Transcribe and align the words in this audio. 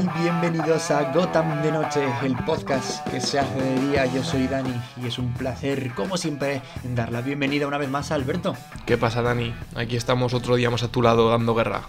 Y 0.00 0.22
bienvenidos 0.22 0.90
a 0.90 1.12
Gotham 1.12 1.60
de 1.62 1.72
Noche, 1.72 2.02
el 2.22 2.34
podcast 2.46 3.06
que 3.08 3.20
se 3.20 3.38
hace 3.38 3.60
de 3.60 3.88
día. 3.88 4.06
Yo 4.06 4.24
soy 4.24 4.46
Dani 4.46 4.72
y 4.96 5.08
es 5.08 5.18
un 5.18 5.30
placer, 5.34 5.92
como 5.94 6.16
siempre, 6.16 6.62
dar 6.94 7.12
la 7.12 7.20
bienvenida 7.20 7.66
una 7.66 7.76
vez 7.76 7.90
más 7.90 8.10
a 8.10 8.14
Alberto. 8.14 8.56
¿Qué 8.86 8.96
pasa, 8.96 9.20
Dani? 9.20 9.54
Aquí 9.74 9.96
estamos 9.96 10.32
otro 10.32 10.56
día 10.56 10.70
más 10.70 10.82
a 10.84 10.88
tu 10.88 11.02
lado 11.02 11.28
dando 11.28 11.54
guerra. 11.54 11.82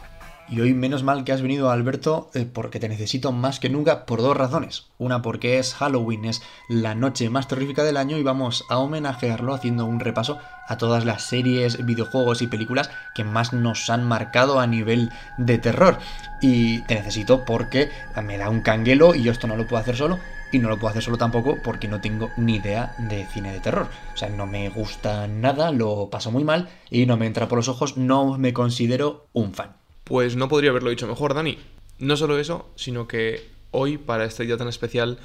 Y 0.50 0.60
hoy 0.60 0.73
menos 0.73 1.04
mal 1.04 1.23
que 1.23 1.32
has 1.32 1.42
venido 1.42 1.71
Alberto 1.71 2.30
eh, 2.34 2.46
porque 2.46 2.80
te 2.80 2.90
necesito 2.90 3.32
más 3.32 3.60
que 3.60 3.70
nunca 3.70 4.05
por 4.05 4.21
dos 4.21 4.36
razones. 4.36 4.88
Una 4.98 5.21
porque 5.21 5.60
es 5.60 5.73
Halloween, 5.76 6.26
es 6.26 6.41
la 6.68 6.94
noche 6.94 7.30
más 7.30 7.48
terrífica 7.48 7.84
del 7.84 7.98
año 7.98 8.18
y 8.18 8.23
vamos 8.23 8.66
a 8.70 8.77
homenajearlo 8.77 9.54
haciendo 9.54 9.86
un 9.86 10.00
repaso 10.00 10.40
a 10.68 10.77
todas 10.77 11.05
las 11.05 11.23
series, 11.23 11.85
videojuegos 11.85 12.41
y 12.41 12.48
películas 12.48 12.90
que 13.16 13.23
más 13.23 13.54
nos 13.54 13.90
han 13.90 14.05
marcado 14.05 14.59
a 14.59 14.68
nivel 14.68 15.12
de 15.38 15.58
terror. 15.58 15.99
Y 16.41 16.82
te 16.82 16.96
necesito 16.96 17.46
porque 17.46 17.90
me 18.23 18.38
da 18.38 18.49
un 18.49 18.62
canguelo 18.62 19.16
y 19.16 19.23
yo 19.23 19.32
esto 19.32 19.48
no 19.48 19.55
lo 19.55 19.68
puedo 19.68 19.82
hacer 19.82 19.96
solo. 19.96 20.20
Y 20.52 20.60
no 20.60 20.68
lo 20.68 20.77
puedo 20.77 20.90
hacer 20.90 21.04
solo 21.04 21.18
tampoco 21.18 21.58
porque 21.63 21.88
no 21.88 22.02
tengo 22.02 22.30
ni 22.35 22.55
idea 22.55 22.94
de 22.98 23.26
cine 23.27 23.54
de 23.54 23.62
terror. 23.62 23.88
O 24.13 24.18
sea, 24.18 24.27
no 24.27 24.46
me 24.48 24.68
gusta 24.70 25.27
nada, 25.27 25.71
lo 25.71 26.10
paso 26.10 26.30
muy 26.30 26.44
mal 26.44 26.68
y 26.90 27.05
no 27.05 27.16
me 27.16 27.26
entra 27.26 27.48
por 27.48 27.58
los 27.58 27.70
ojos, 27.70 27.96
no 27.96 28.38
me 28.38 28.52
considero 28.52 29.27
un 29.32 29.54
fan. 29.54 29.80
Pues 30.04 30.36
no 30.36 30.50
podría 30.50 30.72
haberlo 30.72 30.90
dicho 30.90 31.08
mejor, 31.08 31.34
Dani. 31.34 31.58
No 32.00 32.18
solo 32.18 32.40
eso, 32.40 32.70
sino 32.76 33.08
que 33.08 33.48
hoy, 33.72 33.98
para 33.98 34.26
este 34.26 34.44
día 34.46 34.58
tan 34.58 34.68
especial, 34.68 35.20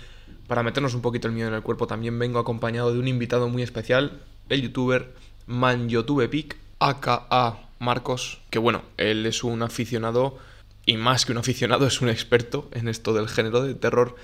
para 0.47 0.63
meternos 0.63 0.95
un 0.95 1.03
poquito 1.03 1.29
el 1.29 1.35
miedo 1.35 1.49
en 1.49 1.55
el 1.55 1.63
cuerpo, 1.63 1.87
también 1.87 2.19
vengo 2.19 2.39
acompañado 2.39 2.93
de 2.93 2.99
un 2.99 3.09
invitado 3.09 3.49
muy 3.49 3.63
especial, 3.63 4.23
el 4.49 4.63
youtuber 4.63 5.13
ManYotubePic, 5.47 6.57
aka 6.79 7.59
Marcos, 7.79 8.41
que 8.51 8.59
bueno, 8.59 8.83
él 8.97 9.27
es 9.27 9.45
un 9.45 9.63
aficionado, 9.63 10.39
y 10.85 10.97
más 10.97 11.27
que 11.27 11.33
un 11.33 11.39
aficionado, 11.39 11.87
es 11.87 12.01
un 12.01 12.09
experto 12.09 12.69
en 12.73 12.89
esto 12.89 13.13
del 13.13 13.29
género 13.29 13.63
de 13.63 13.75
terror, 13.75 14.17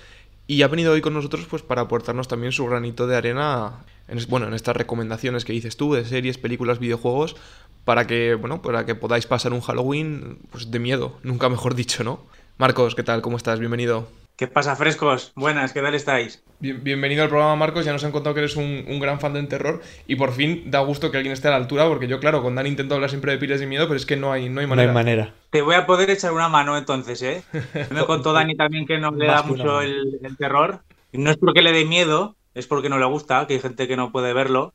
y 0.46 0.62
ha 0.62 0.68
venido 0.68 0.92
hoy 0.92 1.00
con 1.00 1.14
nosotros 1.14 1.46
pues 1.48 1.62
para 1.62 1.82
aportarnos 1.82 2.28
también 2.28 2.52
su 2.52 2.66
granito 2.66 3.06
de 3.06 3.16
arena 3.16 3.84
en, 4.08 4.18
bueno, 4.28 4.46
en 4.46 4.54
estas 4.54 4.76
recomendaciones 4.76 5.44
que 5.44 5.52
dices 5.52 5.76
tú 5.76 5.94
de 5.94 6.04
series, 6.04 6.38
películas, 6.38 6.78
videojuegos, 6.78 7.36
para 7.84 8.06
que, 8.06 8.34
bueno, 8.34 8.62
para 8.62 8.86
que 8.86 8.94
podáis 8.94 9.26
pasar 9.26 9.52
un 9.52 9.60
Halloween 9.60 10.38
pues, 10.50 10.70
de 10.70 10.78
miedo, 10.78 11.18
nunca 11.22 11.48
mejor 11.48 11.74
dicho, 11.74 12.04
¿no? 12.04 12.20
Marcos, 12.58 12.94
¿qué 12.94 13.02
tal? 13.02 13.22
¿Cómo 13.22 13.36
estás? 13.36 13.58
Bienvenido. 13.58 14.06
¿Qué 14.36 14.48
pasa, 14.48 14.74
frescos? 14.76 15.32
Buenas, 15.36 15.72
¿qué 15.72 15.82
tal 15.82 15.94
estáis? 15.94 16.42
bienvenido 16.58 17.24
al 17.24 17.28
programa, 17.28 17.56
Marcos. 17.56 17.84
Ya 17.84 17.92
nos 17.92 18.04
han 18.04 18.12
contado 18.12 18.34
que 18.34 18.40
eres 18.40 18.56
un, 18.56 18.98
gran 19.00 19.20
fan 19.20 19.34
del 19.34 19.48
terror 19.48 19.82
y 20.06 20.16
por 20.16 20.32
fin 20.32 20.70
da 20.70 20.80
gusto 20.80 21.10
que 21.10 21.16
alguien 21.16 21.32
esté 21.32 21.48
a 21.48 21.50
la 21.50 21.56
altura, 21.56 21.88
porque 21.88 22.06
yo, 22.06 22.20
claro, 22.20 22.40
con 22.40 22.54
Dan 22.54 22.66
intento 22.66 22.94
hablar 22.94 23.10
siempre 23.10 23.32
de 23.32 23.38
piles 23.38 23.60
de 23.60 23.66
miedo, 23.66 23.86
pero 23.88 23.96
es 23.96 24.06
que 24.06 24.16
no 24.16 24.32
hay, 24.32 24.48
no 24.48 24.60
hay 24.60 24.66
manera. 24.66 24.92
No 24.92 24.98
hay 24.98 25.04
manera. 25.04 25.34
Te 25.50 25.60
voy 25.60 25.74
a 25.74 25.86
poder 25.86 26.08
echar 26.10 26.32
una 26.32 26.48
mano 26.48 26.78
entonces, 26.78 27.20
¿eh? 27.22 27.42
Me 27.90 28.04
contó 28.06 28.32
Dani 28.32 28.56
también 28.56 28.86
que 28.86 28.98
no 28.98 29.10
le 29.10 29.26
da 29.26 29.42
mucho 29.42 29.80
el, 29.80 30.20
el 30.22 30.36
terror. 30.36 30.82
No 31.12 31.30
es 31.30 31.36
porque 31.36 31.62
le 31.62 31.72
dé 31.72 31.84
miedo, 31.84 32.36
es 32.54 32.66
porque 32.66 32.88
no 32.88 32.98
le 32.98 33.06
gusta, 33.06 33.46
que 33.46 33.54
hay 33.54 33.60
gente 33.60 33.86
que 33.88 33.96
no 33.96 34.12
puede 34.12 34.32
verlo. 34.32 34.72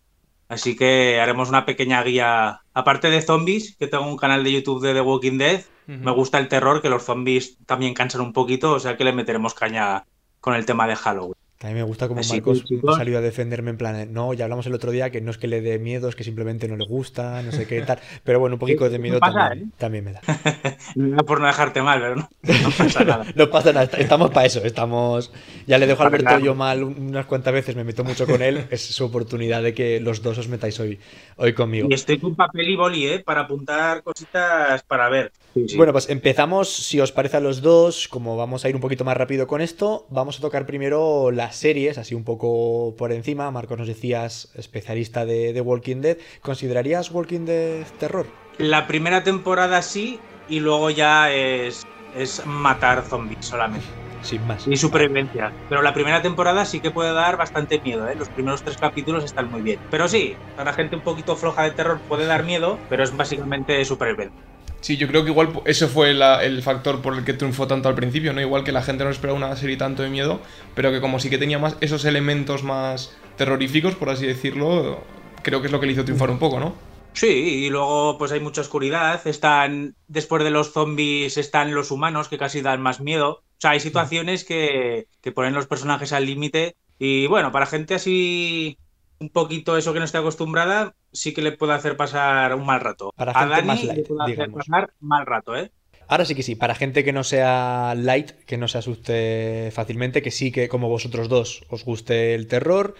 Así 0.49 0.75
que 0.75 1.19
haremos 1.19 1.49
una 1.49 1.65
pequeña 1.65 2.01
guía. 2.03 2.61
Aparte 2.73 3.09
de 3.09 3.21
zombies, 3.21 3.75
que 3.77 3.87
tengo 3.87 4.07
un 4.07 4.17
canal 4.17 4.43
de 4.43 4.53
YouTube 4.53 4.81
de 4.81 4.93
The 4.93 5.01
Walking 5.01 5.37
Dead, 5.37 5.63
me 5.87 6.11
gusta 6.11 6.37
el 6.37 6.49
terror, 6.49 6.81
que 6.81 6.89
los 6.89 7.03
zombies 7.03 7.57
también 7.65 7.93
cansan 7.93 8.21
un 8.21 8.33
poquito, 8.33 8.73
o 8.73 8.79
sea 8.79 8.97
que 8.97 9.05
le 9.05 9.13
meteremos 9.13 9.53
caña 9.53 10.05
con 10.41 10.53
el 10.53 10.65
tema 10.65 10.87
de 10.87 10.95
Halloween. 10.95 11.46
A 11.63 11.67
mí 11.67 11.73
me 11.73 11.81
gusta 11.81 12.07
como 12.07 12.21
Marcos 12.21 12.63
salió 12.95 13.17
a 13.17 13.21
defenderme 13.21 13.71
en 13.71 13.77
plan, 13.77 14.13
no, 14.13 14.31
ya 14.35 14.45
hablamos 14.45 14.67
el 14.67 14.75
otro 14.75 14.91
día 14.91 15.09
que 15.09 15.21
no 15.21 15.31
es 15.31 15.39
que 15.39 15.47
le 15.47 15.61
dé 15.61 15.79
miedo, 15.79 16.07
es 16.07 16.15
que 16.15 16.23
simplemente 16.23 16.67
no 16.67 16.77
le 16.77 16.85
gusta, 16.85 17.41
no 17.41 17.51
sé 17.51 17.65
qué 17.65 17.81
tal. 17.87 17.97
Pero 18.23 18.39
bueno, 18.39 18.55
un 18.55 18.59
poquito 18.59 18.87
de 18.87 18.99
miedo 18.99 19.19
también, 19.19 19.67
¿eh? 19.67 19.71
también, 19.75 20.05
me 20.05 20.13
da. 20.13 20.21
no 20.95 21.25
por 21.25 21.41
no 21.41 21.47
dejarte 21.47 21.81
mal, 21.81 21.99
pero 21.99 22.15
no, 22.15 22.29
pasa 22.77 23.03
nada. 23.03 23.25
no 23.33 23.49
pasa 23.49 23.73
nada, 23.73 23.89
estamos 23.97 24.29
para 24.29 24.45
eso, 24.45 24.63
estamos... 24.63 25.31
Ya 25.65 25.79
le 25.79 25.87
dejo 25.87 26.03
a 26.03 26.05
Alberto 26.05 26.37
yo 26.37 26.53
mal 26.53 26.83
unas 26.83 27.25
cuantas 27.25 27.53
veces, 27.53 27.75
me 27.75 27.83
meto 27.83 28.03
mucho 28.03 28.27
con 28.27 28.43
él, 28.43 28.67
es 28.69 28.85
su 28.85 29.05
oportunidad 29.05 29.63
de 29.63 29.73
que 29.73 29.99
los 29.99 30.21
dos 30.21 30.37
os 30.37 30.47
metáis 30.47 30.79
hoy, 30.79 30.99
hoy 31.37 31.53
conmigo. 31.53 31.87
Y 31.89 31.95
estoy 31.95 32.19
con 32.19 32.35
papel 32.35 32.69
y 32.69 32.75
boli, 32.75 33.07
¿eh? 33.07 33.19
Para 33.19 33.41
apuntar 33.41 34.03
cositas 34.03 34.83
para 34.83 35.09
ver. 35.09 35.31
Bueno, 35.75 35.91
pues 35.91 36.09
empezamos, 36.09 36.69
si 36.69 36.99
os 36.99 37.11
parece 37.11 37.37
a 37.37 37.39
los 37.39 37.61
dos, 37.61 38.07
como 38.07 38.37
vamos 38.37 38.65
a 38.65 38.69
ir 38.69 38.75
un 38.75 38.81
poquito 38.81 39.03
más 39.05 39.17
rápido 39.17 39.47
con 39.47 39.61
esto, 39.61 40.05
vamos 40.09 40.37
a 40.37 40.41
tocar 40.41 40.65
primero 40.65 41.31
la 41.31 41.51
series, 41.51 41.97
así 41.97 42.15
un 42.15 42.23
poco 42.23 42.95
por 42.97 43.11
encima. 43.11 43.49
Marcos, 43.51 43.77
nos 43.77 43.87
decías, 43.87 44.49
especialista 44.55 45.25
de, 45.25 45.53
de 45.53 45.61
Walking 45.61 46.01
Dead. 46.01 46.17
¿Considerarías 46.41 47.11
Walking 47.11 47.45
Dead 47.45 47.85
terror? 47.99 48.27
La 48.57 48.87
primera 48.87 49.23
temporada 49.23 49.81
sí, 49.81 50.19
y 50.49 50.59
luego 50.59 50.89
ya 50.89 51.31
es, 51.31 51.85
es 52.15 52.45
matar 52.45 53.03
zombies 53.03 53.45
solamente. 53.45 53.85
Sin 54.23 54.45
más. 54.47 54.67
Y 54.67 54.75
supervivencia. 54.77 55.53
Pero 55.69 55.81
la 55.83 55.93
primera 55.93 56.21
temporada 56.21 56.65
sí 56.65 56.79
que 56.79 56.89
puede 56.89 57.13
dar 57.13 57.37
bastante 57.37 57.79
miedo, 57.79 58.09
¿eh? 58.09 58.15
Los 58.15 58.29
primeros 58.29 58.63
tres 58.63 58.75
capítulos 58.75 59.23
están 59.23 59.49
muy 59.51 59.61
bien. 59.61 59.79
Pero 59.91 60.07
sí, 60.07 60.35
para 60.55 60.73
gente 60.73 60.95
un 60.95 61.03
poquito 61.03 61.35
floja 61.35 61.63
de 61.63 61.71
terror 61.71 61.99
puede 62.09 62.25
dar 62.25 62.43
miedo, 62.43 62.79
pero 62.89 63.03
es 63.03 63.15
básicamente 63.15 63.85
supervivencia. 63.85 64.41
Sí, 64.81 64.97
yo 64.97 65.07
creo 65.07 65.23
que 65.23 65.31
igual 65.31 65.61
ese 65.65 65.87
fue 65.87 66.11
el 66.11 66.61
factor 66.61 67.01
por 67.01 67.15
el 67.15 67.25
que 67.25 67.33
triunfó 67.33 67.67
tanto 67.67 67.89
al 67.89 67.95
principio, 67.95 68.33
¿no? 68.33 68.41
Igual 68.41 68.63
que 68.63 68.71
la 68.71 68.83
gente 68.83 69.03
no 69.03 69.09
esperaba 69.09 69.37
una 69.37 69.55
serie 69.55 69.75
tanto 69.77 70.03
de 70.03 70.09
miedo, 70.09 70.41
pero 70.75 70.91
que 70.91 71.01
como 71.01 71.19
sí 71.19 71.29
que 71.29 71.37
tenía 71.37 71.59
más 71.59 71.77
esos 71.81 72.05
elementos 72.05 72.63
más 72.63 73.15
terroríficos, 73.35 73.95
por 73.95 74.09
así 74.09 74.25
decirlo, 74.25 75.03
creo 75.43 75.61
que 75.61 75.67
es 75.67 75.71
lo 75.71 75.79
que 75.79 75.87
le 75.87 75.93
hizo 75.93 76.05
triunfar 76.05 76.29
un 76.29 76.39
poco, 76.39 76.59
¿no? 76.59 76.75
Sí, 77.13 77.27
y 77.65 77.69
luego 77.69 78.17
pues 78.19 78.31
hay 78.31 78.39
mucha 78.39 78.61
oscuridad, 78.61 79.25
están, 79.25 79.95
después 80.07 80.43
de 80.43 80.51
los 80.51 80.71
zombies 80.71 81.37
están 81.37 81.73
los 81.73 81.89
humanos 81.89 82.27
que 82.29 82.37
casi 82.37 82.61
dan 82.61 82.81
más 82.81 83.01
miedo. 83.01 83.29
O 83.31 83.59
sea, 83.59 83.71
hay 83.71 83.79
situaciones 83.79 84.45
que, 84.45 85.07
que 85.21 85.31
ponen 85.31 85.55
los 85.55 85.65
personajes 85.65 86.13
al 86.13 86.27
límite 86.27 86.75
y 86.99 87.25
bueno, 87.25 87.51
para 87.51 87.65
gente 87.65 87.95
así 87.95 88.77
un 89.19 89.29
poquito 89.29 89.77
eso 89.77 89.93
que 89.93 89.99
no 89.99 90.05
esté 90.05 90.19
acostumbrada, 90.19 90.95
sí 91.17 91.33
que 91.33 91.41
le 91.41 91.51
puede 91.51 91.73
hacer 91.73 91.97
pasar 91.97 92.53
un 92.55 92.65
mal 92.65 92.79
rato. 92.79 93.11
Para 93.15 93.37
a 93.37 93.45
Dani 93.45 93.67
más 93.67 93.83
light, 93.83 93.97
le 93.97 94.03
puede 94.03 94.33
hacer 94.33 94.51
pasar 94.51 94.93
mal 94.99 95.25
rato, 95.25 95.55
¿eh? 95.55 95.71
Ahora 96.09 96.23
sí 96.23 96.35
que 96.35 96.43
sí, 96.43 96.55
para 96.55 96.73
gente 96.73 97.03
que 97.03 97.11
no 97.11 97.23
sea 97.25 97.93
light, 97.95 98.31
que 98.45 98.57
no 98.57 98.69
se 98.69 98.77
asuste 98.77 99.71
fácilmente, 99.73 100.21
que 100.21 100.31
sí 100.31 100.51
que 100.51 100.69
como 100.69 100.87
vosotros 100.87 101.27
dos 101.27 101.63
os 101.69 101.83
guste 101.83 102.33
el 102.33 102.47
terror, 102.47 102.95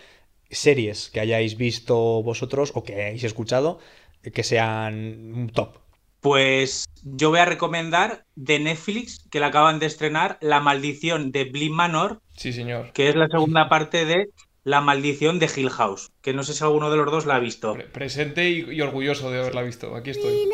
series 0.50 1.10
que 1.10 1.22
hayáis 1.22 1.58
visto 1.58 2.22
vosotros 2.22 2.72
o 2.76 2.84
que 2.84 2.96
hayáis 2.96 3.24
escuchado, 3.24 3.80
que 4.22 4.44
sean 4.44 5.34
un 5.34 5.50
top. 5.50 5.78
Pues 6.20 6.86
yo 7.04 7.30
voy 7.30 7.40
a 7.40 7.46
recomendar 7.46 8.26
de 8.36 8.60
Netflix, 8.60 9.26
que 9.32 9.40
la 9.40 9.48
acaban 9.48 9.80
de 9.80 9.86
estrenar, 9.86 10.38
La 10.42 10.60
maldición 10.60 11.32
de 11.32 11.46
Bly 11.46 11.70
Manor. 11.70 12.22
Sí, 12.36 12.52
señor. 12.52 12.92
Que 12.92 13.08
es 13.08 13.16
la 13.16 13.28
segunda 13.28 13.70
parte 13.70 14.06
de 14.06 14.30
la 14.68 14.82
maldición 14.82 15.40
de 15.40 15.50
Hill 15.56 15.70
House, 15.70 16.12
que 16.22 16.34
no 16.34 16.44
sé 16.44 16.54
si 16.54 16.62
alguno 16.62 16.92
de 16.92 16.98
los 16.98 17.10
dos 17.10 17.26
la 17.26 17.36
ha 17.36 17.40
visto. 17.40 17.78
presente 17.94 18.50
y, 18.50 18.82
orgulloso 18.82 19.32
de 19.32 19.40
haberla 19.40 19.62
visto. 19.62 19.96
Aquí 19.96 20.10
estoy. 20.10 20.50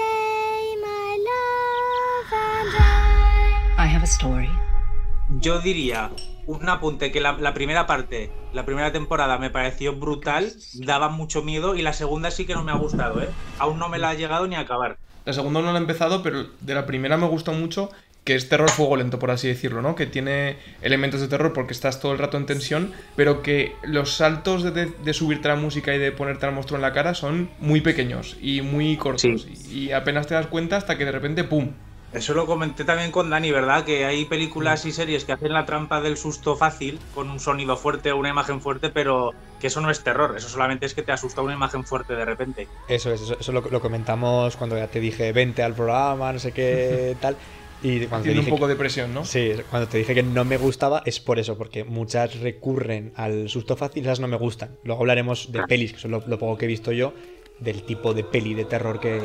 Yo 5.40 5.60
diría 5.62 6.12
un 6.46 6.70
apunte 6.70 7.12
que 7.12 7.22
la, 7.22 7.54
primera 7.56 7.88
parte, 7.88 8.32
la 8.54 8.66
primera 8.66 8.92
temporada 8.92 9.40
me 9.40 9.50
pareció 9.50 9.96
brutal, 9.96 10.54
daba 10.76 11.10
mucho 11.10 11.42
miedo 11.42 11.74
y 11.74 11.82
la 11.82 11.94
segunda 11.94 12.30
sí 12.30 12.46
que 12.46 12.54
no 12.54 12.64
me 12.64 12.72
ha 12.72 12.76
gustado, 12.76 13.20
¿eh? 13.20 13.30
Aún 13.58 13.80
no 13.80 13.90
me 13.90 13.98
la 13.98 14.10
ha 14.10 14.14
llegado 14.14 14.46
ni 14.46 14.54
a 14.54 14.60
acabar. 14.60 15.00
La 15.26 15.34
segunda 15.34 15.62
no 15.62 15.72
la 15.72 15.80
he 15.80 15.82
empezado, 15.82 16.22
pero 16.22 16.46
de 16.62 16.76
la 16.76 16.86
primera 16.86 17.18
me 17.18 17.28
gustó 17.28 17.52
mucho 17.54 17.90
que 18.24 18.36
es 18.36 18.48
terror 18.48 18.70
fuego 18.70 18.96
lento, 18.96 19.20
por 19.20 19.32
así 19.32 19.48
decirlo, 19.48 19.82
¿no? 19.82 19.96
Que 19.96 20.06
tiene 20.06 20.58
elementos 20.82 21.20
de 21.22 21.28
terror 21.28 21.54
porque 21.54 21.74
estás 21.74 22.00
todo 22.00 22.14
el 22.14 22.20
rato 22.20 22.38
en 22.38 22.46
tensión, 22.46 22.94
pero 23.16 23.42
que 23.42 23.76
los 23.84 24.14
saltos 24.16 24.64
de, 24.64 25.14
subirte 25.14 25.48
la 25.48 25.56
música 25.56 25.94
y 25.94 26.00
de 26.00 26.12
ponerte 26.12 26.46
al 26.46 26.54
monstruo 26.54 26.78
en 26.78 26.84
la 26.84 26.94
cara 26.94 27.14
son 27.14 27.50
muy 27.60 27.82
pequeños 27.82 28.38
y 28.42 28.62
muy 28.62 28.98
cortos. 28.98 29.48
Y 29.70 29.92
apenas 29.92 30.28
te 30.28 30.36
das 30.36 30.48
cuenta 30.48 30.78
hasta 30.78 30.98
que 30.98 31.06
de 31.06 31.12
repente, 31.12 31.44
¡pum! 31.44 31.72
Eso 32.14 32.36
lo 32.36 32.46
comenté 32.46 32.86
también 32.86 33.12
con 33.12 33.32
Dani, 33.32 33.52
¿verdad? 33.52 33.84
Que 33.86 34.06
hay 34.06 34.26
películas 34.26 34.86
y 34.86 34.92
series 34.92 35.26
que 35.26 35.32
hacen 35.32 35.52
la 35.52 35.66
trampa 35.66 36.00
del 36.00 36.16
susto 36.16 36.56
fácil, 36.56 37.00
con 37.16 37.30
un 37.32 37.40
sonido 37.40 37.76
fuerte 37.76 38.12
o 38.12 38.18
una 38.18 38.30
imagen 38.30 38.62
fuerte, 38.62 38.92
pero 38.92 39.32
que 39.60 39.68
eso 39.68 39.82
no 39.82 39.90
es 39.90 40.04
terror, 40.04 40.36
eso 40.38 40.48
solamente 40.48 40.86
es 40.86 40.94
que 40.94 41.02
te 41.02 41.12
asusta 41.12 41.42
una 41.42 41.54
imagen 41.54 41.84
fuerte 41.84 42.14
de 42.14 42.24
repente. 42.24 42.68
Eso 42.88 43.12
es, 43.12 43.22
eso, 43.40 43.52
lo, 43.52 43.62
lo, 43.62 43.82
comentamos 43.82 44.56
cuando 44.58 44.78
ya 44.78 44.88
te 44.88 45.00
dije, 45.00 45.32
vente 45.32 45.64
al 45.64 45.74
programa, 45.74 46.32
no 46.32 46.38
sé 46.38 46.52
qué 46.52 47.18
tal. 47.22 47.36
Y 47.84 48.06
cuando 48.06 48.24
Tiene 48.24 48.40
un 48.40 48.48
poco 48.48 48.68
de 48.68 48.78
presión, 48.78 49.14
¿no? 49.14 49.26
Sí, 49.26 49.52
cuando 49.70 49.90
te 49.90 49.98
dije 49.98 50.16
que 50.16 50.24
no 50.24 50.46
me 50.46 50.58
gustaba 50.58 51.04
es 51.06 51.20
por 51.20 51.38
eso, 51.38 51.58
porque 51.58 51.84
muchas 51.84 52.40
recurren 52.40 53.12
al 53.16 53.50
susto 53.50 53.76
fácil, 53.76 54.04
esas 54.04 54.22
no 54.22 54.30
me 54.30 54.38
gustan. 54.38 54.78
Luego 54.84 55.02
hablaremos 55.02 55.52
de 55.52 55.64
pelis, 55.64 55.94
que 55.94 56.00
son 56.00 56.12
lo, 56.12 56.22
poco 56.22 56.58
que 56.58 56.66
he 56.66 56.68
visto 56.68 56.94
yo, 56.94 57.14
del 57.60 57.84
tipo 57.84 58.14
de 58.14 58.24
peli 58.24 58.54
de 58.54 58.64
terror 58.64 59.02
que, 59.02 59.20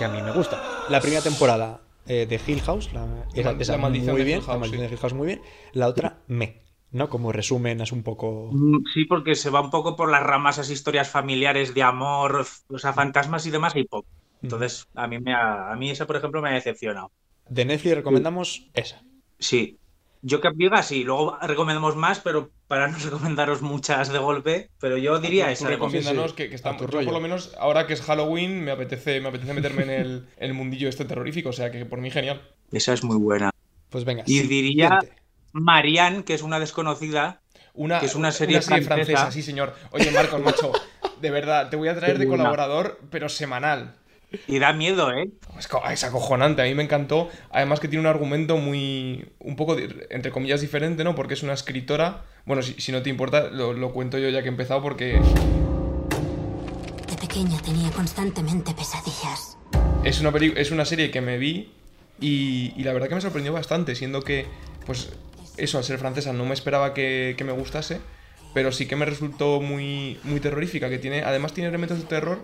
a 0.00 0.08
mí 0.08 0.22
me 0.22 0.30
gusta. 0.30 0.62
La 0.88 1.00
primera 1.00 1.22
temporada 1.22 1.80
eh, 2.06 2.26
de 2.26 2.40
Hill 2.46 2.60
House, 2.60 2.92
la, 2.92 3.26
esa, 3.34 3.52
muy 3.76 4.22
bien, 4.22 4.42
la 4.46 4.58
maldición 4.58 4.86
de 4.86 4.92
Hill 4.92 4.98
House 4.98 5.12
muy 5.12 5.26
bien. 5.26 5.42
La 5.72 5.88
otra, 5.88 6.20
me. 6.28 6.62
¿no? 6.92 7.08
Como 7.08 7.32
resumen, 7.32 7.80
es 7.80 7.90
un 7.90 8.04
poco. 8.04 8.50
Mm, 8.52 8.84
sí, 8.94 9.04
porque 9.06 9.34
se 9.34 9.50
va 9.50 9.60
un 9.60 9.70
poco 9.70 9.96
por 9.96 10.10
las 10.10 10.22
ramas, 10.22 10.58
esas 10.58 10.70
historias 10.70 11.10
familiares 11.10 11.74
de 11.74 11.82
amor, 11.82 12.46
o 12.68 12.78
sea, 12.78 12.92
fantasmas 12.92 13.44
y 13.46 13.50
demás, 13.50 13.74
y 13.74 13.84
poco. 13.84 14.08
Entonces, 14.40 14.86
a 14.94 15.08
mí, 15.08 15.18
me 15.18 15.34
a 15.34 15.74
mí 15.76 15.90
esa, 15.90 16.06
por 16.06 16.16
ejemplo, 16.16 16.40
me 16.40 16.50
ha 16.50 16.52
decepcionado. 16.52 17.10
De 17.48 17.64
Netflix 17.64 17.96
recomendamos 17.96 18.68
esa. 18.74 19.02
Sí. 19.38 19.78
Yo 20.20 20.40
que 20.40 20.48
diga 20.54 20.82
sí, 20.82 21.04
luego 21.04 21.38
recomendamos 21.40 21.94
más, 21.94 22.20
pero 22.20 22.50
para 22.66 22.88
no 22.88 22.98
recomendaros 23.04 23.62
muchas 23.62 24.12
de 24.12 24.18
golpe, 24.18 24.70
pero 24.80 24.98
yo 24.98 25.18
diría 25.18 25.50
esa. 25.50 25.68
Recomiéndanos 25.68 26.32
que, 26.32 26.48
que 26.48 26.54
está, 26.54 26.76
yo 26.76 26.86
por 26.86 27.12
lo 27.12 27.20
menos 27.20 27.54
ahora 27.58 27.86
que 27.86 27.94
es 27.94 28.02
Halloween 28.02 28.64
me 28.64 28.72
apetece, 28.72 29.20
me 29.20 29.28
apetece 29.28 29.54
meterme 29.54 29.82
en 29.84 29.90
el, 29.90 30.28
el, 30.36 30.54
mundillo 30.54 30.88
este 30.88 31.04
terrorífico, 31.04 31.50
o 31.50 31.52
sea 31.52 31.70
que 31.70 31.84
por 31.84 32.00
mí 32.00 32.10
genial. 32.10 32.42
Esa 32.72 32.92
es 32.92 33.04
muy 33.04 33.16
buena. 33.16 33.50
Pues 33.90 34.04
venga. 34.04 34.24
Y 34.26 34.40
diría 34.40 34.98
Marianne, 35.52 36.24
que 36.24 36.34
es 36.34 36.42
una 36.42 36.58
desconocida, 36.58 37.40
una, 37.72 38.00
que 38.00 38.06
es 38.06 38.14
una 38.14 38.32
serie, 38.32 38.60
francesa. 38.60 39.30
Sí, 39.30 39.42
señor. 39.42 39.74
Oye, 39.92 40.10
Marcos, 40.10 40.42
macho, 40.42 40.72
de 41.20 41.30
verdad, 41.30 41.70
te 41.70 41.76
voy 41.76 41.88
a 41.88 41.96
traer 41.96 42.18
de 42.18 42.26
colaborador, 42.26 43.00
pero 43.10 43.28
semanal. 43.28 43.94
Y 44.46 44.58
da 44.58 44.72
miedo, 44.72 45.10
¿eh? 45.12 45.30
Es, 45.90 46.04
acojonante, 46.04 46.62
a 46.62 46.66
mí 46.66 46.74
me 46.74 46.82
encantó. 46.82 47.30
Además 47.50 47.80
que 47.80 47.88
tiene 47.88 48.00
un 48.00 48.06
argumento 48.06 48.58
muy, 48.58 49.26
un 49.38 49.56
poco, 49.56 49.76
entre 50.10 50.30
comillas, 50.30 50.60
diferente, 50.60 51.02
¿no? 51.04 51.14
Porque 51.14 51.34
es 51.34 51.42
una 51.42 51.54
escritora. 51.54 52.24
Bueno, 52.44 52.62
si, 52.62 52.92
no 52.92 53.02
te 53.02 53.10
importa, 53.10 53.48
lo, 53.50 53.92
cuento 53.92 54.18
yo 54.18 54.28
ya 54.28 54.40
que 54.40 54.46
he 54.46 54.50
empezado 54.50 54.82
porque... 54.82 55.20
De 57.06 57.16
pequeña 57.16 57.60
tenía 57.62 57.90
constantemente 57.90 58.74
pesadillas. 58.74 59.56
Es 60.04 60.20
una, 60.20 60.30
es 60.56 60.70
una 60.70 60.84
serie 60.84 61.10
que 61.10 61.20
me 61.20 61.38
vi 61.38 61.72
y, 62.20 62.72
y, 62.76 62.84
la 62.84 62.92
verdad 62.92 63.08
que 63.08 63.14
me 63.14 63.20
sorprendió 63.20 63.52
bastante, 63.52 63.94
siendo 63.94 64.22
que, 64.22 64.46
pues, 64.86 65.12
eso, 65.56 65.78
al 65.78 65.84
ser 65.84 65.98
francesa, 65.98 66.32
no 66.32 66.44
me 66.44 66.54
esperaba 66.54 66.92
que, 66.94 67.34
que 67.36 67.44
me 67.44 67.52
gustase 67.52 68.00
pero 68.54 68.72
sí 68.72 68.86
que 68.86 68.96
me 68.96 69.04
resultó 69.04 69.60
muy, 69.60 70.18
muy 70.24 70.40
terrorífica, 70.40 70.88
que 70.88 70.98
tiene, 70.98 71.22
además 71.22 71.52
tiene 71.52 71.68
elementos 71.68 71.98
de 71.98 72.04
terror 72.04 72.40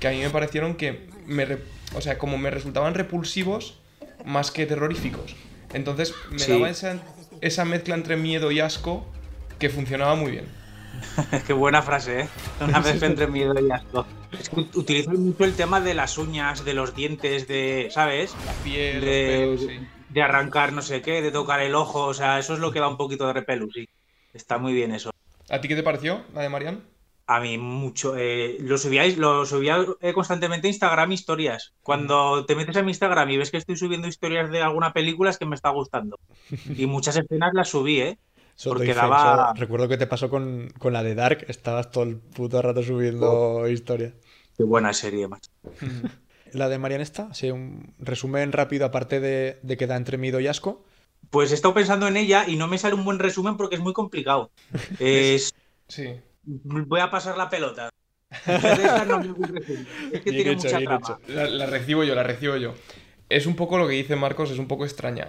que 0.00 0.08
a 0.08 0.10
mí 0.10 0.18
me 0.18 0.30
parecieron 0.30 0.74
que, 0.74 1.08
me, 1.26 1.46
o 1.94 2.00
sea, 2.00 2.18
como 2.18 2.38
me 2.38 2.50
resultaban 2.50 2.94
repulsivos 2.94 3.78
más 4.24 4.50
que 4.50 4.66
terroríficos. 4.66 5.36
Entonces 5.72 6.14
me 6.30 6.46
daba 6.46 6.70
esa, 6.70 6.98
esa 7.40 7.64
mezcla 7.64 7.94
entre 7.94 8.16
miedo 8.16 8.50
y 8.50 8.60
asco 8.60 9.06
que 9.58 9.70
funcionaba 9.70 10.14
muy 10.14 10.32
bien. 10.32 10.46
Qué 11.46 11.52
buena 11.52 11.82
frase, 11.82 12.20
¿eh? 12.20 12.28
Una 12.60 12.80
mezcla 12.82 13.06
entre 13.06 13.26
miedo 13.26 13.54
y 13.58 13.70
asco. 13.70 14.06
Es 14.38 14.48
que 14.48 14.60
utilizan 14.74 15.20
mucho 15.24 15.44
el 15.44 15.54
tema 15.54 15.80
de 15.80 15.94
las 15.94 16.18
uñas, 16.18 16.64
de 16.64 16.74
los 16.74 16.94
dientes, 16.94 17.46
de, 17.46 17.88
¿sabes? 17.90 18.34
La 18.46 18.52
piel, 18.64 19.00
de, 19.00 19.86
de 20.08 20.22
arrancar 20.22 20.72
no 20.72 20.82
sé 20.82 21.02
qué, 21.02 21.22
de 21.22 21.30
tocar 21.30 21.60
el 21.60 21.74
ojo, 21.74 22.06
o 22.06 22.14
sea, 22.14 22.38
eso 22.38 22.54
es 22.54 22.60
lo 22.60 22.72
que 22.72 22.80
da 22.80 22.88
un 22.88 22.96
poquito 22.96 23.26
de 23.26 23.32
repelus, 23.32 23.72
sí. 23.74 23.88
Está 24.32 24.58
muy 24.58 24.72
bien 24.72 24.92
eso. 24.92 25.10
¿A 25.48 25.60
ti 25.60 25.68
qué 25.68 25.76
te 25.76 25.82
pareció 25.82 26.24
la 26.34 26.42
de 26.42 26.48
Marian? 26.48 26.82
A 27.26 27.40
mí 27.40 27.56
mucho. 27.56 28.16
Eh, 28.18 28.58
lo 28.60 28.76
subíais, 28.76 29.16
lo 29.16 29.46
subía 29.46 29.78
eh, 30.00 30.12
constantemente 30.12 30.66
a 30.66 30.70
Instagram 30.70 31.12
historias. 31.12 31.72
Cuando 31.82 32.44
te 32.44 32.54
metes 32.54 32.76
a 32.76 32.82
mi 32.82 32.90
Instagram 32.90 33.30
y 33.30 33.38
ves 33.38 33.50
que 33.50 33.56
estoy 33.56 33.76
subiendo 33.76 34.06
historias 34.06 34.50
de 34.50 34.60
alguna 34.60 34.92
película 34.92 35.30
es 35.30 35.38
que 35.38 35.46
me 35.46 35.54
está 35.54 35.70
gustando. 35.70 36.18
Y 36.76 36.86
muchas 36.86 37.16
escenas 37.16 37.54
las 37.54 37.68
subí, 37.68 38.00
¿eh? 38.00 38.18
Porque 38.62 38.94
daba... 38.94 39.54
Recuerdo 39.54 39.88
que 39.88 39.96
te 39.96 40.06
pasó 40.06 40.28
con, 40.28 40.72
la 40.82 41.02
de 41.02 41.14
Dark, 41.14 41.46
estabas 41.48 41.90
todo 41.90 42.04
el 42.04 42.16
puto 42.18 42.60
rato 42.60 42.82
subiendo 42.82 43.30
oh. 43.30 43.68
historias. 43.68 44.12
Qué 44.56 44.62
buena 44.62 44.92
serie, 44.92 45.26
más. 45.26 45.50
la 46.52 46.68
de 46.68 46.78
Marian 46.78 47.00
está, 47.00 47.32
sí, 47.32 47.50
un 47.50 47.94
resumen 47.98 48.52
rápido 48.52 48.84
aparte 48.84 49.18
de, 49.18 49.58
de 49.62 49.76
que 49.76 49.86
da 49.86 49.96
entre 49.96 50.18
miedo 50.18 50.40
y 50.40 50.46
asco. 50.46 50.84
Pues 51.30 51.50
he 51.50 51.54
estado 51.54 51.74
pensando 51.74 52.06
en 52.06 52.18
ella 52.18 52.44
y 52.46 52.56
no 52.56 52.68
me 52.68 52.78
sale 52.78 52.94
un 52.94 53.04
buen 53.04 53.18
resumen 53.18 53.56
porque 53.56 53.76
es 53.76 53.80
muy 53.80 53.94
complicado. 53.94 54.50
Es... 55.00 55.54
Sí 55.88 56.20
voy 56.46 57.00
a 57.00 57.10
pasar 57.10 57.36
la 57.36 57.48
pelota. 57.48 57.90
es 60.12 60.20
que 60.20 60.30
tiene 60.30 60.56
mucha 60.56 60.80
La, 61.28 61.66
recibo 61.66 62.04
yo, 62.04 62.14
la 62.14 62.22
recibo 62.22 62.56
yo. 62.56 62.74
Es 63.28 63.46
un 63.46 63.56
poco 63.56 63.78
lo 63.78 63.86
que 63.88 63.94
dice 63.94 64.16
Marcos, 64.16 64.50
es 64.50 64.58
un 64.58 64.68
poco 64.68 64.84
extraña. 64.84 65.28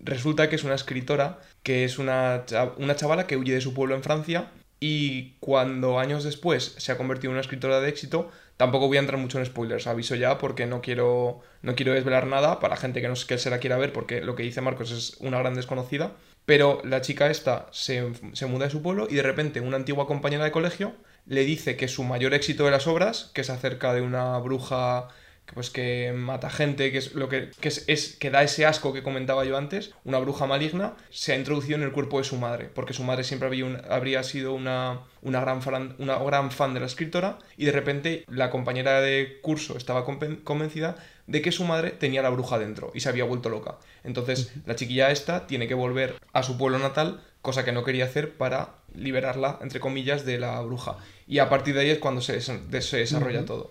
Resulta 0.00 0.48
que 0.48 0.56
es 0.56 0.64
una 0.64 0.74
escritora 0.74 1.40
que 1.62 1.84
es 1.84 1.98
una, 1.98 2.44
una 2.78 2.96
chavala 2.96 3.26
que 3.26 3.36
huye 3.36 3.54
de 3.54 3.60
su 3.60 3.74
pueblo 3.74 3.94
en 3.94 4.02
Francia 4.02 4.50
y 4.78 5.36
cuando 5.38 5.98
años 5.98 6.24
después 6.24 6.74
se 6.78 6.92
ha 6.92 6.98
convertido 6.98 7.30
en 7.30 7.34
una 7.34 7.40
escritora 7.40 7.80
de 7.80 7.88
éxito, 7.88 8.30
tampoco 8.56 8.88
voy 8.88 8.98
a 8.98 9.00
entrar 9.00 9.20
mucho 9.20 9.38
en 9.38 9.46
spoilers, 9.46 9.86
aviso 9.86 10.14
ya 10.14 10.38
porque 10.38 10.66
no 10.66 10.80
quiero, 10.82 11.40
no 11.62 11.74
quiero 11.74 11.92
desvelar 11.92 12.26
nada 12.26 12.60
para 12.60 12.76
gente 12.76 13.00
que 13.00 13.08
no 13.08 13.14
que 13.26 13.38
se 13.38 13.50
la 13.50 13.58
quiera 13.58 13.78
ver 13.78 13.92
porque 13.92 14.20
lo 14.20 14.34
que 14.36 14.42
dice 14.42 14.60
Marcos 14.60 14.90
es 14.90 15.16
una 15.20 15.38
gran 15.38 15.54
desconocida. 15.54 16.16
Pero 16.46 16.80
la 16.84 17.00
chica 17.00 17.28
esta 17.28 17.66
se, 17.72 18.12
se 18.32 18.46
muda 18.46 18.66
de 18.66 18.70
su 18.70 18.82
pueblo 18.82 19.08
y 19.10 19.16
de 19.16 19.22
repente 19.22 19.60
una 19.60 19.76
antigua 19.76 20.06
compañera 20.06 20.44
de 20.44 20.52
colegio 20.52 20.94
le 21.26 21.44
dice 21.44 21.76
que 21.76 21.88
su 21.88 22.04
mayor 22.04 22.34
éxito 22.34 22.64
de 22.64 22.70
las 22.70 22.86
obras, 22.86 23.30
que 23.34 23.40
es 23.42 23.50
acerca 23.50 23.92
de 23.92 24.00
una 24.00 24.38
bruja 24.38 25.08
pues 25.54 25.70
que 25.70 26.12
mata 26.14 26.50
gente, 26.50 26.90
que 26.90 26.98
es 26.98 27.14
lo 27.14 27.28
que, 27.28 27.50
es, 27.62 28.16
que 28.16 28.30
da 28.30 28.42
ese 28.42 28.66
asco 28.66 28.92
que 28.92 29.02
comentaba 29.02 29.44
yo 29.44 29.56
antes, 29.56 29.92
una 30.04 30.18
bruja 30.18 30.46
maligna, 30.46 30.94
se 31.10 31.32
ha 31.32 31.36
introducido 31.36 31.76
en 31.76 31.84
el 31.84 31.92
cuerpo 31.92 32.18
de 32.18 32.24
su 32.24 32.36
madre, 32.36 32.68
porque 32.74 32.92
su 32.92 33.04
madre 33.04 33.24
siempre 33.24 33.48
había 33.48 33.66
habría 33.88 34.22
sido 34.22 34.54
una, 34.54 35.00
una, 35.22 35.40
gran 35.40 35.94
una 35.98 36.18
gran 36.18 36.50
fan 36.50 36.74
de 36.74 36.80
la 36.80 36.86
escritora, 36.86 37.38
y 37.56 37.64
de 37.64 37.72
repente 37.72 38.24
la 38.28 38.50
compañera 38.50 39.00
de 39.00 39.38
curso 39.40 39.76
estaba 39.76 40.04
convencida 40.04 40.96
de 41.26 41.42
que 41.42 41.52
su 41.52 41.64
madre 41.64 41.90
tenía 41.90 42.22
la 42.22 42.30
bruja 42.30 42.58
dentro 42.58 42.92
y 42.94 43.00
se 43.00 43.08
había 43.08 43.24
vuelto 43.24 43.48
loca. 43.48 43.78
Entonces 44.04 44.52
la 44.64 44.76
chiquilla 44.76 45.10
esta 45.10 45.46
tiene 45.46 45.68
que 45.68 45.74
volver 45.74 46.16
a 46.32 46.42
su 46.42 46.56
pueblo 46.56 46.78
natal, 46.78 47.20
cosa 47.42 47.64
que 47.64 47.72
no 47.72 47.84
quería 47.84 48.04
hacer 48.04 48.36
para 48.36 48.74
liberarla, 48.94 49.58
entre 49.60 49.80
comillas, 49.80 50.24
de 50.24 50.38
la 50.38 50.60
bruja. 50.60 50.98
Y 51.26 51.38
a 51.38 51.48
partir 51.48 51.74
de 51.74 51.80
ahí 51.80 51.90
es 51.90 51.98
cuando 51.98 52.20
se, 52.20 52.40
se 52.40 52.96
desarrolla 52.96 53.44
todo 53.44 53.70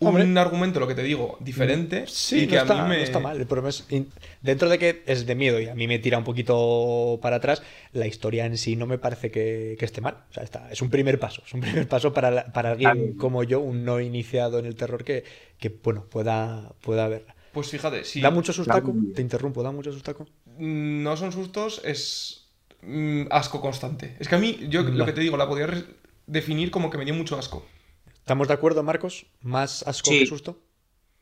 un 0.00 0.38
argumento, 0.38 0.80
lo 0.80 0.86
que 0.86 0.94
te 0.94 1.02
digo, 1.02 1.36
diferente. 1.40 2.04
Sí, 2.06 2.42
y 2.42 2.46
que 2.46 2.58
a 2.58 2.64
mí 2.64 2.74
me... 2.88 2.96
no 2.96 3.02
está 3.02 3.20
mal. 3.20 3.46
dentro 4.42 4.68
de 4.68 4.78
que 4.78 5.02
es 5.06 5.26
de 5.26 5.34
miedo 5.34 5.60
y 5.60 5.68
a 5.68 5.74
mí 5.74 5.86
me 5.86 5.98
tira 5.98 6.18
un 6.18 6.24
poquito 6.24 7.18
para 7.22 7.36
atrás, 7.36 7.62
la 7.92 8.06
historia 8.06 8.46
en 8.46 8.58
sí 8.58 8.76
no 8.76 8.86
me 8.86 8.98
parece 8.98 9.30
que, 9.30 9.76
esté 9.80 10.00
mal. 10.00 10.24
O 10.30 10.34
sea, 10.34 10.42
está, 10.42 10.70
es 10.70 10.82
un 10.82 10.90
primer 10.90 11.18
paso. 11.18 11.42
Es 11.46 11.54
un 11.54 11.60
primer 11.60 11.88
paso 11.88 12.12
para, 12.12 12.52
para 12.52 12.72
alguien 12.72 13.14
como 13.14 13.42
yo, 13.44 13.60
un 13.60 13.84
no 13.84 14.00
iniciado 14.00 14.58
en 14.58 14.66
el 14.66 14.74
terror, 14.74 15.04
que, 15.04 15.24
que 15.58 15.68
bueno, 15.68 16.04
pueda, 16.10 16.72
pueda 16.80 17.08
verla. 17.08 17.34
Pues 17.52 17.68
fíjate, 17.68 18.04
si. 18.04 18.20
¿Da 18.20 18.30
mucho 18.30 18.52
sustaco? 18.52 18.92
Te 19.14 19.22
interrumpo, 19.22 19.62
¿da 19.62 19.70
mucho 19.70 19.92
sustaco? 19.92 20.26
Mm, 20.58 21.04
no 21.04 21.16
son 21.16 21.30
sustos, 21.30 21.80
es 21.84 22.48
mm, 22.82 23.26
asco 23.30 23.60
constante. 23.60 24.16
Es 24.18 24.28
que 24.28 24.34
a 24.34 24.38
mí, 24.38 24.58
yo 24.68 24.82
lo 24.82 25.06
que 25.06 25.12
te 25.12 25.20
digo, 25.20 25.36
la 25.36 25.48
podría 25.48 25.84
definir 26.26 26.72
como 26.72 26.90
que 26.90 26.98
me 26.98 27.04
dio 27.04 27.14
mucho 27.14 27.38
asco. 27.38 27.64
¿Estamos 28.24 28.48
de 28.48 28.54
acuerdo, 28.54 28.82
Marcos? 28.82 29.26
¿Más 29.42 29.82
asco 29.86 30.08
que 30.10 30.24
susto? 30.24 30.58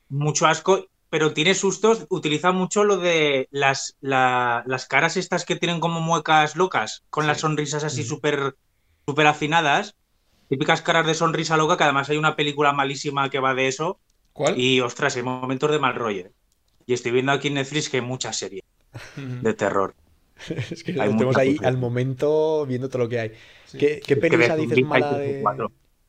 Mucho 0.08 0.46
asco, 0.46 0.86
pero 1.10 1.34
tiene 1.34 1.56
sustos. 1.56 2.06
Utiliza 2.10 2.52
mucho 2.52 2.84
lo 2.84 2.96
de 2.96 3.48
las, 3.50 3.96
las 4.00 4.86
caras 4.86 5.16
estas 5.16 5.44
que 5.44 5.56
tienen 5.56 5.80
como 5.80 6.00
muecas 6.00 6.54
locas, 6.54 7.02
con 7.10 7.26
las 7.26 7.40
sonrisas 7.40 7.82
así 7.82 8.04
súper 8.04 8.54
super 9.04 9.26
afinadas. 9.26 9.96
Típicas 10.48 10.80
caras 10.80 11.04
de 11.04 11.14
sonrisa 11.14 11.56
loca, 11.56 11.76
que 11.76 11.82
además 11.82 12.08
hay 12.08 12.18
una 12.18 12.36
película 12.36 12.72
malísima 12.72 13.30
que 13.30 13.40
va 13.40 13.52
de 13.52 13.66
eso. 13.66 13.98
¿Cuál? 14.32 14.56
Y 14.56 14.80
ostras, 14.80 15.16
hay 15.16 15.24
momentos 15.24 15.72
de 15.72 15.80
mal 15.80 15.96
rollo. 15.96 16.30
Y 16.86 16.92
estoy 16.92 17.10
viendo 17.10 17.32
aquí 17.32 17.48
en 17.48 17.54
Netflix 17.54 17.88
que 17.88 17.96
hay 17.96 18.04
muchas 18.04 18.36
series 18.36 18.62
de 19.16 19.54
terror. 19.54 19.96
es 20.70 20.84
que 20.84 20.92
estamos 20.92 21.36
ahí 21.36 21.56
al 21.64 21.78
momento 21.78 22.64
viendo 22.64 22.88
todo 22.88 23.02
lo 23.02 23.08
que 23.08 23.18
hay. 23.18 23.32
¿Qué, 23.76 24.00
qué 24.06 24.16
película 24.16 24.54
dices 24.54 24.84
mala 24.84 25.18
de, 25.18 25.42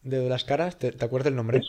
de 0.04 0.30
las 0.30 0.44
caras? 0.44 0.78
¿Te, 0.78 0.94
acuerdas 1.00 1.28
el 1.28 1.36
nombre? 1.36 1.62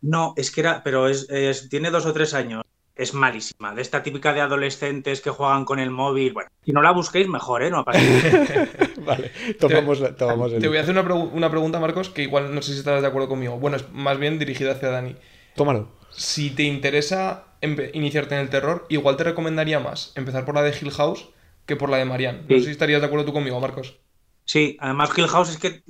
no, 0.00 0.34
es 0.36 0.50
que 0.50 0.60
era, 0.60 0.82
pero 0.82 1.08
es, 1.08 1.28
tiene 1.68 1.90
dos 1.90 2.06
o 2.06 2.12
tres 2.12 2.34
años. 2.34 2.62
Es 2.96 3.14
malísima. 3.14 3.74
De 3.74 3.80
esta 3.80 4.02
típica 4.02 4.34
de 4.34 4.42
adolescentes 4.42 5.22
que 5.22 5.30
juegan 5.30 5.64
con 5.64 5.78
el 5.78 5.90
móvil. 5.90 6.34
Bueno, 6.34 6.50
si 6.62 6.72
no 6.72 6.82
la 6.82 6.90
busquéis, 6.90 7.28
mejor, 7.28 7.62
¿eh? 7.62 7.70
No 7.70 7.82
Vale, 9.06 9.30
tomamos, 9.58 10.16
tomamos 10.16 10.58
Te 10.58 10.68
voy 10.68 10.76
a 10.76 10.82
hacer 10.82 10.98
una, 10.98 11.14
una, 11.14 11.50
pregunta, 11.50 11.80
Marcos, 11.80 12.10
que 12.10 12.22
igual 12.22 12.54
no 12.54 12.60
sé 12.60 12.72
si 12.72 12.80
estarás 12.80 13.00
de 13.00 13.08
acuerdo 13.08 13.28
conmigo. 13.28 13.58
Bueno, 13.58 13.78
es 13.78 13.90
más 13.90 14.18
bien 14.18 14.38
dirigida 14.38 14.72
hacia 14.72 14.90
Dani. 14.90 15.16
Tómalo. 15.54 15.88
Si 16.10 16.50
te 16.50 16.64
interesa 16.64 17.46
iniciarte 17.62 18.34
en 18.34 18.42
el 18.42 18.50
terror, 18.50 18.86
igual 18.88 19.16
te 19.16 19.24
recomendaría 19.24 19.80
más 19.80 20.12
empezar 20.14 20.44
por 20.44 20.54
la 20.54 20.62
de 20.62 20.74
Hill 20.78 20.90
House 20.90 21.28
que 21.66 21.76
por 21.76 21.90
la 21.90 21.98
de 21.98 22.04
Marianne. 22.04 22.42
No 22.48 22.58
sé 22.58 22.64
si 22.64 22.70
estarías 22.70 23.00
de 23.00 23.06
acuerdo 23.06 23.26
tú 23.26 23.32
conmigo, 23.32 23.60
Marcos. 23.60 23.98
Sí, 24.44 24.76
además 24.80 25.10
Hill 25.16 25.28
House 25.28 25.50
es 25.50 25.58
que 25.58 25.82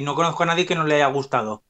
no 0.00 0.14
conozco 0.14 0.42
a 0.42 0.46
nadie 0.46 0.66
que 0.66 0.74
no 0.74 0.84
le 0.84 0.96
haya 0.96 1.06
gustado. 1.06 1.62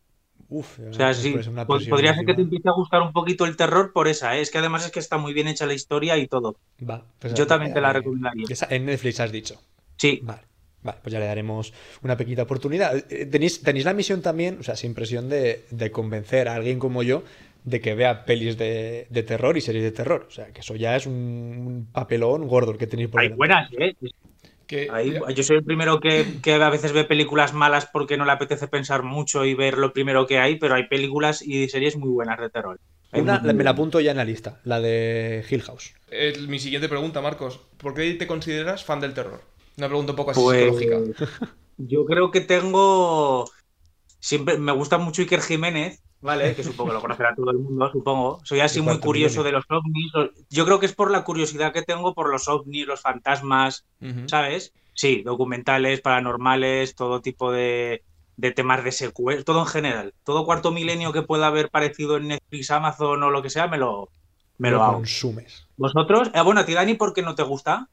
Uf, 0.49 0.79
o 0.79 0.93
sea, 0.93 1.15
sí, 1.15 1.35
podría 1.67 2.15
ser 2.15 2.27
que 2.27 2.35
te 2.35 2.43
empiece 2.43 2.69
a 2.69 2.73
gustar 2.73 3.03
un 3.03 3.13
poquito 3.13 3.47
el 3.47 3.57
terror 3.57 3.93
por 3.93 4.09
esa, 4.09 4.37
¿eh? 4.37 4.41
es 4.41 4.51
que 4.51 4.59
además 4.59 4.85
es 4.85 4.93
que 4.93 5.01
está 5.01 5.17
muy 5.17 5.33
bien 5.33 5.49
hecha 5.49 5.67
la 5.67 5.75
historia 5.75 6.17
y 6.19 6.29
todo. 6.29 6.57
Va, 6.89 7.05
pues 7.19 7.35
Yo 7.35 7.47
también 7.47 7.73
te 7.73 7.81
la 7.81 7.93
recomendaría. 7.93 8.47
en 8.71 8.87
Netflix 8.87 9.21
has 9.21 9.33
dicho. 9.33 9.61
Sí. 9.97 10.21
Vale. 10.23 10.43
Vale, 10.83 10.99
pues 11.03 11.15
ya 11.15 11.19
le 11.19 11.27
daremos 11.27 11.73
una 12.03 12.17
pequeña 12.17 12.43
oportunidad. 12.43 13.11
Eh, 13.11 13.25
tenéis, 13.25 13.63
tenéis 13.63 13.87
la 13.87 13.95
misión 13.95 14.21
también, 14.21 14.59
o 14.61 14.63
sea, 14.63 14.77
sin 14.77 14.93
presión 14.95 15.31
de, 15.31 15.91
convencer 15.91 16.47
a 16.47 16.55
alguien 16.55 16.79
como 16.79 17.03
yo 17.03 17.25
de 17.65 17.81
que 17.81 17.95
vea 17.95 18.27
pelis 18.27 18.59
de, 18.59 19.09
terror 19.27 19.57
y 19.57 19.63
series 19.63 19.83
de 19.83 19.93
terror. 19.93 20.27
O 20.29 20.31
sea, 20.31 20.53
que 20.53 20.61
eso 20.61 20.77
ya 20.77 20.95
es 20.95 21.07
un, 21.07 21.89
papelón 21.91 22.47
gordo 22.47 22.73
el 22.73 22.77
que 22.77 22.87
tenéis 22.87 23.09
por 23.09 23.23
Hay 23.23 23.31
buenas, 23.31 23.73
¿eh? 23.79 23.97
Yo 24.69 25.43
soy 25.43 25.57
el 25.57 25.65
primero 25.65 26.01
que, 26.01 26.25
a 26.53 26.71
veces 26.71 26.93
ve 26.93 27.05
películas 27.05 27.53
malas 27.53 27.87
porque 27.87 28.17
no 28.17 28.25
le 28.25 28.33
apetece 28.33 28.69
pensar 28.69 29.03
mucho 29.03 29.45
y 29.45 29.55
ver 29.55 29.79
lo 29.79 29.93
primero 29.93 30.27
que 30.27 30.39
hay, 30.39 30.57
pero 30.57 30.75
hay 30.75 30.87
películas 30.89 31.43
y 31.43 31.69
series 31.69 31.97
muy 31.97 32.11
buenas 32.11 32.39
de 32.41 32.51
terror. 32.51 32.79
Una, 33.13 33.39
me 33.41 33.63
la 33.63 33.71
apunto 33.71 34.01
ya 34.01 34.11
en 34.11 34.17
la 34.17 34.25
lista, 34.25 34.61
la 34.65 34.81
de 34.81 35.45
Hill 35.49 35.63
House. 35.63 35.95
mi 36.49 36.59
siguiente 36.59 36.89
pregunta, 36.89 37.21
Marcos. 37.21 37.61
¿Por 37.77 37.95
qué 37.95 38.13
te 38.15 38.27
consideras 38.27 38.85
fan 38.85 39.01
del 39.01 39.15
terror? 39.15 39.41
Una 39.77 39.89
pregunta 39.89 40.13
un 40.13 40.17
poco 40.17 40.31
así 40.33 40.41
Pues, 40.41 40.77
psicológica. 40.77 41.27
Yo 41.79 42.05
creo 42.05 42.31
que 42.31 42.41
tengo. 42.41 43.51
Siempre 44.25 44.57
me 44.57 44.73
gusta 44.73 44.97
mucho 44.97 45.21
Iker 45.21 45.43
Jiménez, 45.43 46.03
¿vale? 46.23 46.55
Que 46.55 46.65
supongo 46.65 46.89
que 46.89 46.95
lo 46.95 47.03
conocerá 47.03 47.35
todo 47.35 47.51
el 47.51 47.59
mundo, 47.59 47.93
supongo. 47.93 48.41
Soy 48.43 48.61
así 48.61 48.81
muy 48.81 48.99
curioso 48.99 49.43
de 49.43 49.53
los 49.53 49.67
ovnis. 49.69 50.13
Yo 50.49 50.65
creo 50.65 50.81
que 50.81 50.87
es 50.87 50.95
por 50.95 51.11
la 51.11 51.25
curiosidad 51.25 51.75
que 51.75 51.83
tengo 51.83 52.15
por 52.15 52.31
los 52.31 52.49
ovnis, 52.49 52.87
los 52.87 53.03
fantasmas. 53.03 53.85
¿sabes? 54.25 54.73
Sí, 54.95 55.23
documentales, 55.23 56.01
paranormales, 56.01 56.95
todo 56.95 57.21
tipo 57.21 57.53
de, 57.53 58.03
de 58.39 58.51
temas 58.53 58.83
de 58.83 58.93
secuestro, 58.93 59.45
todo 59.45 59.61
en 59.61 59.67
general. 59.67 60.15
Todo 60.25 60.47
cuarto 60.47 60.73
milenio 60.73 61.13
que 61.13 61.21
pueda 61.21 61.49
haber 61.49 61.69
parecido 61.69 62.17
en 62.17 62.29
Netflix, 62.29 62.71
Amazon 62.71 63.23
o 63.23 63.31
lo 63.31 63.43
que 63.43 63.51
sea, 63.51 63.67
me 63.67 63.77
lo, 63.77 64.09
me 64.57 64.71
lo 64.71 64.83
hago. 64.83 64.95
consumes. 64.95 65.67
¿Vosotros? 65.77 66.31
Eh, 66.33 66.41
bueno, 66.41 66.63
a 66.63 66.65
ti, 66.65 66.73
Dani, 66.73 66.95
¿por 66.95 67.13
qué 67.13 67.21
no 67.21 67.35
te 67.35 67.43
gusta? 67.43 67.91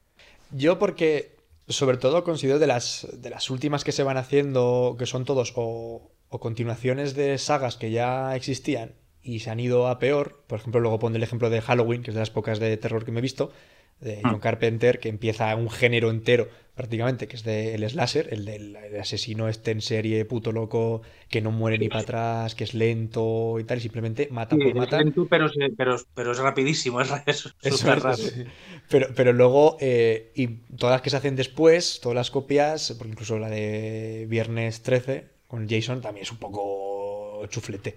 Yo 0.50 0.78
porque, 0.78 1.36
sobre 1.68 1.98
todo, 1.98 2.24
considero 2.24 2.58
de 2.58 2.68
las, 2.68 3.06
de 3.12 3.28
las 3.28 3.50
últimas 3.50 3.84
que 3.84 3.92
se 3.92 4.02
van 4.02 4.16
haciendo, 4.16 4.96
que 4.98 5.04
son 5.04 5.26
todos 5.26 5.52
o, 5.56 6.10
o 6.34 6.40
continuaciones 6.40 7.14
de 7.14 7.38
sagas 7.38 7.76
que 7.76 7.90
ya 7.90 8.34
existían 8.36 8.88
y 9.22 9.40
se 9.40 9.50
han 9.50 9.60
ido 9.60 9.86
a 9.88 9.98
peor. 9.98 10.42
Por 10.48 10.58
ejemplo, 10.58 10.80
luego 10.80 10.98
pondré 10.98 11.18
el 11.18 11.22
ejemplo 11.24 11.50
de 11.50 11.60
Halloween, 11.60 12.02
que 12.02 12.10
es 12.10 12.14
de 12.14 12.20
las 12.20 12.30
pocas 12.30 12.58
de 12.58 12.76
terror 12.76 13.04
que 13.04 13.12
me 13.12 13.20
he 13.20 13.22
visto, 13.22 13.52
de 14.00 14.24
John 14.28 14.40
Mm. 14.40 14.40
Carpenter, 14.40 14.98
que 14.98 15.08
empieza 15.08 15.54
un 15.56 15.70
género 15.70 16.10
entero 16.10 16.48
prácticamente, 16.74 17.28
que 17.28 17.36
es 17.36 17.44
del 17.44 17.88
slasher, 17.88 18.28
el 18.32 18.44
del 18.44 18.76
el 18.76 18.98
asesino 19.00 19.48
este 19.48 19.70
en 19.72 19.80
serie 19.82 20.24
puto 20.24 20.50
loco, 20.52 21.02
que 21.28 21.40
no 21.42 21.50
muere 21.52 21.78
ni 21.78 21.88
para 21.88 22.02
atrás, 22.02 22.54
que 22.54 22.64
es 22.64 22.74
lento 22.74 23.58
y 23.60 23.64
tal, 23.64 23.78
y 23.78 23.80
simplemente 23.82 24.28
mata 24.30 24.56
Sí, 24.56 24.58
por 24.58 24.74
es 24.74 24.74
matar. 24.74 25.04
lento, 25.04 25.26
pero, 25.28 25.46
pero, 25.76 25.96
pero 26.14 26.32
es 26.32 26.38
rapidísimo, 26.38 27.00
es, 27.00 27.10
es 27.26 27.54
Eso 27.62 27.78
súper 27.78 27.98
es, 27.98 28.02
rápido. 28.02 28.30
sí. 28.34 28.44
Pero, 28.88 29.08
pero 29.14 29.32
luego, 29.32 29.76
eh, 29.80 30.32
y 30.34 30.48
todas 30.76 30.94
las 30.94 31.02
que 31.02 31.10
se 31.10 31.16
hacen 31.16 31.36
después, 31.36 32.00
todas 32.02 32.16
las 32.16 32.30
copias, 32.30 32.92
porque 32.98 33.12
incluso 33.12 33.38
la 33.38 33.48
de 33.50 34.26
Viernes 34.28 34.82
13 34.82 35.31
con 35.52 35.68
Jason 35.68 36.00
también 36.00 36.24
es 36.24 36.32
un 36.32 36.38
poco 36.38 37.46
chuflete. 37.48 37.96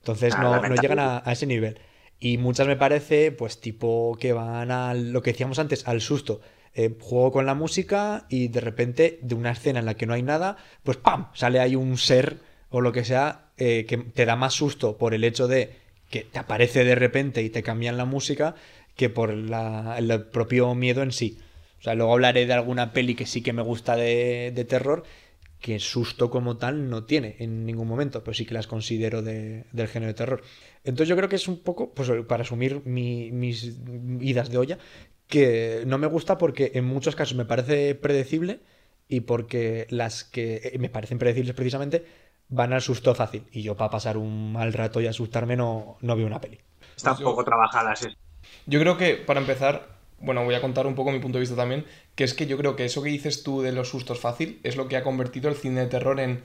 Entonces 0.00 0.34
Ah, 0.36 0.40
no, 0.42 0.64
no 0.64 0.76
llegan 0.76 0.98
a, 0.98 1.22
a 1.24 1.32
ese 1.32 1.46
nivel. 1.46 1.78
Y 2.20 2.38
muchas 2.38 2.66
me 2.66 2.76
parece, 2.76 3.32
pues 3.32 3.60
tipo 3.60 4.16
que 4.20 4.32
van 4.32 4.70
a 4.70 4.94
lo 4.94 5.22
que 5.22 5.32
decíamos 5.32 5.58
antes, 5.58 5.86
al 5.88 6.00
susto. 6.00 6.40
Eh, 6.74 6.96
juego 7.00 7.30
con 7.32 7.46
la 7.46 7.54
música 7.54 8.26
y 8.28 8.48
de 8.48 8.60
repente, 8.60 9.18
de 9.22 9.34
una 9.36 9.52
escena 9.52 9.78
en 9.80 9.86
la 9.86 9.94
que 9.94 10.06
no 10.06 10.14
hay 10.14 10.22
nada, 10.22 10.56
pues 10.82 10.96
¡pam! 10.98 11.28
Sale 11.34 11.60
ahí 11.60 11.76
un 11.76 11.96
ser 11.98 12.40
o 12.70 12.80
lo 12.80 12.92
que 12.92 13.04
sea 13.04 13.50
eh, 13.58 13.86
que 13.88 13.96
te 13.98 14.26
da 14.26 14.34
más 14.36 14.54
susto 14.54 14.96
por 14.98 15.14
el 15.14 15.22
hecho 15.24 15.46
de 15.48 15.76
que 16.10 16.22
te 16.24 16.38
aparece 16.38 16.84
de 16.84 16.94
repente 16.96 17.42
y 17.42 17.50
te 17.50 17.62
cambian 17.62 17.96
la 17.96 18.04
música 18.06 18.56
que 18.96 19.08
por 19.10 19.32
la- 19.34 19.96
el 19.98 20.24
propio 20.26 20.74
miedo 20.74 21.02
en 21.02 21.12
sí. 21.12 21.38
O 21.80 21.82
sea, 21.84 21.94
luego 21.94 22.12
hablaré 22.14 22.46
de 22.46 22.52
alguna 22.54 22.92
peli 22.92 23.14
que 23.14 23.26
sí 23.26 23.42
que 23.42 23.52
me 23.52 23.62
gusta 23.62 23.96
de, 23.96 24.52
de 24.54 24.64
terror, 24.64 25.04
que 25.64 25.78
susto 25.80 26.28
como 26.28 26.58
tal 26.58 26.90
no 26.90 27.04
tiene 27.04 27.36
en 27.38 27.64
ningún 27.64 27.88
momento, 27.88 28.22
pero 28.22 28.34
sí 28.34 28.44
que 28.44 28.52
las 28.52 28.66
considero 28.66 29.22
de- 29.22 29.64
del 29.72 29.88
género 29.88 30.08
de 30.12 30.14
terror. 30.14 30.42
Entonces 30.84 31.08
yo 31.08 31.16
creo 31.16 31.30
que 31.30 31.36
es 31.36 31.48
un 31.48 31.60
poco, 31.62 31.94
pues 31.94 32.10
para 32.28 32.42
asumir 32.42 32.82
mi- 32.84 33.32
mis 33.32 33.78
idas 34.20 34.50
de 34.50 34.58
olla, 34.58 34.78
que 35.26 35.84
no 35.86 35.96
me 35.96 36.06
gusta 36.06 36.36
porque 36.36 36.72
en 36.74 36.84
muchos 36.84 37.16
casos 37.16 37.34
me 37.34 37.46
parece 37.46 37.94
predecible 37.94 38.60
y 39.08 39.20
porque 39.20 39.86
las 39.88 40.22
que 40.24 40.56
eh, 40.74 40.78
me 40.78 40.90
parecen 40.90 41.18
predecibles 41.18 41.54
precisamente 41.54 42.04
van 42.50 42.74
al 42.74 42.82
susto 42.82 43.14
fácil. 43.14 43.44
Y 43.50 43.62
yo 43.62 43.74
para 43.74 43.88
pasar 43.88 44.18
un 44.18 44.52
mal 44.52 44.70
rato 44.74 45.00
y 45.00 45.06
asustarme 45.06 45.56
no, 45.56 45.96
no 46.02 46.14
veo 46.14 46.26
una 46.26 46.42
peli. 46.42 46.58
Están 46.94 47.14
Pues 47.14 47.20
yo- 47.20 47.24
poco 47.24 47.42
trabajadas. 47.42 48.02
es- 48.02 48.16
Yo 48.66 48.78
creo 48.80 48.98
que, 48.98 49.14
para 49.14 49.40
empezar, 49.40 49.93
bueno, 50.24 50.44
voy 50.44 50.54
a 50.54 50.60
contar 50.60 50.86
un 50.86 50.94
poco 50.94 51.12
mi 51.12 51.18
punto 51.20 51.38
de 51.38 51.40
vista 51.40 51.56
también, 51.56 51.84
que 52.14 52.24
es 52.24 52.34
que 52.34 52.46
yo 52.46 52.56
creo 52.56 52.76
que 52.76 52.84
eso 52.84 53.02
que 53.02 53.10
dices 53.10 53.42
tú 53.42 53.62
de 53.62 53.72
los 53.72 53.88
sustos 53.90 54.18
fácil 54.20 54.58
es 54.62 54.76
lo 54.76 54.88
que 54.88 54.96
ha 54.96 55.02
convertido 55.02 55.48
el 55.48 55.54
cine 55.56 55.80
de 55.82 55.86
terror 55.86 56.20
en 56.20 56.42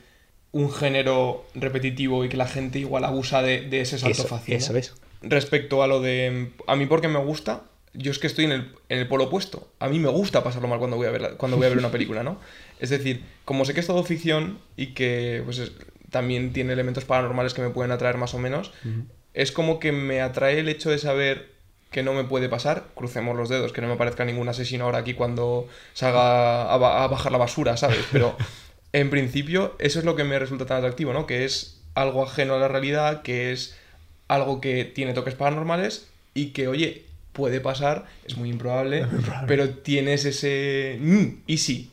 un 0.51 0.71
género 0.71 1.45
repetitivo 1.55 2.25
y 2.25 2.29
que 2.29 2.37
la 2.37 2.47
gente 2.47 2.79
igual 2.79 3.03
abusa 3.05 3.41
de, 3.41 3.61
de 3.61 3.81
ese 3.81 3.97
salto 3.99 4.21
Eso, 4.21 4.27
fácil. 4.27 4.55
¿no? 4.55 4.57
eso 4.57 4.75
es. 4.77 4.93
Respecto 5.21 5.83
a 5.83 5.87
lo 5.87 6.01
de... 6.01 6.51
A 6.67 6.75
mí 6.75 6.85
porque 6.87 7.07
me 7.07 7.19
gusta, 7.19 7.63
yo 7.93 8.11
es 8.11 8.19
que 8.19 8.27
estoy 8.27 8.45
en 8.45 8.51
el, 8.53 8.71
en 8.89 8.99
el 8.99 9.07
polo 9.07 9.25
opuesto. 9.25 9.69
A 9.79 9.89
mí 9.89 9.99
me 9.99 10.09
gusta 10.09 10.43
pasarlo 10.43 10.67
mal 10.67 10.79
cuando 10.79 10.97
voy 10.97 11.07
a 11.07 11.11
ver, 11.11 11.21
la- 11.21 11.31
cuando 11.37 11.57
voy 11.57 11.65
a 11.67 11.69
ver 11.69 11.77
una 11.77 11.91
película, 11.91 12.23
¿no? 12.23 12.39
Es 12.79 12.89
decir, 12.89 13.23
como 13.45 13.65
sé 13.65 13.73
que 13.73 13.81
es 13.81 13.87
todo 13.87 14.03
ficción 14.03 14.57
y 14.77 14.87
que 14.93 15.41
pues, 15.45 15.59
es- 15.59 15.71
también 16.09 16.53
tiene 16.53 16.73
elementos 16.73 17.05
paranormales 17.05 17.53
que 17.53 17.61
me 17.61 17.69
pueden 17.69 17.91
atraer 17.91 18.17
más 18.17 18.33
o 18.33 18.39
menos, 18.39 18.71
es 19.35 19.51
como 19.51 19.79
que 19.79 19.91
me 19.91 20.21
atrae 20.21 20.59
el 20.59 20.69
hecho 20.69 20.89
de 20.89 20.97
saber 20.97 21.51
que 21.91 22.03
no 22.03 22.13
me 22.13 22.23
puede 22.23 22.49
pasar, 22.49 22.85
crucemos 22.95 23.35
los 23.35 23.49
dedos, 23.49 23.71
que 23.73 23.81
no 23.81 23.87
me 23.87 23.93
aparezca 23.93 24.25
ningún 24.25 24.47
asesino 24.49 24.85
ahora 24.85 24.99
aquí 24.99 25.13
cuando 25.15 25.67
salga 25.93 26.71
a, 26.71 26.77
ba- 26.77 27.03
a 27.03 27.07
bajar 27.07 27.31
la 27.31 27.37
basura, 27.39 27.77
¿sabes? 27.77 28.05
Pero 28.11 28.35
en 28.93 29.09
principio 29.09 29.75
eso 29.79 29.99
es 29.99 30.05
lo 30.05 30.15
que 30.15 30.23
me 30.23 30.37
resulta 30.39 30.65
tan 30.65 30.77
atractivo, 30.77 31.13
¿no? 31.13 31.25
Que 31.25 31.45
es 31.45 31.81
algo 31.95 32.23
ajeno 32.23 32.55
a 32.55 32.59
la 32.59 32.67
realidad, 32.67 33.21
que 33.23 33.51
es 33.51 33.75
algo 34.27 34.61
que 34.61 34.85
tiene 34.85 35.13
toques 35.13 35.33
paranormales 35.35 36.07
y 36.35 36.47
que, 36.51 36.67
oye, 36.67 37.05
puede 37.33 37.59
pasar, 37.61 38.05
es 38.25 38.37
muy 38.37 38.49
improbable, 38.49 39.05
pero 39.47 39.69
tienes 39.69 40.25
ese... 40.25 40.97
"Mm, 40.99 41.41
y 41.47 41.57
sí. 41.57 41.91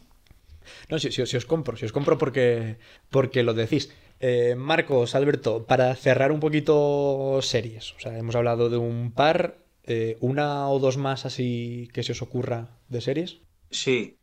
No, 0.89 0.99
si, 0.99 1.11
si- 1.13 1.25
si 1.27 1.37
os 1.37 1.47
compro, 1.47 1.77
si 1.77 1.85
os 1.87 1.93
compro 1.93 2.19
porque, 2.19 2.77
porque 3.11 3.43
lo 3.43 3.55
decís. 3.55 3.91
Eh, 4.21 4.55
Marcos, 4.57 5.15
Alberto, 5.15 5.65
para 5.67 5.95
cerrar 5.95 6.33
un 6.33 6.41
poquito 6.41 7.39
series. 7.43 7.93
O 7.95 8.01
sea, 8.01 8.17
hemos 8.17 8.35
hablado 8.35 8.71
de 8.71 8.77
un 8.79 9.13
par, 9.13 9.57
eh, 9.87 10.17
una 10.21 10.69
o 10.69 10.79
dos 10.79 10.97
más 10.97 11.25
así 11.27 11.89
que 11.93 12.03
se 12.03 12.13
os 12.13 12.23
ocurra 12.23 12.69
de 12.89 13.01
series. 13.01 13.39
Sí. 13.71 14.19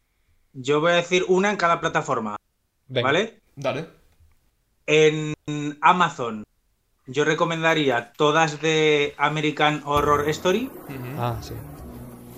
Yo 0.53 0.81
voy 0.81 0.91
a 0.91 0.95
decir 0.95 1.25
una 1.27 1.49
en 1.49 1.57
cada 1.57 1.79
plataforma, 1.79 2.35
Venga. 2.87 3.07
¿vale? 3.07 3.39
Dale. 3.55 3.87
En 4.85 5.33
Amazon, 5.81 6.43
yo 7.07 7.25
recomendaría 7.25 8.13
todas 8.13 8.61
de 8.61 9.13
American 9.17 9.81
Horror 9.85 10.27
Story, 10.29 10.69
Ah, 11.17 11.37
sí. 11.41 11.53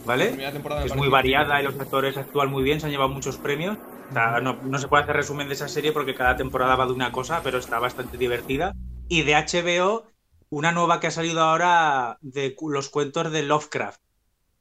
¿vale? 0.05 0.27
Primera 0.27 0.51
temporada 0.51 0.81
me 0.81 0.87
Es 0.87 0.93
muy 0.93 1.01
muy 1.03 1.09
variada 1.09 1.59
y 1.59 1.65
los 1.65 1.79
actores 1.79 2.17
actúan 2.17 2.49
muy 2.51 2.63
bien, 2.63 2.79
se 2.79 2.85
han 2.85 2.91
llevado 2.91 3.09
muchos 3.09 3.37
premios. 3.37 3.77
O 4.09 4.13
sea, 4.13 4.39
no, 4.39 4.53
no 4.63 4.77
se 4.77 4.87
puede 4.87 5.03
hacer 5.03 5.15
resumen 5.15 5.47
de 5.47 5.55
esa 5.55 5.67
serie 5.67 5.91
porque 5.91 6.13
cada 6.13 6.35
temporada 6.37 6.75
va 6.75 6.85
de 6.85 6.93
una 6.93 7.11
cosa, 7.11 7.41
pero 7.43 7.57
está 7.57 7.79
bastante 7.79 8.17
divertida. 8.17 8.73
Y 9.09 9.23
de 9.23 9.33
HBO, 9.33 10.05
una 10.49 10.71
nueva 10.71 10.99
que 10.99 11.07
ha 11.07 11.11
salido 11.11 11.41
ahora 11.41 12.17
de 12.21 12.55
los 12.67 12.89
cuentos 12.89 13.31
de 13.31 13.43
Lovecraft. 13.43 13.99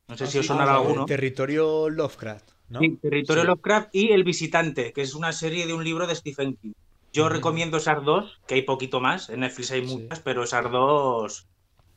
No 0.09 0.17
sé 0.17 0.25
Ah, 0.25 0.27
si 0.27 0.39
os 0.39 0.47
sonará 0.47 0.73
Ah, 0.73 0.77
alguno. 0.77 1.03
El 1.03 1.07
territorio 1.07 1.89
Lovecraft, 1.89 2.51
¿no? 2.69 2.81
Sí, 2.81 2.99
Territorio 3.01 3.43
Sí. 3.43 3.47
Lovecraft 3.49 3.89
y 3.93 4.13
El 4.13 4.25
Visitante, 4.25 4.93
que 4.93 5.03
es 5.03 5.15
una 5.15 5.33
serie 5.33 5.67
de 5.67 5.73
un 5.75 5.85
libro 5.85 6.07
de 6.07 6.15
Stephen 6.15 6.57
King. 6.57 6.73
Yo 7.13 7.29
recomiendo 7.29 7.77
esas 7.77 8.05
dos, 8.05 8.41
que 8.47 8.55
hay 8.57 8.63
poquito 8.63 9.01
más, 9.01 9.31
en 9.31 9.41
Netflix 9.41 9.71
hay 9.71 9.87
Sí. 9.87 9.97
muchas, 9.97 10.21
pero 10.21 10.43
esas 10.45 10.71
dos 10.71 11.47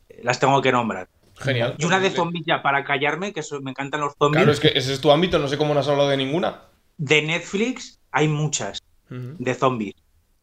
eh, 0.08 0.20
las 0.22 0.38
tengo 0.40 0.62
que 0.62 0.72
nombrar. 0.72 1.08
Genial. 1.36 1.74
Y 1.78 1.84
una 1.84 2.00
de 2.00 2.10
zombies 2.10 2.44
ya, 2.46 2.62
para 2.62 2.84
callarme, 2.84 3.32
que 3.32 3.40
eso- 3.40 3.60
me 3.60 3.70
encantan 3.72 4.00
los 4.00 4.14
zombies. 4.18 4.38
Claro, 4.44 4.52
es 4.52 4.60
que 4.60 4.68
ese 4.78 4.92
es 4.94 5.00
tu 5.00 5.10
ámbito, 5.10 5.38
no 5.38 5.48
sé 5.48 5.58
cómo 5.58 5.74
no 5.74 5.80
has 5.80 5.88
hablado 5.88 6.08
de 6.08 6.16
ninguna. 6.16 6.62
De 6.96 7.20
Netflix 7.22 8.00
hay 8.10 8.26
muchas 8.28 8.80
de 9.10 9.54
zombies. 9.54 9.94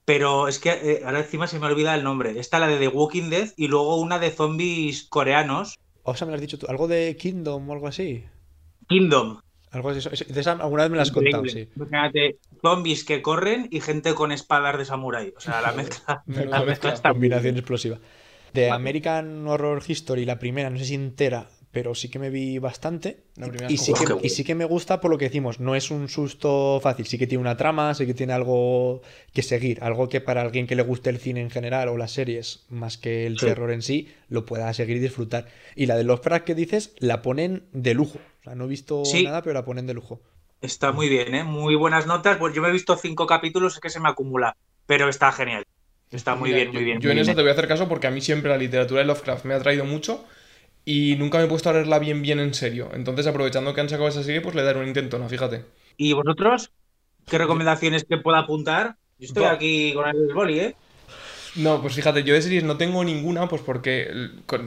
Pero 0.06 0.48
es 0.48 0.60
que 0.60 0.70
eh, 0.70 1.02
ahora 1.04 1.20
encima 1.20 1.48
se 1.48 1.60
me 1.60 1.66
olvida 1.66 1.96
el 1.96 2.04
nombre. 2.04 2.40
Está 2.40 2.60
la 2.60 2.68
de 2.68 2.78
The 2.78 2.88
Walking 2.90 3.30
Dead 3.30 3.50
y 3.58 3.68
luego 3.68 3.98
una 3.98 4.20
de 4.20 4.30
zombies 4.32 5.04
coreanos, 5.10 5.80
O 6.04 6.16
sea, 6.16 6.26
me 6.28 6.32
lo 6.32 6.36
has 6.36 6.42
dicho 6.42 6.60
tú. 6.60 6.68
¿Algo 6.70 6.88
de 6.88 7.18
Kingdom 7.18 7.68
o 7.70 7.74
algo 7.74 7.88
así? 7.88 8.24
Kingdom. 8.88 9.40
Algo 9.72 9.92
de 9.92 10.00
eso. 10.00 10.10
De 10.12 10.40
esa 10.40 10.52
alguna 10.54 10.84
vez 10.84 10.92
me 10.92 10.98
la 10.98 11.04
has 11.04 11.12
contado, 11.12 11.44
sí. 11.48 11.68
Imagínate, 11.76 12.38
zombies 12.62 13.04
que 13.04 13.22
corren 13.22 13.68
y 13.72 13.82
gente 13.82 14.14
con 14.14 14.32
espadas 14.32 14.78
de 14.78 14.86
samurái. 14.86 15.34
O 15.36 15.40
sea, 15.40 15.60
la 15.62 15.72
mezcla, 15.74 16.24
la 16.28 16.64
mezcla. 16.64 16.94
está 16.94 17.10
Combinación 17.10 17.58
explosiva. 17.58 18.00
De 18.54 18.70
American 18.72 19.46
Horror 19.48 19.84
History, 19.86 20.24
la 20.24 20.40
primera, 20.40 20.70
no 20.70 20.78
sé 20.78 20.86
si 20.86 20.94
entera, 20.94 21.50
pero 21.76 21.94
sí 21.94 22.08
que 22.08 22.20
me 22.20 22.30
vi 22.30 22.58
bastante. 22.58 23.18
La 23.36 23.48
primera 23.48 23.70
Y 23.70 23.76
sí, 23.76 23.92
que, 23.94 24.06
y 24.24 24.30
sí 24.30 24.46
que 24.46 24.56
me 24.56 24.64
gusta 24.64 25.02
por 25.02 25.12
lo 25.12 25.18
que 25.18 25.26
decimos, 25.26 25.60
no 25.60 25.76
es 25.76 25.92
un 25.92 26.08
susto 26.08 26.80
fácil, 26.82 27.06
sí 27.06 27.18
que 27.18 27.28
tiene 27.28 27.42
una 27.42 27.58
trama, 27.58 27.94
sí 27.94 28.06
que 28.06 28.14
tiene 28.14 28.32
algo 28.32 29.02
que 29.34 29.42
seguir, 29.44 29.84
algo 29.84 30.08
que 30.08 30.22
para 30.22 30.40
alguien 30.42 30.68
que 30.68 30.78
le 30.78 30.84
guste 30.84 31.10
el 31.10 31.18
cine 31.20 31.42
en 31.42 31.50
general 31.50 31.90
o 31.90 31.98
las 31.98 32.12
series, 32.14 32.64
más 32.70 32.98
que 32.98 33.26
el 33.28 33.38
Sí. 33.38 33.48
terror 33.48 33.72
en 33.74 33.82
sí, 33.82 34.08
lo 34.30 34.46
pueda 34.46 34.74
seguir 34.74 34.96
y 34.96 35.00
disfrutar. 35.02 35.48
Y 35.76 35.88
la 35.88 35.98
de 35.98 36.06
Lovecraft 36.06 36.46
que 36.46 36.56
dices, 36.56 36.94
la 37.00 37.22
ponen 37.22 37.66
de 37.74 37.94
lujo. 37.94 38.20
O 38.40 38.44
sea, 38.46 38.56
no 38.56 38.64
he 38.64 38.68
visto 38.70 39.04
Sí. 39.04 39.24
nada, 39.26 39.42
pero 39.42 39.54
la 39.54 39.66
ponen 39.66 39.86
de 39.86 39.96
lujo. 39.96 40.22
Está 40.62 40.94
muy 40.94 41.10
bien, 41.10 41.36
¿eh? 41.36 41.44
Muy 41.44 41.76
buenas 41.76 42.08
notas. 42.08 42.38
Pues 42.38 42.56
yo 42.56 42.62
me 42.62 42.70
he 42.70 42.72
visto 42.72 42.96
cinco 42.96 43.28
capítulos, 43.28 43.74
es 43.76 43.82
que 43.82 43.90
se 43.90 44.00
me 44.00 44.08
acumula. 44.08 44.56
Pero 44.86 45.10
está 45.10 45.30
genial. 45.34 45.66
Está 46.10 46.36
muy 46.36 46.52
Mira, 46.52 46.60
bien, 46.60 46.70
muy 46.72 46.80
yo- 46.80 46.86
bien. 46.86 47.00
Yo 47.02 47.10
muy 47.10 47.12
en 47.12 47.16
bien. 47.18 47.28
eso 47.28 47.36
te 47.36 47.42
voy 47.42 47.50
a 47.50 47.54
hacer 47.54 47.68
caso 47.68 47.90
porque 47.90 48.08
a 48.08 48.12
mí 48.12 48.22
siempre 48.22 48.50
la 48.50 48.58
literatura 48.58 49.02
de 49.02 49.08
Lovecraft 49.08 49.44
me 49.44 49.56
ha 49.56 49.60
traído 49.60 49.84
mucho 49.84 50.24
y 50.86 51.16
nunca 51.18 51.40
me 51.40 51.46
he 51.46 51.48
puesto 51.48 51.70
a 51.70 51.74
leerla 51.74 52.00
bien, 52.00 52.22
bien 52.22 52.40
en 52.40 52.54
serio. 52.54 52.90
Entonces, 52.94 53.28
aprovechando 53.28 53.74
que 53.74 53.82
han 53.82 53.90
sacado 53.90 54.08
esa 54.08 54.24
serie, 54.24 54.42
pues 54.42 54.56
le 54.56 54.64
daré 54.64 54.80
un 54.80 54.88
intento, 54.88 55.18
¿no? 55.20 55.28
Fíjate. 55.28 55.66
¿Y 55.98 56.14
vosotros? 56.14 56.72
¿Qué 57.26 57.38
recomendaciones 57.38 58.06
que 58.06 58.18
pueda 58.18 58.40
apuntar? 58.40 58.98
Yo 59.18 59.28
estoy 59.28 59.44
Va. 59.44 59.52
aquí 59.52 59.94
con 59.94 60.08
el 60.08 60.34
boli, 60.34 60.60
¿eh? 60.60 60.76
No, 61.56 61.82
pues 61.82 61.94
fíjate, 61.96 62.24
yo 62.24 62.34
de 62.34 62.42
series 62.42 62.66
no 62.66 62.76
tengo 62.78 63.04
ninguna, 63.04 63.48
pues 63.48 63.62
porque, 63.62 64.10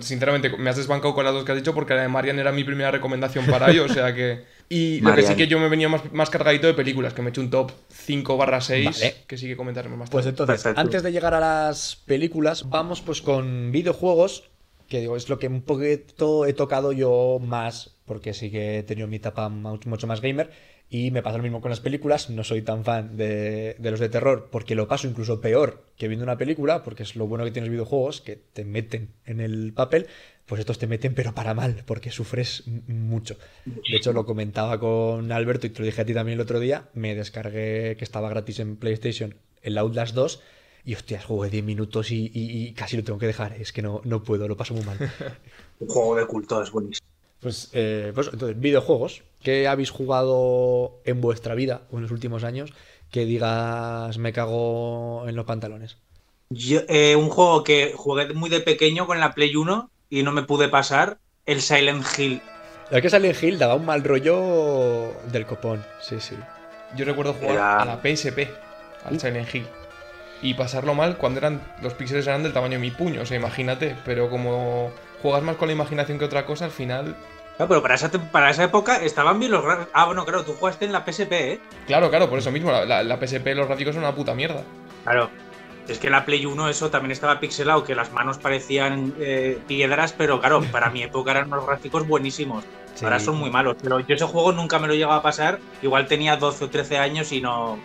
sinceramente, 0.01 0.49
me 0.57 0.71
has 0.71 0.77
desbancado 0.77 1.15
con 1.15 1.25
las 1.25 1.35
dos 1.35 1.45
que 1.45 1.53
has 1.53 1.59
dicho 1.59 1.75
porque 1.75 1.95
la 1.95 2.03
de 2.03 2.09
Marian 2.09 2.39
era 2.39 2.51
mi 2.51 2.65
primera 2.65 2.91
recomendación 2.91 3.45
para 3.45 3.71
ello, 3.71 3.85
o 3.85 3.89
sea 3.89 4.15
que 4.15 4.45
Y 4.71 5.01
lo 5.01 5.15
que 5.15 5.23
sí 5.23 5.35
que 5.35 5.47
yo 5.49 5.59
me 5.59 5.69
venía 5.69 5.89
más, 5.89 6.11
más 6.13 6.31
cargadito 6.31 6.67
de 6.67 6.75
películas, 6.75 7.15
que 7.15 7.23
me 7.23 7.29
he 7.29 7.31
hecho 7.31 7.41
un 7.41 7.51
top 7.51 7.73
5 7.91 8.37
barra 8.37 8.61
6, 8.61 8.85
Vale. 8.87 9.15
que 9.27 9.37
sí 9.39 9.47
que 9.47 9.57
comentaremos 9.57 9.99
más 9.99 10.11
Pues 10.11 10.25
tarde. 10.25 10.31
entonces, 10.31 10.63
Perfecto. 10.63 10.81
antes 10.81 11.03
de 11.03 11.13
llegar 11.13 11.35
a 11.35 11.41
las 11.41 11.97
películas, 12.07 12.69
vamos 12.69 13.01
pues 13.03 13.23
con 13.23 13.71
videojuegos, 13.73 14.45
que 14.89 15.01
digo, 15.01 15.17
es 15.17 15.29
lo 15.29 15.39
que 15.39 15.49
un 15.49 15.63
poquito 15.63 16.47
he 16.47 16.53
tocado 16.55 16.93
yo 16.93 17.39
más, 17.41 17.97
porque 18.07 18.35
sí 18.35 18.51
que 18.51 18.79
he 18.79 18.83
tenido 18.83 19.09
mi 19.09 19.17
etapa 19.17 19.49
mu- 19.49 19.79
mucho 19.87 20.07
más 20.07 20.21
gamer, 20.21 20.51
y 20.91 21.11
me 21.11 21.23
pasa 21.23 21.37
lo 21.37 21.43
mismo 21.43 21.61
con 21.61 21.71
las 21.71 21.81
películas, 21.81 22.31
no 22.31 22.45
soy 22.45 22.63
tan 22.63 22.83
fan 22.85 23.17
de, 23.17 23.77
de 23.79 23.91
los 23.91 24.01
de 24.01 24.09
terror, 24.09 24.49
porque 24.51 24.75
lo 24.75 24.89
paso 24.89 25.07
incluso 25.07 25.41
peor 25.41 25.85
que 25.97 26.09
viendo 26.09 26.25
una 26.25 26.39
película, 26.39 26.83
porque 26.83 27.03
es 27.03 27.15
lo 27.17 27.27
bueno 27.27 27.45
que 27.45 27.51
tienen 27.51 27.69
los 27.71 27.73
videojuegos, 27.73 28.23
que 28.23 28.37
te 28.37 28.65
meten 28.65 29.11
en 29.27 29.41
el 29.41 29.73
papel, 29.75 30.07
pues 30.47 30.61
estos 30.61 30.79
te 30.79 30.87
meten 30.87 31.15
pero 31.15 31.35
para 31.35 31.53
mal, 31.53 31.83
porque 31.87 32.11
sufres 32.11 32.65
mucho. 32.87 33.37
De 33.87 33.97
hecho, 33.97 34.13
lo 34.13 34.25
comentaba 34.25 34.79
con 34.79 35.31
Alberto 35.33 35.67
y 35.67 35.71
te 35.71 35.81
lo 35.81 35.85
dije 35.87 36.03
a 36.03 36.05
ti 36.07 36.15
también 36.15 36.37
el 36.37 36.43
otro 36.43 36.61
día, 36.61 36.89
me 36.95 37.15
descargué 37.15 37.97
que 37.99 38.05
estaba 38.05 38.31
gratis 38.31 38.59
en 38.61 38.77
PlayStation 38.77 39.35
el 39.63 39.77
Outlast 39.79 40.15
2 40.15 40.41
y 40.85 40.95
hostias, 40.95 41.25
jugué 41.25 41.51
10 41.51 41.65
minutos 41.65 42.11
y, 42.11 42.31
y- 42.35 42.67
y 42.69 42.73
casi 42.73 42.97
lo 42.97 43.05
tengo 43.05 43.19
que 43.19 43.27
dejar, 43.27 43.53
es 43.55 43.73
que 43.73 43.83
no, 43.83 44.01
no 44.05 44.23
puedo, 44.23 44.49
lo 44.49 44.57
paso 44.57 44.75
muy 44.75 44.85
mal. 44.85 44.97
Un 45.81 45.89
juego 45.89 46.17
de 46.17 46.27
culto 46.27 46.63
es 46.63 46.71
buenísimo. 46.71 47.07
Pues, 47.41 47.71
eh, 47.73 48.11
pues 48.15 48.31
entonces, 48.33 48.59
videojuegos, 48.59 49.23
¿qué 49.43 49.69
habéis 49.69 49.91
jugado 49.91 51.01
en 51.05 51.21
vuestra 51.21 51.55
vida 51.55 51.83
o 51.93 51.97
en 51.97 52.03
los 52.03 52.11
últimos 52.11 52.43
años 52.43 52.73
que 53.13 53.25
digas 53.27 54.19
me 54.19 54.33
cago 54.33 55.29
en 55.29 55.37
los 55.37 55.45
pantalones? 55.47 55.99
Yo, 56.51 56.81
eh, 56.89 57.15
un 57.15 57.29
juego 57.29 57.63
que 57.63 57.93
jugué 57.95 58.33
muy 58.35 58.51
de 58.51 58.61
pequeño 58.61 59.07
con 59.07 59.21
la 59.21 59.35
Play 59.35 59.55
1 59.55 59.91
y 60.11 60.23
no 60.25 60.33
me 60.33 60.43
pude 60.43 60.69
pasar, 60.69 61.19
el 61.47 61.61
Silent 61.61 62.05
Hill. 62.19 62.41
La 62.91 63.01
que 63.03 63.11
sale 63.11 63.31
en 63.31 63.37
Hill 63.41 63.59
daba 63.59 63.75
un 63.75 63.85
mal 63.85 64.03
rollo 64.03 65.13
del 65.31 65.45
copón, 65.47 65.85
sí, 66.01 66.17
sí. 66.21 66.35
Yo 66.97 67.05
recuerdo 67.05 67.35
jugar 67.35 67.53
Era- 67.55 67.77
a 67.83 67.85
la 67.85 68.01
PSP, 68.03 68.49
al 69.05 69.21
Silent 69.21 69.55
Hill. 69.55 69.67
Y 70.43 70.55
pasarlo 70.55 70.95
mal 70.95 71.17
cuando 71.17 71.39
eran 71.41 71.61
los 71.83 71.95
píxeles 71.95 72.27
eran 72.27 72.43
del 72.43 72.53
tamaño 72.53 72.75
de 72.75 72.79
mi 72.79 72.91
puño, 72.91 73.23
o 73.23 73.27
sea, 73.27 73.37
imagínate. 73.37 73.97
Pero 74.05 74.31
como 74.31 74.91
juegas 75.23 75.43
más 75.43 75.57
con 75.57 75.69
la 75.69 75.75
imaginación 75.75 76.19
que 76.19 76.25
otra 76.27 76.47
cosa, 76.47 76.67
al 76.67 76.71
final. 76.71 77.17
No, 77.59 77.67
pero 77.67 77.83
para 77.83 77.97
esa, 77.97 78.09
para 78.11 78.51
esa 78.51 78.63
época 78.65 78.97
estaban 79.03 79.41
bien 79.41 79.51
los 79.51 79.65
gra- 79.65 79.89
Ah, 79.93 80.07
bueno, 80.07 80.25
claro, 80.25 80.45
tú 80.45 80.53
jugaste 80.55 80.85
en 80.85 80.93
la 80.93 81.05
PSP, 81.05 81.33
¿eh? 81.33 81.61
Claro, 81.89 82.09
claro, 82.09 82.31
por 82.31 82.39
eso 82.39 82.53
mismo, 82.53 82.71
la, 82.71 82.85
la- 82.85 83.03
la 83.03 83.17
PSP, 83.19 83.55
los 83.57 83.67
gráficos 83.67 83.95
son 83.97 84.05
una 84.05 84.15
puta 84.15 84.33
mierda. 84.35 84.63
Claro. 85.03 85.29
Es 85.89 85.99
que 85.99 86.11
la 86.11 86.25
Play 86.27 86.45
1 86.47 86.69
eso 86.69 86.91
también 86.91 87.13
estaba 87.13 87.41
pixelado, 87.41 87.83
que 87.83 87.95
las 87.95 88.13
manos 88.13 88.37
parecían 88.39 89.15
eh, 89.19 89.59
piedras, 89.67 90.13
pero 90.13 90.39
claro, 90.39 90.61
para 90.71 90.91
mi 90.91 91.03
época 91.03 91.31
eran 91.33 91.47
unos 91.51 91.67
gráficos 91.67 92.07
buenísimos. 92.07 92.63
Sí. 92.95 93.05
Ahora 93.07 93.19
son 93.19 93.37
muy 93.37 93.51
malos. 93.51 93.77
Pero 93.83 93.99
yo 94.01 94.15
ese 94.15 94.27
juego 94.27 94.53
nunca 94.53 94.79
me 94.79 94.87
lo 94.87 94.93
llegaba 94.95 95.17
a 95.17 95.23
pasar. 95.23 95.59
Igual 95.83 96.07
tenía 96.07 96.37
12 96.37 96.65
o 96.67 96.69
13 96.71 96.99
años 96.99 97.33
y 97.33 97.41
no, 97.41 97.79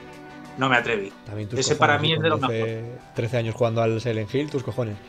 no 0.58 0.70
me 0.70 0.78
atreví. 0.78 1.12
También 1.24 1.50
tus 1.50 1.60
Ese 1.60 1.78
cojones, 1.78 1.78
para 1.78 1.96
¿eh? 1.96 2.00
mí 2.00 2.14
es 2.14 2.20
Con 2.20 2.24
de 2.24 2.30
lo 2.30 2.38
12, 2.38 3.02
13 3.14 3.38
años 3.38 3.56
jugando 3.56 3.82
al 3.82 4.02
Silent 4.02 4.34
Hill, 4.34 4.50
tus 4.50 4.64
cojones. 4.64 5.02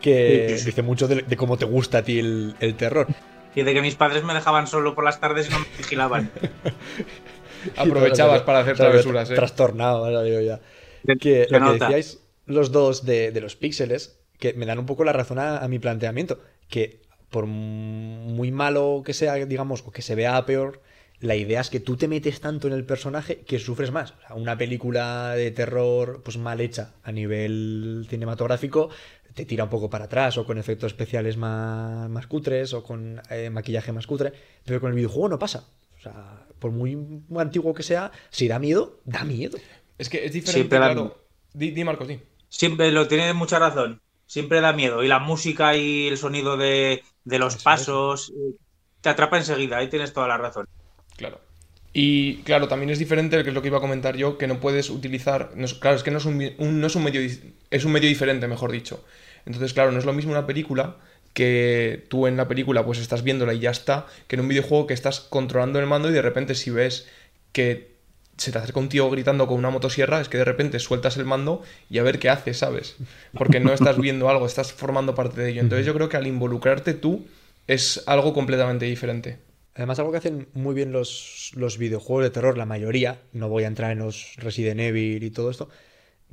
Que 0.00 0.48
Sí, 0.48 0.58
sí, 0.58 0.58
sí. 0.58 0.64
dice 0.66 0.82
mucho 0.82 1.08
de, 1.08 1.22
de 1.22 1.36
cómo 1.36 1.56
te 1.58 1.64
gusta 1.64 1.98
a 1.98 2.02
ti 2.04 2.18
el, 2.18 2.56
el 2.60 2.76
terror. 2.76 3.08
Y 3.54 3.62
de 3.62 3.74
que 3.74 3.82
mis 3.82 3.96
padres 3.96 4.24
me 4.24 4.34
dejaban 4.34 4.66
solo 4.66 4.94
por 4.94 5.04
las 5.04 5.20
tardes 5.20 5.48
y 5.48 5.50
no 5.50 5.58
me 5.60 5.66
vigilaban. 5.76 6.30
Aprovechabas 7.76 8.42
para 8.42 8.60
hacer 8.60 8.76
travesuras, 8.76 9.30
eh. 9.30 9.34
Trastornado, 9.34 10.04
ahora 10.04 10.22
digo 10.22 10.40
ya. 10.40 10.60
Que 11.18 11.46
lo 11.50 11.60
que 11.60 11.72
decíais 11.72 12.20
los 12.46 12.70
dos 12.72 13.04
de, 13.04 13.32
de 13.32 13.40
los 13.40 13.56
píxeles, 13.56 14.20
que 14.38 14.54
me 14.54 14.66
dan 14.66 14.78
un 14.78 14.86
poco 14.86 15.04
la 15.04 15.12
razón 15.12 15.38
a, 15.38 15.58
a 15.58 15.68
mi 15.68 15.78
planteamiento. 15.78 16.40
Que 16.68 17.00
por 17.30 17.46
muy 17.46 18.50
malo 18.52 19.02
que 19.04 19.12
sea, 19.14 19.34
digamos, 19.34 19.82
o 19.86 19.90
que 19.92 20.02
se 20.02 20.14
vea 20.14 20.44
peor, 20.46 20.82
la 21.20 21.34
idea 21.34 21.60
es 21.60 21.70
que 21.70 21.80
tú 21.80 21.96
te 21.96 22.08
metes 22.08 22.40
tanto 22.40 22.68
en 22.68 22.74
el 22.74 22.84
personaje 22.84 23.40
que 23.40 23.58
sufres 23.58 23.90
más. 23.90 24.12
O 24.12 24.26
sea, 24.26 24.36
una 24.36 24.56
película 24.56 25.34
de 25.34 25.50
terror 25.50 26.22
pues 26.22 26.38
mal 26.38 26.60
hecha 26.60 26.94
a 27.02 27.12
nivel 27.12 28.06
cinematográfico 28.08 28.90
te 29.34 29.44
tira 29.44 29.64
un 29.64 29.70
poco 29.70 29.88
para 29.88 30.06
atrás 30.06 30.36
o 30.36 30.44
con 30.44 30.58
efectos 30.58 30.92
especiales 30.92 31.36
más, 31.36 32.08
más 32.10 32.26
cutres 32.26 32.72
o 32.72 32.82
con 32.82 33.22
eh, 33.30 33.50
maquillaje 33.50 33.92
más 33.92 34.06
cutre, 34.06 34.32
pero 34.64 34.80
con 34.80 34.90
el 34.90 34.96
videojuego 34.96 35.28
no 35.28 35.38
pasa. 35.38 35.68
O 35.96 36.00
sea, 36.00 36.46
por 36.58 36.72
muy, 36.72 36.96
antiguo 37.36 37.74
que 37.74 37.82
sea, 37.82 38.10
si 38.30 38.48
da 38.48 38.58
miedo, 38.58 38.98
da 39.04 39.24
miedo. 39.24 39.58
Es 39.96 40.08
que 40.08 40.24
es 40.24 40.32
diferente, 40.32 40.52
Siempre 40.52 40.78
claro. 40.78 41.18
Di, 41.52 41.70
di, 41.70 41.84
Marcos, 41.84 42.08
di. 42.08 42.20
Siempre 42.48 42.90
lo 42.90 43.06
tiene 43.08 43.32
mucha 43.32 43.58
razón. 43.58 44.00
Siempre 44.26 44.60
da 44.60 44.72
miedo. 44.72 45.02
Y 45.02 45.08
la 45.08 45.18
música 45.18 45.76
y 45.76 46.08
el 46.08 46.18
sonido 46.18 46.56
de, 46.56 47.02
de 47.24 47.38
los 47.38 47.56
Eso 47.56 47.64
pasos 47.64 48.30
eh, 48.30 48.56
te 49.00 49.08
atrapa 49.08 49.38
enseguida. 49.38 49.78
Ahí 49.78 49.88
tienes 49.88 50.12
toda 50.12 50.28
la 50.28 50.36
razón. 50.36 50.68
Claro. 51.18 51.40
Y 51.92 52.36
claro, 52.44 52.68
también 52.68 52.88
es 52.90 52.98
diferente, 52.98 53.42
que 53.42 53.50
es 53.50 53.54
lo 53.54 53.60
que 53.60 53.68
iba 53.68 53.76
a 53.78 53.82
comentar 53.82 54.16
yo, 54.16 54.38
que 54.38 54.46
no 54.46 54.60
puedes 54.60 54.88
utilizar. 54.88 55.50
no 55.56 55.66
es- 55.66 55.74
claro, 55.74 55.96
es 55.96 56.02
que 56.02 56.10
no 56.10 56.18
es 56.18 56.24
un, 56.24 56.52
un- 56.58 56.80
no 56.80 56.86
es 56.86 56.94
un 56.96 57.04
medio. 57.04 57.20
Es 57.70 57.84
un 57.84 57.92
medio 57.92 58.08
diferente, 58.08 58.46
mejor 58.48 58.72
dicho. 58.72 59.04
Entonces, 59.44 59.74
claro, 59.74 59.92
no 59.92 59.98
es 59.98 60.04
lo 60.06 60.12
mismo 60.14 60.30
una 60.32 60.46
película 60.46 60.96
que 61.34 62.04
tú 62.08 62.26
en 62.26 62.36
la 62.36 62.48
película 62.48 62.84
pues 62.84 62.98
estás 62.98 63.22
viéndola 63.22 63.52
y 63.54 63.58
ya 63.60 63.70
está, 63.70 64.06
que 64.26 64.36
en 64.36 64.40
un 64.40 64.48
videojuego 64.48 64.86
que 64.86 64.94
estás 64.94 65.20
controlando 65.20 65.78
el 65.78 65.86
mando 65.86 66.08
y 66.10 66.12
de 66.12 66.22
repente 66.22 66.54
si 66.54 66.70
ves 66.70 67.06
que 67.52 67.96
se 68.36 68.50
te 68.52 68.58
acerca 68.58 68.78
un 68.80 68.88
tío 68.88 69.10
gritando 69.10 69.46
con 69.46 69.56
una 69.58 69.70
motosierra, 69.70 70.20
es 70.20 70.28
que 70.28 70.38
de 70.38 70.44
repente 70.44 70.78
sueltas 70.78 71.16
el 71.16 71.24
mando 71.24 71.62
y 71.90 71.98
a 71.98 72.02
ver 72.02 72.18
qué 72.18 72.28
haces, 72.28 72.58
¿sabes? 72.58 72.96
Porque 73.36 73.60
no 73.60 73.72
estás 73.72 73.98
viendo 74.00 74.28
algo, 74.28 74.46
estás 74.46 74.72
formando 74.72 75.14
parte 75.14 75.40
de 75.40 75.50
ello. 75.50 75.60
Entonces 75.62 75.86
yo 75.86 75.94
creo 75.94 76.08
que 76.08 76.16
al 76.16 76.26
involucrarte 76.26 76.94
tú 76.94 77.26
es 77.66 78.02
algo 78.06 78.32
completamente 78.34 78.84
diferente. 78.86 79.38
Además, 79.78 79.98
algo 80.00 80.10
que 80.12 80.18
hacen 80.18 80.48
muy 80.54 80.74
bien 80.74 80.92
los, 80.92 81.52
los 81.54 81.78
videojuegos 81.78 82.24
de 82.24 82.30
terror, 82.30 82.58
la 82.58 82.66
mayoría, 82.66 83.22
no 83.32 83.48
voy 83.48 83.62
a 83.64 83.68
entrar 83.68 83.92
en 83.92 84.00
los 84.00 84.34
Resident 84.36 84.80
Evil 84.80 85.22
y 85.22 85.30
todo 85.30 85.50
esto, 85.50 85.68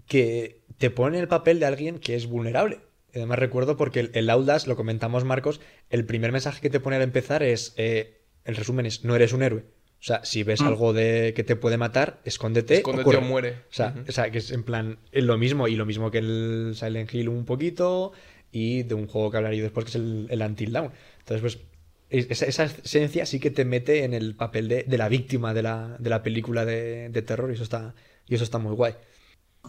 que 0.07 0.61
te 0.77 0.89
ponen 0.89 1.21
el 1.21 1.27
papel 1.27 1.59
de 1.59 1.65
alguien 1.67 1.99
que 1.99 2.15
es 2.15 2.25
vulnerable. 2.27 2.79
Además, 3.13 3.39
recuerdo 3.39 3.77
porque 3.77 4.01
el, 4.01 4.11
el 4.13 4.29
Outlast, 4.29 4.67
lo 4.67 4.75
comentamos 4.75 5.23
Marcos, 5.23 5.61
el 5.89 6.05
primer 6.05 6.31
mensaje 6.31 6.59
que 6.59 6.69
te 6.69 6.79
pone 6.79 6.97
al 6.97 7.01
empezar 7.03 7.43
es, 7.43 7.73
eh, 7.77 8.21
el 8.43 8.55
resumen 8.55 8.85
es, 8.85 9.05
no 9.05 9.15
eres 9.15 9.31
un 9.31 9.43
héroe. 9.43 9.63
O 9.99 10.03
sea, 10.07 10.23
si 10.25 10.43
ves 10.43 10.61
Mm. 10.61 10.67
algo 10.67 10.93
de 10.93 11.33
que 11.35 11.43
te 11.43 11.55
puede 11.55 11.77
matar, 11.77 12.19
escóndete, 12.25 12.75
Escóndete 12.75 13.03
corre. 13.05 13.17
o 13.17 13.21
muere. 13.21 13.51
O 13.69 13.73
sea, 13.73 13.95
o 14.07 14.11
sea, 14.11 14.29
que 14.31 14.39
es 14.39 14.51
en 14.51 14.63
plan, 14.63 14.99
es 15.11 15.23
lo 15.23 15.37
mismo, 15.37 15.67
y 15.67 15.75
lo 15.75 15.85
mismo 15.85 16.11
que 16.11 16.17
el 16.17 16.73
Silent 16.75 17.13
Hill 17.13 17.29
un 17.29 17.45
poquito, 17.45 18.11
y 18.51 18.83
de 18.83 18.95
un 18.95 19.07
juego 19.07 19.31
que 19.31 19.37
hablaré 19.37 19.57
yo 19.57 19.63
después, 19.63 19.85
que 19.85 19.89
es 19.91 19.95
el, 19.95 20.27
el 20.29 20.41
Until 20.41 20.73
Dawn. 20.73 20.91
Entonces, 21.19 21.41
pues, 21.41 21.55
es- 21.55 21.61
esa, 22.09 22.45
esa 22.45 22.63
esencia 22.65 23.25
sí 23.25 23.39
que 23.39 23.51
te 23.51 23.65
mete 23.65 24.03
en 24.03 24.13
el 24.13 24.35
papel 24.35 24.67
de, 24.67 24.83
de 24.83 24.97
la 24.97 25.09
víctima 25.09 25.53
de 25.53 25.63
la, 25.63 25.97
de 25.99 26.09
la 26.09 26.23
película 26.23 26.65
de, 26.65 27.09
de 27.09 27.21
terror, 27.21 27.49
y 27.51 27.55
eso 27.55 27.63
está, 27.63 27.95
y 28.27 28.35
eso 28.35 28.43
está 28.43 28.57
muy 28.59 28.73
guay. 28.75 28.95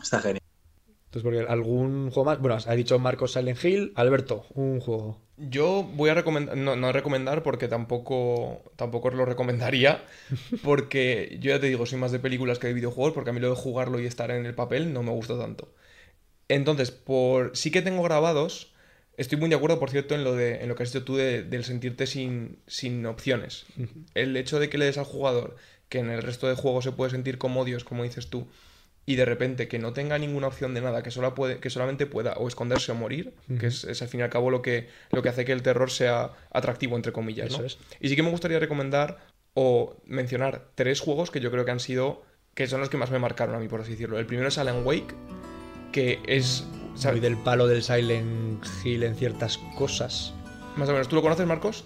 Está 0.03 0.21
genial. 0.21 0.43
Entonces, 1.07 1.23
porque 1.23 1.53
algún 1.53 2.11
juego 2.11 2.25
más, 2.25 2.39
bueno, 2.41 2.59
ha 2.65 2.75
dicho 2.75 2.99
Marcos 2.99 3.33
Silent 3.33 3.65
Hill, 3.65 3.93
Alberto, 3.97 4.47
un 4.55 4.81
juego. 4.81 5.21
Yo 5.39 5.83
voy 5.83 6.09
a 6.11 6.15
recomendar, 6.15 6.57
no, 6.57 6.77
no 6.77 6.93
recomendar 6.93 7.43
porque 7.43 7.69
tampoco, 7.69 8.63
tampoco 8.77 9.09
os 9.09 9.15
lo 9.15 9.25
recomendaría, 9.27 10.05
porque 10.63 11.37
yo 11.41 11.51
ya 11.51 11.61
te 11.61 11.67
digo, 11.67 11.87
soy 11.87 11.99
más 11.99 12.13
de 12.13 12.19
películas 12.19 12.59
que 12.59 12.69
de 12.69 12.75
videojuegos, 12.75 13.13
porque 13.13 13.31
a 13.31 13.33
mí 13.33 13.41
lo 13.41 13.51
de 13.51 13.57
jugarlo 13.57 14.01
y 14.01 14.07
estar 14.07 14.31
en 14.31 14.47
el 14.47 14.55
papel 14.55 14.93
no 14.93 15.03
me 15.03 15.13
gusta 15.13 15.39
tanto. 15.39 15.75
Entonces, 16.49 16.91
por 16.93 17.57
sí 17.57 17.71
que 17.71 17.83
tengo 17.83 18.03
grabados, 18.03 18.75
estoy 19.17 19.39
muy 19.39 19.49
de 19.49 19.57
acuerdo, 19.57 19.79
por 19.79 19.91
cierto, 19.91 20.15
en 20.15 20.25
lo, 20.25 20.35
de, 20.35 20.63
en 20.63 20.69
lo 20.69 20.75
que 20.75 20.83
has 20.83 20.93
dicho 20.93 21.05
tú 21.05 21.17
de- 21.17 21.43
del 21.43 21.65
sentirte 21.65 22.07
sin, 22.07 22.59
sin 22.67 23.05
opciones. 23.07 23.67
El 24.15 24.37
hecho 24.37 24.59
de 24.61 24.69
que 24.69 24.79
le 24.79 24.85
des 24.87 24.99
al 24.99 25.05
jugador 25.05 25.57
que 25.89 25.99
en 26.01 26.11
el 26.11 26.23
resto 26.23 26.49
de 26.49 26.55
juegos 26.55 26.85
se 26.85 26.93
puede 26.93 27.11
sentir 27.11 27.39
como 27.39 27.65
Dios, 27.65 27.85
como 27.85 28.03
dices 28.03 28.29
tú, 28.29 28.49
y 29.09 29.15
de 29.15 29.25
repente 29.25 29.69
que 29.69 29.79
no 29.79 29.93
tenga 29.93 30.19
ninguna 30.19 30.49
opción 30.49 30.75
de 30.75 30.81
nada, 30.81 31.03
que, 31.05 31.13
solo 31.13 31.33
puede, 31.35 31.61
que 31.61 31.71
solamente 31.71 32.07
pueda 32.07 32.33
o 32.35 32.49
esconderse 32.49 32.91
o 32.91 32.97
morir, 32.97 33.35
que 33.61 33.69
es, 33.69 33.85
es 33.85 34.03
al 34.03 34.09
fin 34.09 34.19
y 34.19 34.23
al 34.25 34.31
cabo 34.31 34.51
lo 34.51 34.63
que, 34.63 34.89
lo 35.13 35.23
que 35.23 35.29
hace 35.29 35.45
que 35.45 35.53
el 35.53 35.63
terror 35.63 35.93
sea 35.93 36.33
atractivo, 36.51 36.97
entre 36.97 37.13
comillas. 37.13 37.57
¿no? 37.57 37.65
Es. 37.65 37.79
Y 38.01 38.09
sí 38.09 38.17
que 38.17 38.25
me 38.25 38.31
gustaría 38.31 38.59
recomendar 38.59 39.19
o 39.55 39.97
mencionar 40.07 40.71
tres 40.75 40.99
juegos 41.01 41.31
que 41.31 41.39
yo 41.41 41.53
creo 41.53 41.65
que 41.65 41.71
han 41.71 41.79
sido, 41.79 42.25
que 42.55 42.67
son 42.67 42.81
los 42.81 42.89
que 42.91 42.97
más 42.97 43.13
me 43.13 43.21
marcaron 43.21 43.55
a 43.55 43.61
mí, 43.61 43.69
por 43.69 43.81
así 43.81 43.93
decirlo. 43.93 44.19
El 44.19 44.27
primero 44.27 44.49
es 44.49 44.59
Alan 44.59 44.85
Wake, 44.85 45.15
que 45.93 46.19
es... 46.27 46.65
¿sabes? 46.97 47.21
Muy 47.21 47.29
del 47.29 47.37
palo 47.37 47.67
del 47.67 47.83
Silent 47.83 48.65
Hill 48.85 49.03
en 49.03 49.15
ciertas 49.15 49.59
cosas. 49.77 50.35
Más 50.77 50.89
o 50.89 50.93
menos, 50.93 51.09
¿tú 51.09 51.17
lo 51.17 51.23
conoces, 51.23 51.47
Marcos? 51.47 51.85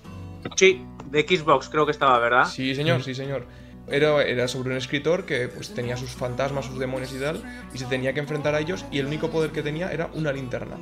Sí, 0.57 0.85
de 1.11 1.23
Xbox 1.23 1.68
creo 1.68 1.85
que 1.85 1.92
estaba, 1.92 2.18
¿verdad? 2.18 2.46
Sí, 2.46 2.75
señor, 2.75 3.03
sí, 3.03 3.14
señor. 3.14 3.46
Era, 3.88 4.23
era 4.23 4.46
sobre 4.46 4.70
un 4.70 4.77
escritor 4.77 5.27
que 5.27 5.49
pues 5.49 5.75
tenía 5.75 5.96
sus 5.96 6.11
fantasmas, 6.11 6.66
sus 6.66 6.79
demonios 6.79 7.12
y 7.12 7.18
tal, 7.18 7.42
y 7.75 7.79
se 7.79 7.87
tenía 7.87 8.12
que 8.12 8.20
enfrentar 8.20 8.55
a 8.55 8.61
ellos, 8.61 8.85
y 8.90 8.99
el 8.99 9.07
único 9.07 9.31
poder 9.31 9.51
que 9.51 9.62
tenía 9.62 9.92
era 9.92 10.11
una 10.14 10.33
linterna. 10.33 10.77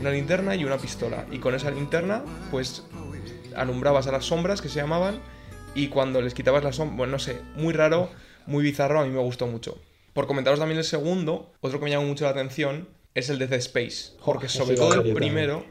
Una 0.00 0.10
linterna 0.10 0.56
y 0.56 0.64
una 0.64 0.76
pistola. 0.76 1.26
Y 1.30 1.38
con 1.38 1.54
esa 1.54 1.70
linterna, 1.70 2.22
pues 2.50 2.84
alumbrabas 3.56 4.06
a 4.08 4.12
las 4.12 4.24
sombras 4.24 4.60
que 4.60 4.68
se 4.68 4.80
llamaban, 4.80 5.20
y 5.74 5.88
cuando 5.88 6.20
les 6.20 6.34
quitabas 6.34 6.64
las 6.64 6.76
sombras, 6.76 6.96
bueno, 6.96 7.12
no 7.12 7.18
sé, 7.18 7.40
muy 7.56 7.72
raro, 7.72 8.10
muy 8.46 8.64
bizarro, 8.64 9.00
a 9.00 9.04
mí 9.04 9.10
me 9.10 9.20
gustó 9.20 9.46
mucho. 9.46 9.78
Por 10.12 10.26
comentaros 10.26 10.58
también 10.58 10.78
el 10.78 10.84
segundo, 10.84 11.52
otro 11.60 11.78
que 11.78 11.84
me 11.84 11.90
llamó 11.92 12.06
mucho 12.06 12.24
la 12.24 12.30
atención 12.30 12.88
es 13.18 13.30
el 13.30 13.38
de 13.38 13.48
The 13.48 13.56
Space, 13.56 14.12
porque 14.24 14.48
sobre 14.48 14.76
todo 14.76 15.02
el 15.02 15.12
primero, 15.12 15.66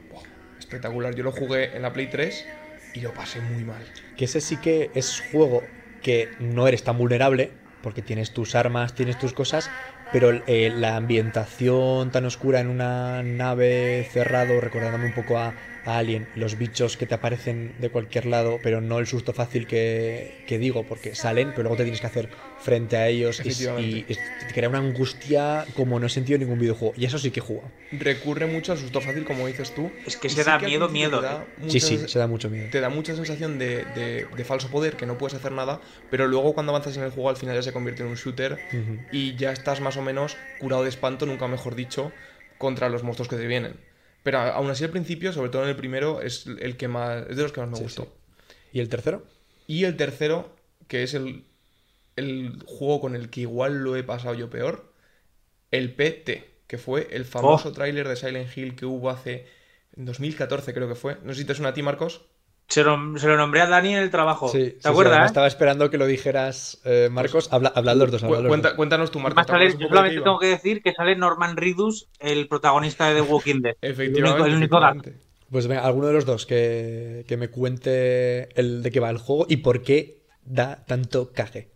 espectacular, 0.59 1.15
yo 1.15 1.23
lo 1.23 1.31
jugué 1.31 1.75
en 1.75 1.81
la 1.81 1.93
Play 1.93 2.07
3 2.07 2.45
y 2.93 2.99
lo 3.01 3.13
pasé 3.13 3.39
muy 3.41 3.63
mal. 3.63 3.81
Que 4.15 4.25
ese 4.25 4.41
sí 4.41 4.57
que 4.57 4.91
es 4.93 5.21
juego 5.31 5.63
que 6.01 6.29
no 6.39 6.67
eres 6.67 6.83
tan 6.83 6.97
vulnerable, 6.97 7.51
porque 7.81 8.01
tienes 8.01 8.33
tus 8.33 8.55
armas, 8.55 8.93
tienes 8.93 9.17
tus 9.17 9.33
cosas, 9.33 9.69
pero 10.11 10.31
eh, 10.47 10.71
la 10.75 10.95
ambientación 10.95 12.11
tan 12.11 12.25
oscura 12.25 12.59
en 12.59 12.67
una 12.67 13.23
nave 13.23 14.07
cerrado, 14.11 14.59
recordándome 14.59 15.05
un 15.05 15.13
poco 15.13 15.37
a, 15.37 15.53
a 15.87 15.97
Alien, 15.99 16.29
los 16.33 16.57
bichos 16.57 16.97
que 16.97 17.07
te 17.07 17.15
aparecen 17.15 17.75
de 17.77 17.89
cualquier 17.89 18.25
lado, 18.25 18.61
pero 18.61 18.81
no 18.81 18.99
el 18.99 19.07
susto 19.07 19.33
fácil 19.33 19.67
que, 19.67 20.35
que 20.45 20.57
digo, 20.59 20.85
porque 20.85 21.15
salen, 21.15 21.53
pero 21.53 21.63
luego 21.63 21.77
te 21.77 21.83
tienes 21.83 22.01
que 22.01 22.07
hacer 22.07 22.29
frente 22.57 22.97
a 22.97 23.07
ellos 23.07 23.39
y, 23.43 23.49
y- 23.49 24.05
y 24.09 24.15
te 24.45 24.53
crea 24.53 24.69
una 24.69 24.79
angustia 24.79 25.65
como 25.73 25.99
no 25.99 26.07
he 26.07 26.09
sentido 26.09 26.35
en 26.35 26.41
ningún 26.41 26.59
videojuego. 26.59 26.93
Y 26.97 27.05
eso 27.05 27.17
sí 27.19 27.31
que 27.31 27.41
juega. 27.41 27.71
Recurre 27.91 28.47
mucho 28.47 28.73
al 28.73 28.77
susto 28.77 28.99
fácil, 28.99 29.23
como 29.23 29.47
dices 29.47 29.73
tú. 29.73 29.93
Es 30.05 30.17
que 30.17 30.27
y 30.27 30.31
se 30.31 30.43
sí 30.43 30.43
da 30.43 30.59
miedo, 30.59 30.89
miedo, 30.89 31.19
te 31.19 31.25
da. 31.25 31.47
Sí, 31.69 31.79
sí, 31.79 31.97
se 32.07 32.19
da 32.19 32.27
mucho 32.27 32.49
miedo. 32.49 32.67
Te 32.69 32.81
da 32.81 32.89
mucha 32.89 33.15
sensación 33.15 33.57
de, 33.57 33.85
de- 33.85 34.27
de 34.35 34.43
falso 34.45 34.69
poder, 34.69 34.97
que 34.97 35.05
no 35.05 35.17
puedes 35.17 35.35
hacer 35.35 35.53
nada, 35.53 35.79
pero 36.09 36.27
luego 36.27 36.53
cuando 36.53 36.73
avanzas 36.73 36.97
en 36.97 37.03
el 37.03 37.11
juego 37.11 37.29
al 37.29 37.37
final 37.37 37.55
ya 37.55 37.61
se 37.63 37.71
convierte 37.71 38.03
en 38.03 38.09
un 38.09 38.15
shooter 38.15 38.61
y 39.09 39.35
ya 39.37 39.53
estás 39.53 39.79
más 39.79 39.95
o 39.95 40.01
menos 40.01 40.37
curado 40.57 40.83
de 40.83 40.89
espanto, 40.89 41.25
nunca 41.25 41.47
mejor 41.47 41.75
dicho, 41.75 42.13
contra 42.57 42.89
los 42.89 43.03
monstruos 43.03 43.29
que 43.29 43.37
te 43.37 43.47
vienen. 43.47 43.86
Pero 44.27 44.39
aún 44.39 44.69
así 44.71 44.83
al 44.83 44.91
principio, 44.91 45.31
sobre 45.33 45.49
todo 45.51 45.63
en 45.63 45.69
el 45.69 45.75
primero, 45.83 46.21
es 46.21 46.45
el 46.47 46.77
que 46.77 46.87
más 46.87 47.25
es 47.29 47.37
de 47.37 47.43
los 47.43 47.53
que 47.53 47.61
más 47.61 47.69
me 47.69 47.77
Sí, 47.77 47.83
gustó. 47.85 48.03
sí. 48.03 48.11
¿Y 48.71 48.79
el 48.81 48.89
tercero? 48.89 49.23
Y 49.65 49.83
el 49.85 49.97
tercero, 49.97 50.55
que 50.87 51.03
es 51.03 51.13
el, 51.13 51.45
el 52.17 52.63
juego 52.65 53.01
con 53.01 53.15
el 53.15 53.29
que 53.29 53.41
igual 53.41 53.79
lo 53.83 53.95
he 53.97 54.03
pasado 54.03 54.35
yo 54.35 54.49
peor, 54.49 54.93
el 55.71 55.93
PT, 55.95 56.61
que 56.67 56.77
fue 56.79 57.09
el 57.11 57.25
famoso 57.25 57.73
tráiler 57.73 58.07
de 58.07 58.17
Silent 58.17 58.55
Hill 58.57 58.75
que 58.75 58.85
hubo 58.85 59.09
hace 59.11 59.47
en 59.95 60.05
2014 60.05 60.73
creo 60.73 60.89
que 60.89 60.95
fue. 60.95 61.17
No 61.23 61.33
sé 61.33 61.41
si 61.41 61.47
te 61.47 61.55
suena 61.55 61.71
a 61.71 61.73
ti, 61.75 61.83
Marcos. 61.83 62.21
Se 62.69 62.83
lo, 62.83 63.17
se 63.17 63.27
lo 63.27 63.37
nombré 63.37 63.61
a 63.61 63.67
Dani 63.67 63.93
en 63.95 63.99
el 64.03 64.09
trabajo. 64.11 64.49
Sí, 64.49 64.71
¿Te 64.71 64.81
sí, 64.81 64.87
acuerdas? 64.89 65.21
eh? 65.21 65.25
estaba 65.25 65.47
esperando 65.47 65.89
que 65.89 65.97
lo 65.97 66.05
dijeras, 66.05 66.81
eh, 66.83 67.07
Marcos. 67.09 67.47
Habla, 67.53 67.71
hablad 67.73 67.95
los 67.95 68.11
dos, 68.11 68.23
hablad 68.23 68.37
Cu- 68.39 68.43
los 68.43 68.49
cuenta- 68.49 68.67
dos. 68.69 68.75
cuéntanos 68.75 69.11
tú, 69.11 69.19
Marcos. 69.19 69.37
Va 69.37 69.41
a 69.43 69.45
¿te 69.45 69.51
acuerdas 69.53 69.71
salir- 69.73 69.75
un 69.77 69.81
yo 69.83 69.87
solamente 69.95 70.21
tengo 70.21 70.39
que 70.39 70.47
decir 70.47 70.81
que 70.81 70.93
sale 70.93 71.15
Norman 71.15 71.55
Reedus, 71.55 72.09
el 72.19 72.47
protagonista 72.49 73.07
de 73.07 73.15
The 73.15 73.21
Walking 73.21 73.61
Dead. 73.61 73.75
Efectivamente. 73.81 74.43
El 74.49 74.55
único, 74.55 74.77
el 74.77 74.95
único. 74.97 75.13
Pues 75.49 75.67
venga, 75.67 75.85
alguno 75.85 76.07
de 76.07 76.13
los 76.13 76.25
dos 76.25 76.45
que, 76.45 77.23
que 77.25 77.37
me 77.37 77.47
cuente 77.49 78.49
el 78.59 78.83
de 78.83 78.91
qué 78.91 78.99
va 78.99 79.09
el 79.11 79.17
juego 79.17 79.45
y 79.47 79.57
por 79.57 79.81
qué 79.81 80.23
da 80.43 80.83
tanto 80.85 81.31
caje. 81.31 81.69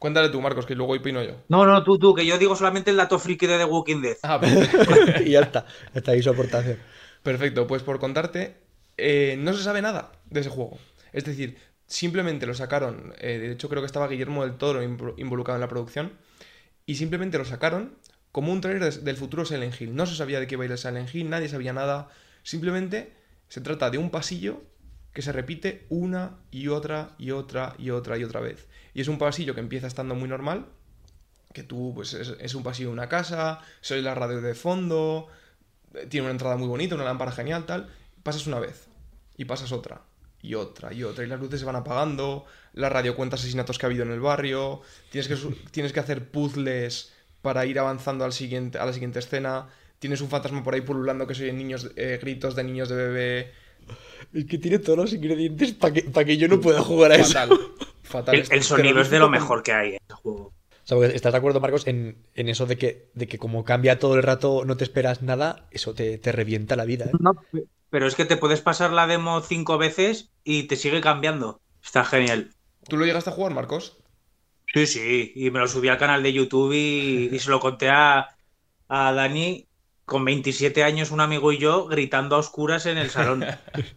Cuéntale 0.00 0.30
tú, 0.30 0.40
Marcos, 0.40 0.66
que 0.66 0.74
luego 0.74 0.94
opino 0.94 1.22
yo. 1.22 1.36
No, 1.48 1.64
no, 1.64 1.84
tú, 1.84 1.96
tú, 1.96 2.12
que 2.12 2.26
yo 2.26 2.38
digo 2.38 2.56
solamente 2.56 2.90
el 2.90 2.96
dato 2.96 3.20
friki 3.20 3.46
de 3.46 3.56
The 3.58 3.64
Walking 3.66 4.02
Dead. 4.02 4.16
Ah, 4.24 4.40
perfecto. 4.40 5.22
y 5.24 5.30
ya 5.30 5.40
está, 5.42 5.64
está 5.94 6.10
ahí 6.10 6.22
su 6.22 6.30
aportación. 6.30 6.76
Perfecto, 7.22 7.66
pues 7.68 7.82
por 7.84 8.00
contarte, 8.00 8.56
eh, 8.98 9.36
no 9.38 9.52
se 9.54 9.62
sabe 9.62 9.80
nada 9.80 10.10
de 10.34 10.40
ese 10.40 10.50
juego. 10.50 10.78
Es 11.12 11.24
decir, 11.24 11.56
simplemente 11.86 12.46
lo 12.46 12.54
sacaron, 12.54 13.14
eh, 13.18 13.38
de 13.38 13.52
hecho 13.52 13.68
creo 13.68 13.82
que 13.82 13.86
estaba 13.86 14.08
Guillermo 14.08 14.44
del 14.44 14.56
Toro 14.56 14.82
invo- 14.82 15.14
involucrado 15.16 15.56
en 15.56 15.60
la 15.60 15.68
producción, 15.68 16.12
y 16.86 16.96
simplemente 16.96 17.38
lo 17.38 17.44
sacaron 17.44 17.96
como 18.32 18.52
un 18.52 18.60
trailer 18.60 18.92
del 18.92 19.16
futuro 19.16 19.44
Silent 19.44 19.80
Hill. 19.80 19.94
No 19.94 20.06
se 20.06 20.16
sabía 20.16 20.40
de 20.40 20.46
qué 20.46 20.54
iba 20.56 20.64
a 20.64 20.66
ir 20.66 20.72
el 20.72 20.78
Silent 20.78 21.14
Hill, 21.14 21.30
nadie 21.30 21.48
sabía 21.48 21.72
nada, 21.72 22.10
simplemente 22.42 23.14
se 23.48 23.60
trata 23.60 23.90
de 23.90 23.98
un 23.98 24.10
pasillo 24.10 24.62
que 25.12 25.22
se 25.22 25.30
repite 25.30 25.86
una 25.88 26.36
y 26.50 26.68
otra 26.68 27.14
y 27.18 27.30
otra 27.30 27.76
y 27.78 27.90
otra 27.90 28.18
y 28.18 28.24
otra 28.24 28.40
vez. 28.40 28.66
Y 28.92 29.00
es 29.00 29.08
un 29.08 29.16
pasillo 29.18 29.54
que 29.54 29.60
empieza 29.60 29.86
estando 29.86 30.16
muy 30.16 30.28
normal, 30.28 30.66
que 31.52 31.62
tú, 31.62 31.92
pues 31.94 32.14
es, 32.14 32.34
es 32.40 32.54
un 32.56 32.64
pasillo 32.64 32.88
de 32.88 32.94
una 32.94 33.08
casa, 33.08 33.60
soy 33.80 34.02
la 34.02 34.16
radio 34.16 34.40
de 34.40 34.56
fondo, 34.56 35.28
eh, 35.94 36.06
tiene 36.06 36.24
una 36.24 36.32
entrada 36.32 36.56
muy 36.56 36.66
bonita, 36.66 36.96
una 36.96 37.04
lámpara 37.04 37.30
genial, 37.30 37.64
tal. 37.64 37.88
Pasas 38.24 38.48
una 38.48 38.58
vez 38.58 38.88
y 39.36 39.44
pasas 39.44 39.70
otra 39.70 40.02
y 40.44 40.54
otra 40.54 40.92
y 40.92 41.02
otra 41.02 41.24
y 41.24 41.26
las 41.26 41.40
luces 41.40 41.60
se 41.60 41.66
van 41.66 41.76
apagando, 41.76 42.44
la 42.74 42.90
radio 42.90 43.16
cuenta 43.16 43.36
asesinatos 43.36 43.78
que 43.78 43.86
ha 43.86 43.88
habido 43.88 44.02
en 44.04 44.12
el 44.12 44.20
barrio, 44.20 44.82
tienes 45.10 45.26
que, 45.26 45.36
tienes 45.70 45.92
que 45.92 46.00
hacer 46.00 46.28
puzzles 46.28 47.12
para 47.40 47.64
ir 47.64 47.78
avanzando 47.78 48.24
al 48.24 48.32
siguiente, 48.32 48.78
a 48.78 48.84
la 48.84 48.92
siguiente 48.92 49.20
escena, 49.20 49.68
tienes 49.98 50.20
un 50.20 50.28
fantasma 50.28 50.62
por 50.62 50.74
ahí 50.74 50.82
pululando 50.82 51.26
que 51.26 51.34
se 51.34 51.44
oyen 51.44 51.56
niños, 51.56 51.90
eh, 51.96 52.18
gritos 52.20 52.54
de 52.54 52.64
niños 52.64 52.90
de 52.90 52.96
bebé. 52.96 53.52
Es 54.34 54.44
que 54.44 54.58
tiene 54.58 54.78
todos 54.78 54.98
los 54.98 55.12
ingredientes 55.14 55.72
para 55.72 55.94
que, 55.94 56.02
pa' 56.02 56.24
que 56.24 56.36
yo 56.36 56.46
no 56.46 56.60
pueda 56.60 56.82
jugar 56.82 57.12
a 57.12 57.16
eso. 57.16 57.32
Fatal. 57.32 57.58
Fatal. 58.02 58.34
El, 58.34 58.46
el 58.50 58.62
sonido 58.62 59.00
es 59.00 59.10
de 59.10 59.18
lo 59.18 59.30
mejor 59.30 59.62
que 59.62 59.72
hay 59.72 59.88
en 59.90 59.94
este 59.94 60.14
juego. 60.14 60.52
O 60.84 60.86
sea, 60.86 60.98
porque 60.98 61.16
¿Estás 61.16 61.32
de 61.32 61.38
acuerdo, 61.38 61.60
Marcos, 61.60 61.86
en, 61.86 62.18
en 62.34 62.50
eso 62.50 62.66
de 62.66 62.76
que, 62.76 63.08
de 63.14 63.26
que 63.26 63.38
como 63.38 63.64
cambia 63.64 63.98
todo 63.98 64.16
el 64.16 64.22
rato, 64.22 64.64
no 64.66 64.76
te 64.76 64.84
esperas 64.84 65.22
nada? 65.22 65.66
Eso 65.70 65.94
te, 65.94 66.18
te 66.18 66.32
revienta 66.32 66.76
la 66.76 66.84
vida. 66.84 67.06
¿eh? 67.06 67.12
No, 67.18 67.34
pero 67.94 68.08
es 68.08 68.16
que 68.16 68.24
te 68.24 68.36
puedes 68.36 68.60
pasar 68.60 68.90
la 68.92 69.06
demo 69.06 69.40
cinco 69.40 69.78
veces 69.78 70.32
y 70.42 70.64
te 70.64 70.74
sigue 70.76 71.00
cambiando. 71.00 71.62
Está 71.80 72.04
genial. 72.04 72.52
¿Tú 72.88 72.96
lo 72.96 73.04
llegaste 73.04 73.28
a 73.30 73.34
jugar, 73.34 73.52
Marcos? 73.52 73.98
Sí, 74.72 74.86
sí, 74.86 75.32
y 75.36 75.50
me 75.50 75.60
lo 75.60 75.68
subí 75.68 75.88
al 75.88 75.98
canal 75.98 76.22
de 76.22 76.32
YouTube 76.32 76.72
y, 76.72 77.28
y 77.34 77.38
se 77.38 77.50
lo 77.50 77.60
conté 77.60 77.90
a, 77.90 78.28
a 78.88 79.12
Dani 79.12 79.68
con 80.04 80.24
27 80.24 80.82
años, 80.84 81.12
un 81.12 81.20
amigo 81.20 81.52
y 81.52 81.58
yo, 81.58 81.86
gritando 81.86 82.36
a 82.36 82.40
oscuras 82.40 82.86
en 82.86 82.98
el 82.98 83.10
salón. 83.10 83.52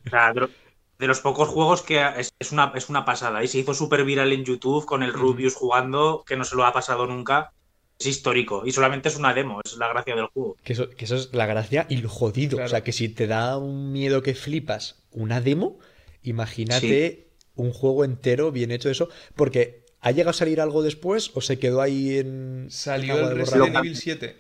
O 0.07 0.09
sea, 0.09 0.33
de, 0.33 0.41
lo- 0.41 0.55
de 0.99 1.07
los 1.07 1.21
pocos 1.21 1.49
juegos 1.49 1.81
que 1.83 2.01
es, 2.17 2.31
es 2.39 2.51
una, 2.51 2.73
es 2.75 2.89
una 2.89 3.05
pasada. 3.05 3.43
Y 3.43 3.47
se 3.47 3.59
hizo 3.59 3.73
súper 3.73 4.03
viral 4.05 4.33
en 4.33 4.45
YouTube 4.45 4.85
con 4.85 5.03
el. 5.03 5.13
Rubius 5.13 5.55
jugando, 5.55 6.23
que 6.27 6.37
no 6.37 6.43
se 6.45 6.55
lo 6.55 6.65
ha 6.65 6.73
pasado 6.73 7.07
nunca. 7.07 7.53
Es 7.99 8.05
histórico. 8.05 8.63
Y 8.65 8.71
solamente 8.71 9.09
es 9.09 9.17
una 9.17 9.33
demo, 9.33 9.59
es 9.65 9.75
la 9.77 9.87
gracia 9.89 10.15
del 10.15 10.27
juego. 10.27 10.55
Que 10.63 10.73
eso, 10.73 10.89
que 10.89 11.05
eso 11.05 11.15
es 11.15 11.33
la 11.33 11.45
gracia 11.45 11.85
y 11.89 11.97
lo 11.97 12.09
jodido. 12.09 12.57
Claro. 12.57 12.65
O 12.67 12.69
sea, 12.69 12.83
que 12.83 12.91
si 12.91 13.09
te 13.09 13.27
da 13.27 13.57
un 13.57 13.91
miedo 13.91 14.21
que 14.21 14.35
flipas 14.35 15.03
una 15.11 15.41
demo, 15.41 15.79
imagínate 16.21 17.29
un 17.55 17.71
juego 17.73 18.05
entero 18.05 18.51
bien 18.51 18.71
hecho 18.71 18.89
de 18.89 18.93
eso. 18.93 19.09
Porque 19.35 19.85
¿ha 19.99 20.11
llegado 20.11 20.29
a 20.29 20.33
salir 20.33 20.61
algo 20.61 20.83
después 20.83 21.31
o 21.33 21.41
se 21.41 21.59
quedó 21.59 21.81
ahí 21.81 22.19
en. 22.19 22.67
Salió 22.69 23.17
en 23.17 23.23
el 23.23 23.29
de 23.29 23.35
Resident? 23.35 23.75
Evil 23.75 23.95
7, 23.95 24.37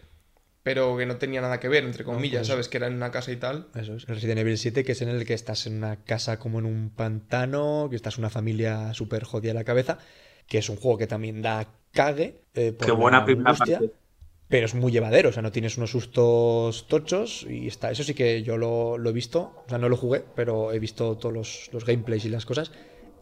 pero 0.63 0.95
que 0.97 1.05
no 1.05 1.17
tenía 1.17 1.41
nada 1.41 1.59
que 1.59 1.67
ver, 1.67 1.83
entre 1.83 2.03
comillas, 2.03 2.41
pues- 2.41 2.47
¿sabes? 2.47 2.69
Que 2.69 2.77
era 2.77 2.87
en 2.87 2.93
una 2.93 3.09
casa 3.09 3.31
y 3.31 3.37
tal. 3.37 3.69
Eso 3.73 3.95
es, 3.95 4.03
el 4.07 4.15
Resident 4.15 4.39
Evil 4.39 4.57
7, 4.57 4.83
que 4.83 4.91
es 4.91 5.01
en 5.01 5.09
el 5.09 5.25
que 5.25 5.33
estás 5.33 5.65
en 5.65 5.77
una 5.77 6.03
casa 6.03 6.37
como 6.37 6.59
en 6.59 6.65
un 6.65 6.91
pantano, 6.91 7.87
que 7.89 7.95
estás 7.95 8.17
una 8.17 8.29
familia 8.29 8.93
súper 8.93 9.23
jodida 9.23 9.51
de 9.53 9.59
la 9.59 9.63
cabeza, 9.63 9.97
que 10.47 10.57
es 10.59 10.69
un 10.69 10.77
juego 10.77 10.97
que 10.97 11.07
también 11.07 11.41
da 11.41 11.67
cague. 11.91 12.41
eh, 12.53 12.71
por 12.71 12.85
Qué 12.85 12.91
buena 12.91 13.25
primera 13.25 13.53
parte. 13.53 13.91
Pero 14.49 14.65
es 14.65 14.75
muy 14.75 14.93
llevadero, 14.93 15.27
o 15.27 15.31
sea, 15.33 15.41
no 15.41 15.51
tienes 15.51 15.75
unos 15.77 15.91
sustos 15.91 16.87
tochos 16.87 17.45
y 17.49 17.67
está. 17.67 17.91
Eso 17.91 18.03
sí 18.03 18.13
que 18.13 18.43
yo 18.43 18.55
lo, 18.57 18.97
lo 18.97 19.09
he 19.09 19.13
visto, 19.13 19.63
o 19.65 19.69
sea, 19.69 19.77
no 19.77 19.89
lo 19.89 19.97
jugué, 19.97 20.23
pero 20.35 20.71
he 20.71 20.79
visto 20.79 21.17
todos 21.17 21.35
los, 21.35 21.69
los 21.73 21.85
gameplays 21.85 22.23
y 22.23 22.29
las 22.29 22.45
cosas 22.45 22.71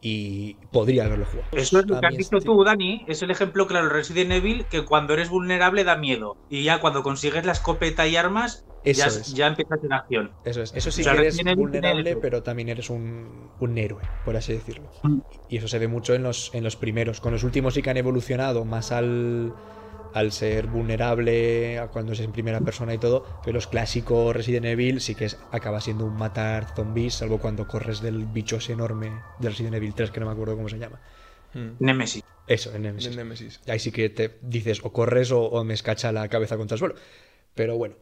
y 0.07 0.55
podría 0.71 1.05
haberlo 1.05 1.25
jugado. 1.25 1.49
Eso 1.53 1.79
es 1.79 1.87
lo 1.87 1.99
que 1.99 2.05
has 2.05 2.15
dicho 2.15 2.37
tú, 2.37 2.63
Dani. 2.63 3.03
Es 3.07 3.23
el 3.23 3.31
ejemplo 3.31 3.65
claro 3.65 3.87
de 3.87 3.93
Resident 3.93 4.31
Evil 4.33 4.65
que 4.69 4.85
cuando 4.85 5.15
eres 5.15 5.29
vulnerable 5.29 5.83
da 5.83 5.97
miedo. 5.97 6.37
Y 6.47 6.63
ya 6.63 6.79
cuando 6.79 7.01
consigues 7.01 7.43
la 7.43 7.53
escopeta 7.53 8.05
y 8.05 8.15
armas, 8.15 8.67
Eso 8.83 8.99
ya, 8.99 9.07
es. 9.07 9.33
ya 9.33 9.47
empiezas 9.47 9.83
en 9.83 9.93
acción. 9.93 10.31
Eso 10.43 10.61
es, 10.61 10.75
eso 10.75 10.91
sí 10.91 11.01
O 11.01 11.05
sea, 11.05 11.13
que 11.13 11.21
eres 11.21 11.33
Resident 11.33 11.57
vulnerable, 11.57 12.17
pero 12.17 12.43
también 12.43 12.69
eres 12.69 12.91
un, 12.91 13.49
un 13.59 13.77
héroe, 13.79 14.03
por 14.23 14.37
así 14.37 14.53
decirlo. 14.53 14.91
Mm. 15.01 15.21
Y 15.49 15.57
eso 15.57 15.67
se 15.67 15.79
ve 15.79 15.87
mucho 15.87 16.13
en 16.13 16.21
los, 16.21 16.53
en 16.53 16.63
los 16.63 16.75
primeros. 16.75 17.19
Con 17.19 17.33
los 17.33 17.43
últimos 17.43 17.73
sí 17.73 17.81
que 17.81 17.89
han 17.89 17.97
evolucionado 17.97 18.63
más 18.63 18.91
al, 18.91 19.55
al 20.15 20.31
ser 20.31 20.67
vulnerable, 20.67 21.77
a 21.77 21.87
cuando 21.87 22.13
es 22.13 22.21
en 22.21 22.31
primera 22.31 22.61
persona 22.61 22.93
y 22.93 22.97
todo. 22.97 23.25
Pero 23.43 23.55
los 23.55 23.67
clásicos 23.67 24.33
Resident 24.33 24.65
Evil 24.65 25.01
sí 25.01 25.13
que 25.13 25.25
es, 25.25 25.37
acaba 25.51 25.81
siendo 25.81 26.05
un 26.05 26.15
matar 26.15 26.73
zombies, 26.73 27.15
salvo 27.15 27.37
cuando 27.37 27.67
corres 27.67 28.01
del 28.01 28.25
bicho 28.25 28.55
ese 28.55 28.71
enorme 28.71 29.11
del 29.39 29.51
Resident 29.51 29.75
Evil 29.75 29.93
3, 29.93 30.11
que 30.11 30.21
no 30.21 30.25
me 30.27 30.31
acuerdo 30.31 30.55
cómo 30.55 30.69
se 30.69 30.79
llama. 30.79 31.01
Hmm. 31.53 31.71
Nemesis. 31.79 32.23
Eso, 32.47 32.69
en 32.73 32.83
De 32.83 32.87
Nemesis. 32.89 33.15
Nemesis. 33.17 33.59
Ahí 33.67 33.79
sí 33.79 33.91
que 33.91 34.09
te 34.09 34.39
dices 34.41 34.79
o 34.83 34.93
corres 34.93 35.31
o, 35.31 35.41
o 35.41 35.65
me 35.65 35.73
escacha 35.73 36.13
la 36.13 36.29
cabeza 36.29 36.55
contra 36.55 36.75
el 36.75 36.79
suelo. 36.79 36.95
Pero 37.53 37.75
bueno, 37.77 37.95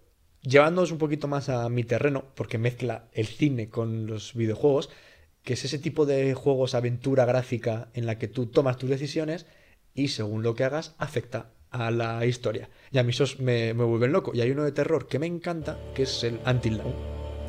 llevándonos 0.43 0.91
un 0.91 0.99
poquito 0.99 1.27
más 1.27 1.49
a 1.49 1.67
mi 1.69 1.83
terreno, 1.83 2.25
porque 2.35 2.59
mezcla 2.59 3.07
el 3.13 3.25
cine 3.25 3.69
con 3.69 4.05
los 4.05 4.35
videojuegos, 4.35 4.91
que 5.41 5.53
es 5.53 5.65
ese 5.65 5.79
tipo 5.79 6.05
de 6.05 6.35
juegos 6.35 6.75
aventura 6.75 7.25
gráfica 7.25 7.89
en 7.95 8.05
la 8.05 8.19
que 8.19 8.27
tú 8.27 8.45
tomas 8.45 8.77
tus 8.77 8.91
decisiones 8.91 9.47
y 9.95 10.09
según 10.09 10.43
lo 10.43 10.53
que 10.53 10.63
hagas 10.63 10.93
afecta 10.99 11.49
a 11.73 11.91
la 11.91 12.25
historia. 12.25 12.69
Y 12.91 12.97
a 12.99 13.03
mí 13.03 13.09
esos 13.09 13.39
me, 13.39 13.73
me 13.73 13.83
vuelven 13.83 14.11
loco. 14.13 14.31
Y 14.33 14.39
hay 14.41 14.51
uno 14.51 14.63
de 14.63 14.71
terror 14.71 15.07
que 15.07 15.19
me 15.19 15.25
encanta, 15.27 15.77
que 15.93 16.03
es 16.03 16.23
el 16.23 16.39
Until 16.45 16.77
Dawn, 16.77 16.93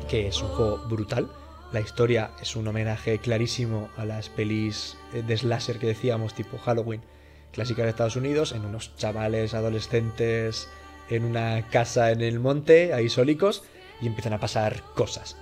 que 0.09 0.27
es 0.27 0.41
un 0.41 0.49
juego 0.49 0.79
brutal. 0.89 1.31
La 1.71 1.79
historia 1.79 2.31
es 2.41 2.55
un 2.55 2.67
homenaje 2.67 3.17
clarísimo 3.19 3.89
a 3.97 4.05
las 4.05 4.29
pelis 4.29 4.97
eh, 5.13 5.23
de 5.25 5.37
slasher 5.37 5.79
que 5.79 5.87
decíamos, 5.87 6.33
tipo 6.33 6.57
Halloween, 6.57 7.01
clásicas 7.51 7.85
de 7.85 7.89
Estados 7.91 8.15
Unidos, 8.15 8.51
en 8.51 8.65
unos 8.65 8.95
chavales 8.97 9.53
adolescentes 9.53 10.67
en 11.09 11.23
una 11.23 11.67
casa 11.69 12.11
en 12.11 12.21
el 12.21 12.39
monte, 12.39 12.93
ahí 12.93 13.09
sólicos, 13.09 13.63
y 14.01 14.07
empiezan 14.07 14.33
a 14.33 14.39
pasar 14.39 14.81
cosas. 14.95 15.37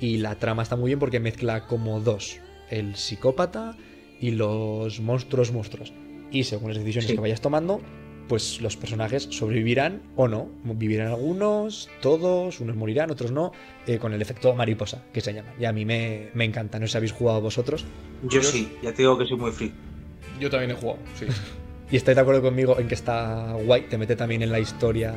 Y 0.00 0.18
la 0.18 0.36
trama 0.36 0.62
está 0.62 0.76
muy 0.76 0.88
bien 0.90 1.00
porque 1.00 1.18
mezcla 1.20 1.66
como 1.66 2.00
dos, 2.00 2.38
el 2.70 2.94
psicópata 2.96 3.76
y 4.20 4.30
los 4.30 5.00
monstruos 5.00 5.52
monstruos. 5.52 5.92
Y 6.30 6.44
según 6.44 6.68
las 6.70 6.78
decisiones 6.78 7.08
Sí. 7.08 7.14
que 7.14 7.20
vayas 7.20 7.40
tomando, 7.40 7.80
pues 8.28 8.60
los 8.60 8.76
personajes 8.76 9.28
sobrevivirán 9.30 10.02
o 10.16 10.28
no. 10.28 10.50
Vivirán 10.64 11.08
algunos, 11.08 11.88
todos, 12.00 12.60
unos 12.60 12.76
morirán, 12.76 13.10
otros 13.10 13.32
no, 13.32 13.52
eh, 13.86 13.98
con 13.98 14.12
el 14.12 14.22
efecto 14.22 14.54
mariposa, 14.54 15.04
que 15.12 15.20
se 15.20 15.32
llama. 15.32 15.48
Y 15.58 15.64
a 15.64 15.72
mí 15.72 15.84
me, 15.84 16.28
me 16.34 16.44
encanta, 16.44 16.78
no 16.78 16.86
sé 16.86 16.92
si 16.92 16.96
habéis 16.98 17.12
jugado 17.12 17.40
vosotros. 17.40 17.84
Yo 18.24 18.42
sí, 18.42 18.76
ya 18.82 18.92
te 18.92 18.98
digo 19.02 19.18
que 19.18 19.26
soy 19.26 19.38
muy 19.38 19.50
free. 19.50 19.72
Yo 20.38 20.50
también 20.50 20.72
he 20.72 20.74
jugado, 20.74 20.98
sí. 21.18 21.26
¿Y 21.90 21.96
estáis 21.96 22.16
de 22.16 22.20
acuerdo 22.20 22.42
conmigo 22.42 22.78
en 22.78 22.86
que 22.86 22.94
está 22.94 23.54
guay? 23.64 23.82
Te 23.88 23.96
mete 23.96 24.14
también 24.14 24.42
en 24.42 24.52
la 24.52 24.60
historia. 24.60 25.14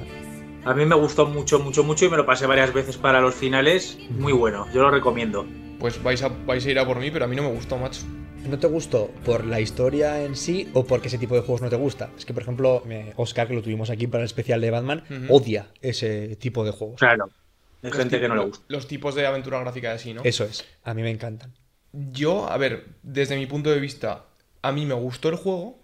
A 0.63 0.73
mí 0.73 0.85
me 0.85 0.95
gustó 0.95 1.25
mucho, 1.25 1.59
mucho, 1.59 1.83
mucho 1.83 2.05
y 2.05 2.09
me 2.09 2.17
lo 2.17 2.25
pasé 2.25 2.45
varias 2.45 2.73
veces 2.73 2.95
para 2.95 3.19
los 3.19 3.35
finales. 3.35 3.97
Muy 4.11 4.31
bueno, 4.31 4.67
yo 4.73 4.81
lo 4.81 4.91
recomiendo. 4.91 5.45
Pues 5.79 6.01
vais 6.01 6.21
a, 6.23 6.29
vais 6.29 6.65
a 6.65 6.71
ir 6.71 6.79
a 6.79 6.85
por 6.85 6.99
mí, 6.99 7.11
pero 7.11 7.25
a 7.25 7.27
mí 7.27 7.35
no 7.35 7.41
me 7.41 7.51
gustó, 7.51 7.77
macho. 7.77 8.03
¿No 8.49 8.59
te 8.59 8.67
gustó 8.67 9.09
por 9.23 9.45
la 9.45 9.59
historia 9.61 10.23
en 10.23 10.35
sí 10.35 10.69
o 10.73 10.83
porque 10.85 11.07
ese 11.07 11.17
tipo 11.17 11.35
de 11.35 11.41
juegos 11.41 11.61
no 11.61 11.69
te 11.69 11.75
gusta? 11.75 12.09
Es 12.17 12.25
que, 12.25 12.33
por 12.33 12.43
ejemplo, 12.43 12.83
Oscar, 13.15 13.47
que 13.47 13.53
lo 13.53 13.61
tuvimos 13.61 13.89
aquí 13.89 14.07
para 14.07 14.23
el 14.23 14.25
especial 14.25 14.59
de 14.61 14.71
Batman, 14.71 15.03
odia 15.29 15.67
ese 15.81 16.35
tipo 16.37 16.65
de 16.65 16.71
juegos. 16.71 16.99
Claro. 16.99 17.29
Hay 17.83 17.89
Los 17.89 17.97
gente 17.99 18.19
que 18.19 18.27
no 18.27 18.35
le 18.35 18.41
tipos- 18.41 18.49
gusta. 18.59 18.65
Los 18.67 18.87
tipos 18.87 19.15
de 19.15 19.25
aventura 19.25 19.59
gráfica 19.59 19.91
así, 19.93 20.13
¿no? 20.13 20.21
Eso 20.23 20.43
es, 20.43 20.65
a 20.83 20.93
mí 20.93 21.01
me 21.01 21.09
encantan. 21.11 21.53
Yo, 21.93 22.49
a 22.49 22.57
ver, 22.57 22.85
desde 23.03 23.35
mi 23.37 23.45
punto 23.45 23.69
de 23.71 23.79
vista, 23.79 24.25
a 24.61 24.71
mí 24.71 24.85
me 24.85 24.93
gustó 24.95 25.29
el 25.29 25.35
juego, 25.35 25.79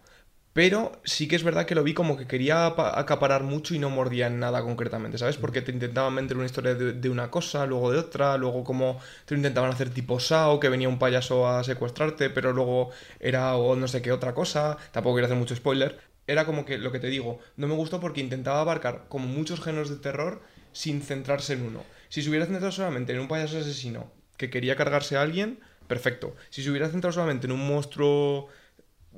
pero 0.57 0.99
sí 1.03 1.27
que 1.27 1.35
es 1.35 1.43
verdad 1.43 1.67
que 1.67 1.75
lo 1.75 1.83
vi 1.83 1.93
como 1.93 2.17
que 2.17 2.25
quería 2.25 2.65
apa- 2.65 2.99
acaparar 2.99 3.43
mucho 3.43 3.75
y 3.75 3.79
no 3.79 3.91
mordía 3.91 4.25
en 4.25 4.39
nada 4.39 4.63
concretamente, 4.63 5.19
¿sabes? 5.19 5.37
Porque 5.37 5.61
te 5.61 5.71
intentaban 5.71 6.15
vender 6.15 6.35
una 6.35 6.47
historia 6.47 6.73
de, 6.73 6.93
de 6.93 7.09
una 7.11 7.29
cosa, 7.29 7.67
luego 7.67 7.91
de 7.91 7.99
otra, 7.99 8.37
luego 8.37 8.63
como 8.63 8.99
te 9.25 9.35
lo 9.35 9.37
intentaban 9.37 9.69
hacer 9.69 9.91
tipo 9.91 10.19
Sao, 10.19 10.59
que 10.59 10.69
venía 10.69 10.89
un 10.89 10.97
payaso 10.97 11.47
a 11.47 11.63
secuestrarte, 11.63 12.31
pero 12.31 12.53
luego 12.53 12.89
era 13.19 13.55
o 13.55 13.75
no 13.75 13.87
sé 13.87 14.01
qué 14.01 14.11
otra 14.11 14.33
cosa, 14.33 14.77
tampoco 14.91 15.15
quiero 15.17 15.27
hacer 15.27 15.37
mucho 15.37 15.55
spoiler. 15.55 15.99
Era 16.25 16.45
como 16.47 16.65
que 16.65 16.79
lo 16.79 16.91
que 16.91 16.99
te 16.99 17.07
digo, 17.07 17.37
no 17.55 17.67
me 17.67 17.75
gustó 17.75 17.99
porque 17.99 18.21
intentaba 18.21 18.59
abarcar 18.61 19.05
como 19.09 19.27
muchos 19.27 19.61
géneros 19.61 19.89
de 19.91 19.97
terror 19.97 20.41
sin 20.71 21.03
centrarse 21.03 21.53
en 21.53 21.61
uno. 21.67 21.85
Si 22.09 22.23
se 22.23 22.29
hubiera 22.31 22.47
centrado 22.47 22.71
solamente 22.71 23.13
en 23.13 23.19
un 23.19 23.27
payaso 23.27 23.59
asesino 23.59 24.11
que 24.37 24.49
quería 24.49 24.75
cargarse 24.75 25.17
a 25.17 25.21
alguien, 25.21 25.59
perfecto. 25.85 26.35
Si 26.49 26.63
se 26.63 26.71
hubiera 26.71 26.89
centrado 26.89 27.13
solamente 27.13 27.45
en 27.45 27.51
un 27.53 27.67
monstruo 27.67 28.49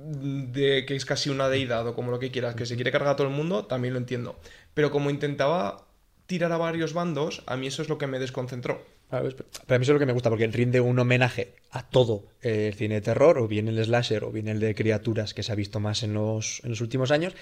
de 0.02 0.86
que 0.86 0.96
es 0.96 1.06
casi 1.06 1.30
una 1.30 1.50
deidad 1.50 1.86
o 1.88 1.96
como 1.96 2.12
lo 2.12 2.20
que 2.20 2.32
quieras, 2.32 2.56
que 2.56 2.66
se 2.66 2.76
quiere 2.76 2.92
cargar 2.92 3.12
a 3.12 3.16
todo 3.16 3.28
el 3.28 3.34
mundo, 3.34 3.66
también 3.66 3.94
lo 3.94 4.00
entiendo. 4.00 4.40
Pero 4.74 4.92
como 4.92 5.10
intentaba 5.10 5.88
tirar 6.26 6.52
a 6.52 6.58
varios 6.58 6.94
bandos, 6.94 7.44
a 7.48 7.58
mí 7.58 7.68
eso 7.68 7.82
es 7.82 7.90
lo 7.90 7.98
que 7.98 8.08
me 8.08 8.20
desconcentró. 8.20 8.86
A 9.10 9.22
ver, 9.22 9.36
Pero 9.36 9.76
a 9.76 9.80
mí 9.80 9.84
eso 9.84 9.92
es 9.92 9.96
lo 9.96 10.00
que 10.00 10.06
me 10.06 10.14
gusta, 10.14 10.30
porque 10.30 10.48
rinde 10.48 10.80
un 10.80 11.00
homenaje 11.00 11.56
a 11.72 11.90
todo 11.90 12.28
el 12.42 12.74
cine 12.76 12.96
de 12.96 13.02
terror, 13.02 13.40
o 13.40 13.48
bien 13.48 13.68
el 13.68 13.84
slasher, 13.84 14.24
o 14.24 14.32
bien 14.32 14.48
el 14.48 14.60
de 14.60 14.76
criaturas 14.76 15.34
que 15.34 15.44
se 15.44 15.52
ha 15.52 15.56
visto 15.56 15.80
más 15.80 16.04
en 16.04 16.14
los, 16.14 16.62
en 16.64 16.70
los 16.70 16.82
últimos 16.82 17.12
años. 17.12 17.34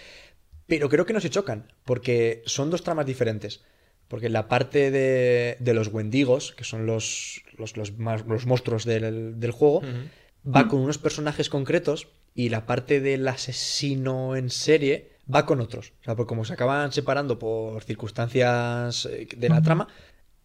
Pero 0.66 0.90
creo 0.90 1.06
que 1.06 1.14
no 1.14 1.20
se 1.20 1.30
chocan, 1.30 1.72
porque 1.86 2.42
son 2.46 2.70
dos 2.70 2.84
tramas 2.84 3.06
diferentes. 3.06 3.62
Porque 4.08 4.30
la 4.30 4.48
parte 4.48 4.90
de, 4.90 5.58
de 5.60 5.74
los 5.74 5.90
Wendigos, 5.90 6.54
que 6.54 6.64
son 6.64 6.86
los, 6.86 7.44
los, 7.58 7.76
los, 7.76 7.92
los 7.98 8.46
monstruos 8.46 8.86
del, 8.86 9.38
del 9.38 9.52
juego, 9.52 9.82
va 10.46 10.70
con 10.70 10.80
unos 10.80 10.98
personajes 10.98 11.50
concretos 11.50 12.08
y 12.38 12.50
la 12.50 12.66
parte 12.68 13.02
del 13.02 13.28
asesino 13.28 14.36
en 14.38 14.50
serie 14.52 14.96
va 15.34 15.46
con 15.46 15.60
otros. 15.62 15.94
O 16.02 16.06
sea, 16.06 16.16
porque 16.16 16.30
como 16.30 16.46
se 16.46 16.54
acaban 16.54 16.92
separando 16.94 17.40
por 17.40 17.84
circunstancias 17.84 19.08
eh, 19.08 19.28
de 19.36 19.50
la 19.50 19.62
trama, 19.64 19.88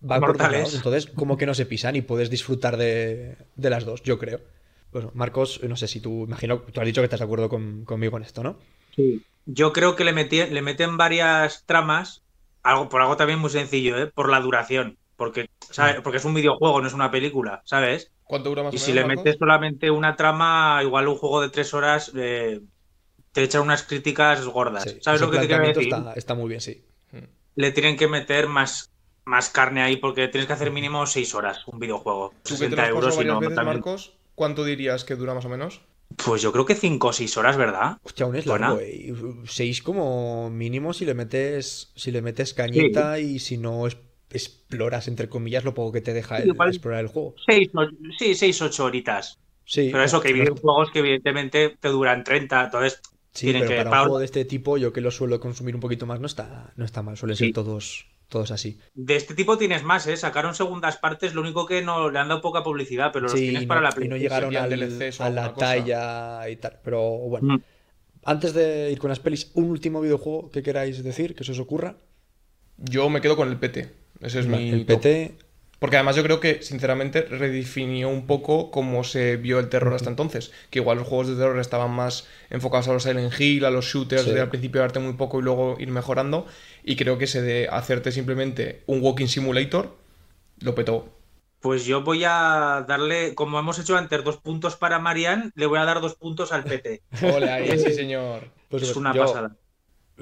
va 0.02 0.24
por 0.24 0.38
Mortales. 0.38 0.50
lados. 0.59 0.74
Entonces, 0.74 1.07
como 1.07 1.37
que 1.38 1.46
no 1.46 1.55
se 1.55 1.66
pisan 1.66 1.96
y 1.96 2.02
puedes 2.02 2.31
disfrutar 2.31 2.76
de, 2.78 3.37
de 3.57 3.70
las 3.70 3.85
dos, 3.85 4.02
yo 4.05 4.18
creo. 4.18 4.40
Bueno, 4.92 5.11
Marcos, 5.14 5.61
no 5.64 5.76
sé 5.76 5.88
si 5.88 6.00
tú, 6.00 6.24
imagino, 6.24 6.61
tú 6.62 6.81
has 6.81 6.87
dicho 6.87 7.00
que 7.02 7.07
estás 7.07 7.20
de 7.20 7.26
acuerdo 7.26 7.48
con- 7.50 7.85
conmigo 7.85 8.16
en 8.18 8.24
esto, 8.24 8.42
¿no? 8.42 8.59
Sí. 8.96 9.26
Yo 9.44 9.72
creo 9.72 9.96
que 9.96 10.05
le, 10.05 10.12
metí- 10.14 10.48
le 10.48 10.62
meten 10.62 10.96
varias 10.96 11.64
tramas, 11.66 12.24
algo, 12.62 12.88
por 12.88 13.00
algo 13.02 13.16
también 13.16 13.38
muy 13.40 13.50
sencillo, 13.50 13.98
¿eh? 13.98 14.07
por 14.12 14.28
la 14.31 14.40
duración. 14.40 14.98
Porque, 15.22 15.46
¿sabes? 15.70 16.00
porque 16.02 16.18
es 16.18 16.24
un 16.24 16.35
videojuego, 16.35 16.80
no 16.80 16.88
es 16.88 16.94
una 16.94 17.11
película, 17.12 17.62
¿sabes? 17.64 18.11
¿Cuánto 18.24 18.48
dura 18.48 18.64
más 18.64 18.74
Y 18.74 18.78
o 18.78 18.80
si 18.80 18.90
menos, 18.90 18.96
le 18.96 19.06
Marcos? 19.06 19.24
metes 19.24 19.38
solamente 19.38 19.90
una 19.90 20.16
trama, 20.16 20.80
igual 20.82 21.06
un 21.06 21.16
juego 21.16 21.40
de 21.40 21.48
tres 21.48 21.72
horas, 21.74 22.11
eh, 22.16 22.61
te 23.30 23.44
echan 23.44 23.62
unas 23.62 23.85
críticas 23.85 24.44
gordas. 24.46 24.82
Sí, 24.82 24.98
¿Sabes 25.00 25.20
lo 25.20 25.30
que 25.30 25.38
te 25.38 25.46
quiero 25.46 25.64
decir? 25.68 25.92
Está, 25.94 26.14
está 26.14 26.35
muy 26.35 26.48
bien, 26.48 26.61
sí. 26.61 26.85
Le 27.54 27.70
tienen 27.70 27.96
que 27.96 28.08
meter 28.08 28.48
más, 28.48 28.90
más 29.26 29.48
carne 29.50 29.82
ahí 29.82 29.96
porque 29.96 30.26
tienes 30.26 30.48
que 30.48 30.54
hacer 30.54 30.72
mínimo 30.72 31.06
seis 31.06 31.35
horas 31.37 31.61
un 31.68 31.78
videojuego. 31.78 32.32
Tú 32.42 32.54
que 32.54 32.68
te 32.68 32.76
60 32.76 32.76
lo 32.76 32.82
has 32.82 32.88
euros 32.88 33.14
y 33.22 33.24
no 33.26 33.38
veces, 33.38 33.54
también- 33.54 33.76
Marcos, 33.76 34.14
¿cuánto 34.35 34.64
dirías 34.64 35.04
que 35.04 35.14
dura 35.14 35.35
más 35.35 35.44
o 35.44 35.48
menos? 35.48 35.82
Pues 36.24 36.42
yo 36.42 36.52
creo 36.52 36.64
que 36.66 36.74
cinco 36.74 37.08
o 37.08 37.12
seis 37.12 37.37
horas, 37.37 37.56
¿verdad? 37.56 37.96
Hostia, 38.02 38.26
aún 38.26 38.37
es 38.37 38.46
largo, 38.46 38.78
eh. 38.80 38.92
Y 38.92 39.14
Seis 39.46 39.82
como 39.82 40.50
mínimo 40.50 40.92
si 40.92 41.04
le 41.04 41.14
metes, 41.14 41.92
si 41.94 42.11
le 42.11 42.22
metes 42.22 42.54
cañita 42.54 43.18
y 43.18 43.38
si 43.38 43.56
no 43.58 43.87
es- 43.87 43.96
exploras, 44.33 45.09
entre 45.09 45.29
comillas, 45.29 45.64
lo 45.64 45.75
poco 45.75 45.92
que 45.92 46.01
te 46.01 46.12
deja 46.12 46.37
Sí, 46.38 46.42
el- 46.42 46.49
igual- 46.51 46.68
explorar 46.71 47.01
el 47.01 47.07
juego. 47.09 47.35
Seis, 47.47 47.68
o- 47.75 47.88
sí, 48.18 48.35
seis, 48.35 48.61
ocho 48.62 48.85
horitas. 48.85 49.38
Sí, 49.64 49.88
Pero 49.92 50.03
eso, 50.05 50.21
que 50.21 50.29
hay 50.29 50.35
no- 50.35 50.40
videojuegos 50.40 50.90
que 50.90 50.99
evidentemente 50.99 51.77
te 51.81 51.88
duran 51.88 52.25
30, 52.25 52.64
entonces 52.64 53.01
Sí, 53.33 53.47
tienen 53.47 53.62
pero 53.66 53.71
que... 53.71 53.85
para 53.88 54.03
un 54.03 54.07
juego 54.09 54.18
de 54.18 54.25
este 54.27 54.45
tipo, 54.45 54.77
yo 54.77 54.92
que 54.92 55.01
lo 55.01 55.11
suelo 55.11 55.38
consumir 55.40 55.75
un 55.75 55.81
poquito 55.81 56.05
más, 56.07 56.21
no 56.21 56.27
está, 56.27 56.73
no 56.77 56.85
está 56.85 57.03
mal. 57.03 57.16
Suelen 57.16 57.37
ser 57.37 57.53
todos, 57.53 58.07
todos 58.29 58.51
así. 58.51 58.79
De 58.95 59.16
este 59.16 59.35
tipo 59.35 59.57
tienes 59.57 59.85
más, 59.85 60.07
¿eh? 60.09 60.16
Sacaron 60.16 60.55
segundas 60.55 60.97
partes, 60.97 61.33
lo 61.35 61.40
único 61.42 61.64
que 61.66 61.81
no 61.83 62.11
le 62.11 62.18
han 62.18 62.29
dado 62.29 62.40
poca 62.42 62.62
publicidad, 62.64 63.11
pero 63.12 63.25
los 63.25 63.33
Sí, 63.33 63.49
tienes 63.51 63.66
para 63.66 63.81
no, 63.81 63.87
la 63.87 63.90
y 63.90 63.92
no 63.92 63.97
PlayStation. 64.16 64.21
llegaron 64.51 64.57
al- 64.57 64.73
a 65.21 65.31
la 65.31 65.53
cosa. 65.55 65.66
talla 65.66 66.49
y 66.51 66.57
tal. 66.57 66.79
Pero 66.83 67.01
bueno, 67.18 67.55
Mm. 67.57 67.62
antes 68.25 68.53
de 68.55 68.90
ir 68.90 68.99
con 68.99 69.09
las 69.11 69.21
pelis, 69.21 69.51
un 69.55 69.64
último 69.71 70.01
videojuego 70.01 70.51
que 70.51 70.62
queráis 70.62 71.03
decir, 71.05 71.35
que 71.35 71.45
se 71.45 71.53
os 71.53 71.59
ocurra. 71.61 71.97
Yo 72.79 73.09
me 73.09 73.21
quedo 73.21 73.37
con 73.37 73.49
el 73.49 73.59
PT. 73.59 73.90
Ese 74.22 74.40
es 74.40 74.46
mi 74.46 74.70
el 74.70 74.87
top. 74.87 75.02
PT, 75.02 75.37
Porque 75.78 75.96
además 75.96 76.16
yo 76.16 76.22
creo 76.22 76.40
que, 76.40 76.62
sinceramente, 76.62 77.22
redefinió 77.22 78.08
un 78.08 78.26
poco 78.26 78.70
cómo 78.70 79.04
se 79.04 79.37
vio 79.37 79.58
el 79.58 79.68
terror 79.68 79.94
hasta 79.94 80.11
entonces. 80.11 80.52
Que 80.70 80.78
igual 80.78 80.98
los 80.98 81.08
juegos 81.08 81.28
de 81.28 81.37
terror 81.37 81.58
estaban 81.58 81.90
más 81.90 82.28
enfocados 82.50 82.88
a 82.88 82.92
los 82.92 83.02
Silent 83.02 83.32
Hill, 83.38 83.64
a 83.64 83.70
los 83.70 83.87
shooters, 83.87 84.26
Sí. 84.26 84.30
de 84.32 84.40
al 84.40 84.48
principio 84.50 84.80
darte 84.80 85.00
muy 85.00 85.14
poco 85.14 85.40
y 85.40 85.42
luego 85.42 85.76
ir 85.80 85.90
mejorando. 85.90 86.46
Y 86.85 86.96
creo 86.96 87.18
que 87.18 87.24
ese 87.24 87.42
de 87.42 87.68
hacerte 87.70 88.12
simplemente 88.12 88.85
un 88.87 89.02
walking 89.02 89.26
simulator 89.28 89.98
lo 90.61 90.74
petó. 90.74 91.18
Pues 91.61 91.85
yo 91.85 92.02
voy 92.02 92.24
a 92.24 92.85
darle, 92.88 93.35
como 93.35 93.58
hemos 93.58 93.78
hecho 93.78 93.96
antes, 93.96 94.24
dos 94.24 94.38
puntos 94.38 94.76
para 94.76 94.98
Marian, 94.98 95.52
le 95.54 95.66
voy 95.66 95.78
a 95.78 95.85
dar 95.85 96.00
dos 96.00 96.16
puntos 96.16 96.52
al 96.52 96.66
PT. 96.66 97.02
Ahí, 97.50 97.78
sí 97.78 97.92
señor. 97.92 98.50
pues, 98.68 98.82
es 98.82 98.92
pues, 98.92 98.96
una 98.96 99.14
yo, 99.14 99.22
pasada. 99.22 99.56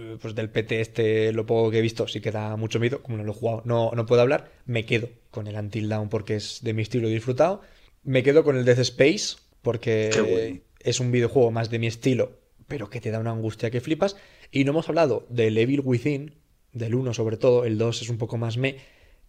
Eh, 0.00 0.18
Pues 0.20 0.34
del 0.34 0.50
PT 0.50 0.80
este, 0.80 1.32
lo 1.32 1.46
poco 1.46 1.70
que 1.70 1.78
he 1.78 1.82
visto, 1.82 2.08
sí 2.08 2.20
que 2.20 2.30
da 2.30 2.56
mucho 2.56 2.80
miedo. 2.80 3.02
Como 3.02 3.18
no 3.18 3.24
lo 3.24 3.32
he 3.32 3.34
jugado, 3.34 3.62
no, 3.64 3.90
no 3.94 4.06
puedo 4.06 4.22
hablar. 4.22 4.50
Me 4.66 4.86
quedo 4.86 5.08
con 5.30 5.46
el 5.46 5.56
Until 5.56 5.88
Dawn 5.88 6.08
porque 6.08 6.36
es 6.36 6.60
de 6.62 6.74
mi 6.74 6.82
estilo 6.82 7.08
y 7.08 7.14
disfrutado. 7.14 7.60
Me 8.02 8.22
quedo 8.22 8.44
con 8.44 8.56
el 8.56 8.64
Death 8.64 8.78
Space 8.78 9.36
porque 9.62 10.10
bueno. 10.12 10.60
es 10.80 11.00
un 11.00 11.12
videojuego 11.12 11.50
más 11.50 11.70
de 11.70 11.78
mi 11.78 11.86
estilo, 11.86 12.38
pero 12.66 12.88
que 12.88 13.00
te 13.00 13.10
da 13.10 13.18
una 13.18 13.32
angustia 13.32 13.70
que 13.70 13.80
flipas. 13.80 14.16
Y 14.50 14.64
no 14.64 14.72
hemos 14.72 14.88
hablado 14.88 15.26
del 15.28 15.58
Evil 15.58 15.82
Within, 15.84 16.34
del 16.72 16.94
1 16.94 17.14
sobre 17.14 17.36
todo. 17.36 17.64
El 17.64 17.78
2 17.78 18.02
es 18.02 18.08
un 18.08 18.18
poco 18.18 18.38
más 18.38 18.56
me, 18.56 18.76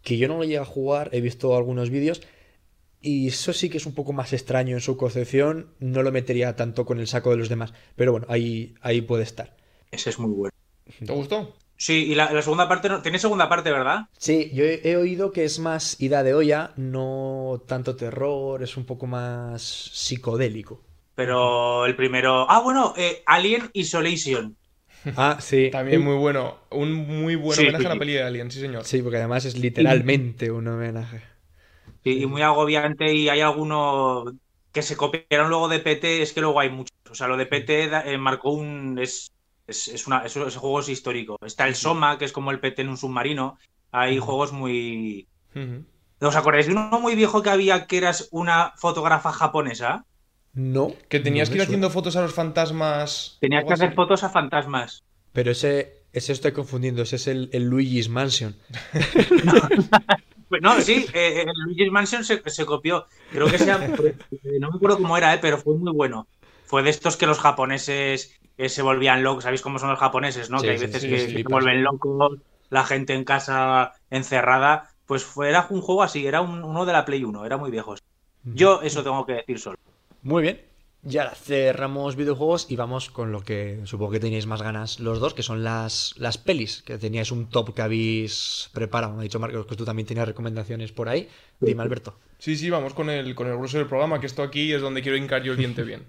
que 0.02 0.18
yo 0.18 0.28
no 0.28 0.38
lo 0.38 0.44
llegué 0.44 0.58
a 0.58 0.66
jugar, 0.66 1.10
he 1.12 1.22
visto 1.22 1.56
algunos 1.56 1.90
vídeos. 1.90 2.22
Y 3.02 3.28
eso 3.28 3.52
sí 3.52 3.70
que 3.70 3.78
es 3.78 3.86
un 3.88 3.96
poco 3.96 4.14
más 4.14 4.32
extraño 4.32 4.76
en 4.76 4.82
su 4.82 4.96
concepción. 4.96 5.74
No 5.80 6.04
lo 6.04 6.12
metería 6.12 6.56
tanto 6.56 6.86
con 6.86 7.00
el 7.00 7.08
saco 7.08 7.32
de 7.32 7.38
los 7.38 7.50
demás. 7.50 7.74
Pero 7.96 8.12
bueno, 8.12 8.28
ahí, 8.30 8.76
ahí 8.82 9.02
puede 9.02 9.24
estar. 9.24 9.58
Ese 9.90 10.12
es 10.12 10.20
muy 10.20 10.32
bueno. 10.32 10.61
¿Te 11.00 11.14
gustó? 11.14 11.54
Sí, 11.76 12.06
y 12.12 12.16
la, 12.16 12.32
la 12.32 12.42
segunda 12.42 12.70
parte, 12.70 12.88
no, 12.90 13.02
tiene 13.02 13.20
segunda 13.20 13.50
parte, 13.50 13.72
¿verdad? 13.72 14.06
Sí, 14.18 14.52
yo 14.54 14.64
he, 14.64 14.80
he 14.90 14.96
oído 14.96 15.34
que 15.34 15.44
es 15.44 15.60
más 15.60 16.00
ida 16.00 16.24
de 16.24 16.34
olla, 16.34 16.72
no 16.78 17.62
tanto 17.68 17.96
terror, 17.98 18.64
es 18.64 18.78
un 18.78 18.86
poco 18.86 19.06
más 19.08 19.62
psicodélico. 19.62 20.82
Pero 21.16 21.86
el 21.86 21.96
primero... 21.96 22.50
Ah, 22.50 22.60
bueno, 22.62 22.94
eh, 22.98 23.24
Alien 23.26 23.70
Isolation. 23.74 24.58
Ah, 25.16 25.38
sí. 25.42 25.72
También 25.72 26.02
muy 26.02 26.16
bueno. 26.16 26.60
Un 26.72 26.94
muy 26.94 27.36
buen 27.36 27.58
Sí, 27.58 27.62
homenaje 27.62 27.86
sí, 27.86 27.88
a 27.88 27.90
la 27.90 28.00
peli 28.00 28.14
de 28.14 28.24
Alien, 28.24 28.52
sí 28.52 28.60
señor. 28.60 28.86
Sí, 28.86 29.02
porque 29.02 29.18
además 29.18 29.46
es 29.46 29.58
literalmente 29.58 30.52
un 30.52 30.68
homenaje. 30.68 31.22
Y, 32.04 32.24
y 32.24 32.26
muy 32.26 32.42
agobiante 32.42 33.14
y 33.14 33.30
hay 33.30 33.42
alguno 33.42 34.26
que 34.72 34.82
se 34.82 34.98
copiaron 34.98 35.50
luego 35.50 35.68
de 35.68 35.80
PT, 35.80 36.22
es 36.22 36.34
que 36.34 36.42
luego 36.42 36.60
hay 36.60 36.70
muchos. 36.70 36.92
O 37.10 37.16
sea, 37.16 37.28
lo 37.28 37.38
de 37.38 37.46
PT 37.46 37.84
eh, 38.14 38.18
marcó 38.18 38.52
un... 38.52 38.98
Es, 39.00 39.32
es, 39.68 39.88
es 39.88 40.08
una, 40.08 40.26
ese 40.26 40.40
juego 40.40 40.80
es 40.80 40.90
histórico. 40.90 41.38
Está 41.46 41.68
el 41.68 41.76
Soma, 41.76 42.18
que 42.18 42.26
es 42.26 42.32
como 42.32 42.52
el 42.52 42.60
PT 42.60 42.82
en 42.82 42.90
un 42.90 42.98
submarino. 42.98 43.58
Hay 43.92 44.20
juegos 44.20 44.52
muy... 44.54 45.28
¿Os 46.20 46.36
acordáis 46.36 46.68
de 46.68 46.74
uno 46.74 47.00
muy 47.00 47.16
viejo 47.16 47.42
que 47.42 47.50
había 47.50 47.88
que 47.88 47.98
eras 47.98 48.28
una 48.32 48.74
fotógrafa 48.78 49.32
japonesa? 49.32 50.06
No. 50.54 50.94
Que 51.10 51.20
tenías 51.20 51.50
no 51.50 51.54
que 51.54 51.58
ir 51.58 51.64
haciendo 51.64 51.90
fotos 51.90 52.16
a 52.16 52.22
los 52.22 52.34
fantasmas. 52.34 53.38
Tenías 53.40 53.66
que 53.66 53.74
hacer 53.74 53.88
así. 53.88 53.96
fotos 53.96 54.24
a 54.24 54.30
fantasmas. 54.30 55.04
Pero 55.34 55.52
ese, 55.52 56.06
ese 56.14 56.34
estoy 56.34 56.52
confundiendo, 56.52 57.02
ese 57.04 57.16
es 57.16 57.28
el, 57.28 57.50
el 57.54 57.64
Luigi's 57.64 58.10
Mansion. 58.10 58.56
Pues 60.50 60.62
No, 60.62 60.80
sí, 60.82 61.06
eh, 61.14 61.42
el 61.48 61.54
Luigi's 61.66 61.92
Mansion 61.92 62.24
se, 62.24 62.42
se 62.50 62.66
copió. 62.66 63.08
Creo 63.32 63.48
que 63.50 63.58
sea. 63.58 63.84
eh, 63.86 64.16
No 64.60 64.70
me 64.70 64.76
acuerdo 64.76 64.98
cómo 64.98 65.18
era, 65.18 65.34
eh, 65.34 65.40
pero 65.42 65.58
fue 65.58 65.76
muy 65.78 65.92
bueno. 65.94 66.28
Fue 66.66 66.84
de 66.84 66.90
estos 66.90 67.18
que 67.18 67.26
los 67.28 67.40
japoneses 67.40 68.38
eh, 68.58 68.70
se 68.70 68.82
volvían 68.82 69.24
locos. 69.24 69.44
¿Sabéis 69.44 69.62
cómo 69.62 69.80
son 69.80 69.90
los 69.90 70.00
japoneses, 70.00 70.50
no? 70.50 70.60
Sí, 70.60 70.66
que 70.66 70.72
hay 70.72 70.78
veces 70.78 71.02
sí, 71.02 71.10
que, 71.10 71.18
sí, 71.20 71.34
que 71.44 71.44
se 71.44 71.48
vuelven 71.50 71.84
locos, 71.84 72.40
la 72.70 72.84
gente 72.86 73.14
en 73.14 73.24
casa 73.24 73.94
encerrada. 74.10 74.90
Pues 75.06 75.26
fue, 75.26 75.50
era 75.50 75.68
un 75.70 75.82
juego 75.82 76.04
así, 76.04 76.26
era 76.26 76.42
un- 76.42 76.64
uno 76.64 76.86
de 76.86 76.94
la 76.94 77.06
Play 77.06 77.24
1, 77.24 77.46
era 77.46 77.58
muy 77.58 77.72
viejo. 77.72 77.96
Yo 78.44 78.82
eso 78.82 79.04
tengo 79.04 79.26
que 79.26 79.34
decir 79.34 79.60
solo. 79.60 79.78
Muy 80.22 80.44
bien. 80.44 80.62
Y 81.04 81.18
ahora 81.18 81.34
cerramos 81.34 82.16
videojuegos 82.16 82.68
y 82.70 82.76
vamos 82.76 83.10
con 83.10 83.32
lo 83.32 83.42
que 83.42 83.82
supongo 83.86 84.12
que 84.12 84.20
tenéis 84.20 84.46
más 84.46 84.62
ganas 84.62 85.00
los 85.00 85.20
dos, 85.20 85.34
que 85.34 85.42
son 85.42 85.64
las, 85.64 86.14
las 86.18 86.38
pelis, 86.38 86.84
que 86.84 87.00
teníais 87.00 87.32
un 87.32 87.50
top 87.50 87.74
que 87.74 87.82
habéis 87.82 88.70
preparado. 88.72 89.14
Me 89.14 89.22
ha 89.22 89.24
dicho 89.24 89.40
Marcos 89.40 89.66
que 89.66 89.76
tú 89.76 89.84
también 89.84 90.06
tenías 90.08 90.28
recomendaciones 90.28 90.92
por 90.92 91.10
ahí. 91.10 91.28
Dime, 91.60 91.82
Alberto. 91.82 92.20
Sí, 92.38 92.58
sí, 92.58 92.70
vamos 92.70 92.94
con 92.94 93.10
el, 93.10 93.36
con 93.36 93.48
el 93.48 93.56
grueso 93.56 93.78
del 93.78 93.88
programa, 93.88 94.20
que 94.20 94.26
esto 94.26 94.44
aquí 94.44 94.74
es 94.74 94.82
donde 94.82 95.02
quiero 95.02 95.18
hincar 95.18 95.44
yo 95.44 95.54
el 95.54 95.58
diente 95.60 95.84
bien. 95.84 96.06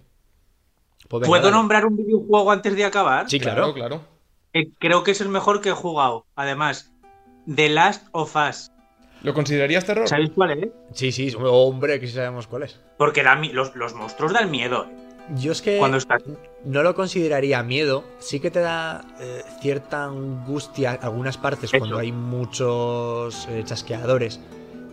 Pues 1.09 1.21
venga, 1.21 1.29
¿Puedo 1.29 1.43
dale. 1.45 1.57
nombrar 1.57 1.87
un 1.87 1.97
videojuego 1.97 2.51
antes 2.51 2.75
de 2.77 2.85
acabar? 2.85 3.29
Sí, 3.29 3.38
claro. 3.41 3.73
claro. 3.75 4.01
Eh, 4.55 4.71
creo 4.79 5.03
que 5.03 5.12
es 5.12 5.21
el 5.21 5.29
mejor 5.29 5.61
que 5.61 5.71
he 5.71 5.73
jugado. 5.73 6.27
Además, 6.37 6.93
The 7.53 7.69
Last 7.69 8.07
of 8.12 8.35
Us. 8.37 8.71
¿Lo 9.23 9.35
considerarías 9.35 9.85
terror? 9.85 10.09
¿Sabéis 10.09 10.31
cuál 10.35 10.51
es? 10.51 10.69
Sí, 10.95 11.12
sí, 11.12 11.33
hombre, 11.38 12.01
que 12.01 12.07
sí 12.09 12.15
sabemos 12.15 12.47
cuál 12.47 12.65
es. 12.65 12.81
Porque 12.99 13.23
da 13.23 13.35
los, 13.37 13.75
los 13.77 13.95
monstruos 13.95 14.33
dan 14.33 14.51
miedo. 14.51 14.85
eh. 14.85 14.97
Yo 15.37 15.53
es 15.53 15.62
que 15.62 15.79
Cuando 15.79 15.99
estás. 15.99 16.23
no 16.65 16.83
lo 16.83 16.95
consideraría 16.97 17.62
miedo, 17.62 18.03
sí 18.19 18.41
que 18.41 18.51
te 18.51 18.59
da 18.59 19.03
eh, 19.21 19.43
cierta 19.61 20.05
angustia 20.05 20.99
algunas 21.01 21.38
partes 21.38 21.65
Eso. 21.73 21.79
cuando 21.79 21.99
hay 21.99 22.11
muchos 22.11 23.47
eh, 23.49 23.62
chasqueadores, 23.65 24.41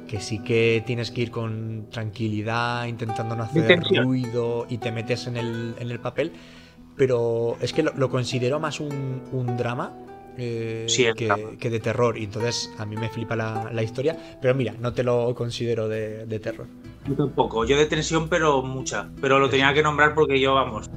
que 0.09 0.19
sí 0.19 0.39
que 0.39 0.83
tienes 0.85 1.11
que 1.11 1.21
ir 1.21 1.31
con 1.31 1.87
tranquilidad, 1.91 2.85
intentando 2.87 3.35
no 3.35 3.43
hacer 3.43 3.79
ruido 3.95 4.65
y 4.69 4.77
te 4.79 4.91
metes 4.91 5.27
en 5.27 5.37
el, 5.37 5.75
en 5.79 5.91
el 5.91 5.99
papel, 5.99 6.33
pero 6.97 7.57
es 7.61 7.73
que 7.73 7.83
lo, 7.83 7.93
lo 7.95 8.09
considero 8.09 8.59
más 8.59 8.79
un, 8.79 9.23
un 9.31 9.55
drama. 9.57 9.93
eh, 10.37 10.85
Sí, 10.87 11.05
es 11.05 11.15
que, 11.15 11.25
drama. 11.27 11.57
que 11.59 11.69
de 11.69 11.79
terror, 11.79 12.17
y 12.17 12.23
entonces 12.25 12.73
a 12.77 12.85
mí 12.85 12.95
me 12.97 13.09
flipa 13.09 13.35
la, 13.35 13.69
la 13.71 13.83
historia, 13.83 14.17
pero 14.41 14.55
mira, 14.55 14.73
no 14.79 14.93
te 14.93 15.03
lo 15.03 15.33
considero 15.35 15.87
de, 15.87 16.25
de 16.25 16.39
terror. 16.39 16.67
Yo 17.07 17.15
tampoco. 17.15 17.65
Yo 17.65 17.77
de 17.77 17.85
tensión, 17.85 18.29
pero 18.29 18.61
mucha. 18.63 19.09
Pero 19.21 19.39
lo 19.39 19.49
tenía 19.49 19.73
que 19.73 19.83
nombrar 19.83 20.13
porque 20.15 20.39
yo, 20.39 20.53
vamos, 20.55 20.89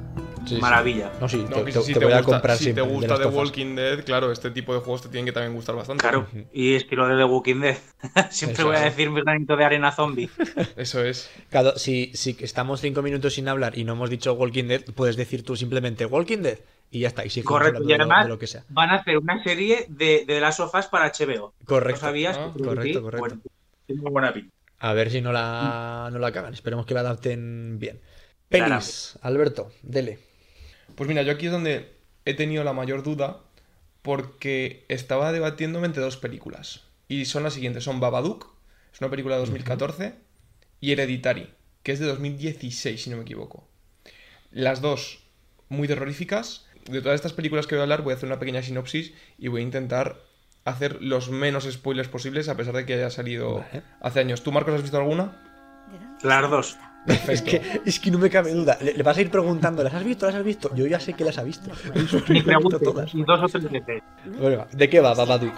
Sí, 0.45 0.55
sí. 0.55 0.61
maravilla. 0.61 1.11
No, 1.19 1.29
sí, 1.29 1.45
No, 1.49 1.63
te, 1.63 1.71
si, 1.71 1.81
si 1.83 1.93
te 1.93 1.99
te, 1.99 2.05
voy 2.05 2.13
a 2.13 2.17
gusta, 2.17 2.31
comprar 2.33 2.57
si 2.57 2.73
te 2.73 2.81
gusta 2.81 3.17
The. 3.17 3.25
Walking 3.27 3.75
Dead, 3.75 4.03
claro, 4.03 4.31
este 4.31 4.51
tipo 4.51 4.73
de 4.73 4.79
juegos 4.81 5.01
te 5.03 5.09
tienen 5.09 5.25
que 5.25 5.31
también 5.31 5.53
gustar 5.53 5.75
bastante. 5.75 6.01
Claro. 6.01 6.27
Y 6.51 6.75
estilo 6.75 7.07
de 7.07 7.15
The 7.17 7.23
Walking 7.23 7.59
Dead. 7.61 7.77
Siempre 8.29 8.59
Eso 8.59 8.67
voy 8.67 8.75
a 8.75 8.81
decir 8.81 9.09
mi 9.09 9.21
granito 9.21 9.55
de 9.55 9.65
arena 9.65 9.91
zombie. 9.91 10.29
Eso 10.75 11.03
es. 11.03 11.29
Claro, 11.49 11.77
si, 11.77 12.11
si 12.13 12.35
estamos 12.39 12.81
cinco 12.81 13.01
minutos 13.01 13.33
sin 13.33 13.47
hablar 13.47 13.77
y 13.77 13.83
no 13.83 13.93
hemos 13.93 14.09
dicho 14.09 14.33
Walking 14.33 14.65
Dead, 14.65 14.83
puedes 14.95 15.15
decir 15.15 15.43
tú 15.43 15.55
simplemente 15.55 16.05
Walking 16.05 16.39
Dead 16.39 16.59
y 16.91 16.99
ya 16.99 17.07
está. 17.07 17.25
Y 17.25 17.29
seguimos 17.29 17.51
Correcto. 17.51 17.83
Y 17.87 17.93
además 17.93 18.25
de 18.25 18.29
lo 18.29 18.37
que 18.39 18.47
sea. 18.47 18.63
van 18.69 18.89
a 18.89 18.95
hacer 18.95 19.17
una 19.17 19.41
serie 19.43 19.85
de, 19.89 20.25
de 20.27 20.39
las 20.39 20.57
sofás 20.57 20.87
para 20.87 21.11
HBO. 21.11 21.53
¿No 21.59 21.65
Correcto. 21.65 22.01
sabías? 22.01 22.37
Ah, 22.37 22.51
correcto, 22.53 22.83
sí. 22.83 22.93
correcto. 23.01 23.19
Bueno, 23.19 23.41
tiene 23.87 24.01
muy 24.01 24.11
buena 24.11 24.33
pinta. 24.33 24.53
A 24.79 24.93
ver 24.93 25.09
si 25.09 25.21
no 25.21 25.31
la, 25.31 26.09
no 26.11 26.19
la 26.19 26.31
cagan. 26.31 26.53
Esperemos 26.53 26.85
que 26.85 26.93
la 26.93 26.99
adapten 26.99 27.79
bien. 27.79 28.01
Claro. 28.49 28.75
Pelis, 28.75 29.17
Alberto, 29.23 29.71
dele. 29.81 30.19
Pues 30.95 31.07
mira, 31.07 31.21
yo 31.23 31.31
aquí 31.31 31.47
es 31.47 31.51
donde 31.51 31.93
he 32.25 32.33
tenido 32.33 32.63
la 32.63 32.73
mayor 32.73 33.03
duda 33.03 33.41
porque 34.01 34.85
estaba 34.89 35.31
debatiéndome 35.31 35.87
entre 35.87 36.03
dos 36.03 36.17
películas. 36.17 36.83
Y 37.07 37.25
son 37.25 37.43
las 37.43 37.53
siguientes, 37.53 37.83
son 37.83 37.99
Babadook, 37.99 38.47
es 38.93 39.01
una 39.01 39.09
película 39.09 39.35
de 39.35 39.41
2014, 39.41 40.15
y 40.79 40.91
Hereditary, 40.91 41.49
que 41.83 41.93
es 41.93 41.99
de 41.99 42.05
2016, 42.05 43.01
si 43.01 43.09
no 43.09 43.17
me 43.17 43.23
equivoco. 43.23 43.67
Las 44.51 44.81
dos 44.81 45.23
muy 45.69 45.87
terroríficas. 45.87 46.67
De 46.85 47.01
todas 47.01 47.15
estas 47.15 47.33
películas 47.33 47.65
que 47.65 47.75
voy 47.75 47.79
a 47.79 47.83
hablar 47.83 48.01
voy 48.01 48.13
a 48.13 48.17
hacer 48.17 48.27
una 48.27 48.39
pequeña 48.39 48.61
sinopsis 48.61 49.13
y 49.37 49.47
voy 49.47 49.61
a 49.61 49.63
intentar 49.63 50.21
hacer 50.65 51.01
los 51.01 51.29
menos 51.29 51.63
spoilers 51.69 52.09
posibles 52.09 52.49
a 52.49 52.57
pesar 52.57 52.73
de 52.73 52.85
que 52.85 52.93
haya 52.93 53.09
salido 53.09 53.59
Vale. 53.59 53.83
hace 54.01 54.19
años. 54.19 54.43
¿Tú, 54.43 54.51
Marcos, 54.51 54.75
has 54.75 54.81
visto 54.81 54.97
alguna? 54.97 55.41
Las 56.21 56.49
dos. 56.49 56.77
Es 57.27 57.41
que, 57.41 57.81
es 57.85 57.99
que 57.99 58.11
no 58.11 58.17
me 58.17 58.29
cabe 58.29 58.53
duda. 58.53 58.77
Le, 58.81 58.93
le 58.93 59.03
vas 59.03 59.17
a 59.17 59.21
ir 59.21 59.29
preguntando, 59.29 59.83
¿las 59.83 59.93
has 59.93 60.03
visto? 60.03 60.25
¿Las 60.25 60.35
has 60.35 60.43
visto? 60.43 60.73
Yo 60.75 60.85
ya 60.87 60.99
sé 60.99 61.13
que 61.13 61.25
las 61.25 61.37
ha 61.37 61.43
visto. 61.43 61.69
Ni 62.29 62.41
preguntes. 62.41 62.81
todas. 62.81 63.13
Y 63.13 63.23
dos 63.23 63.39
o 63.43 63.47
tres 63.47 63.69
veces. 63.69 64.03
Bueno, 64.39 64.67
¿de 64.71 64.89
qué 64.89 64.99
va 64.99 65.13
Babadook? 65.13 65.53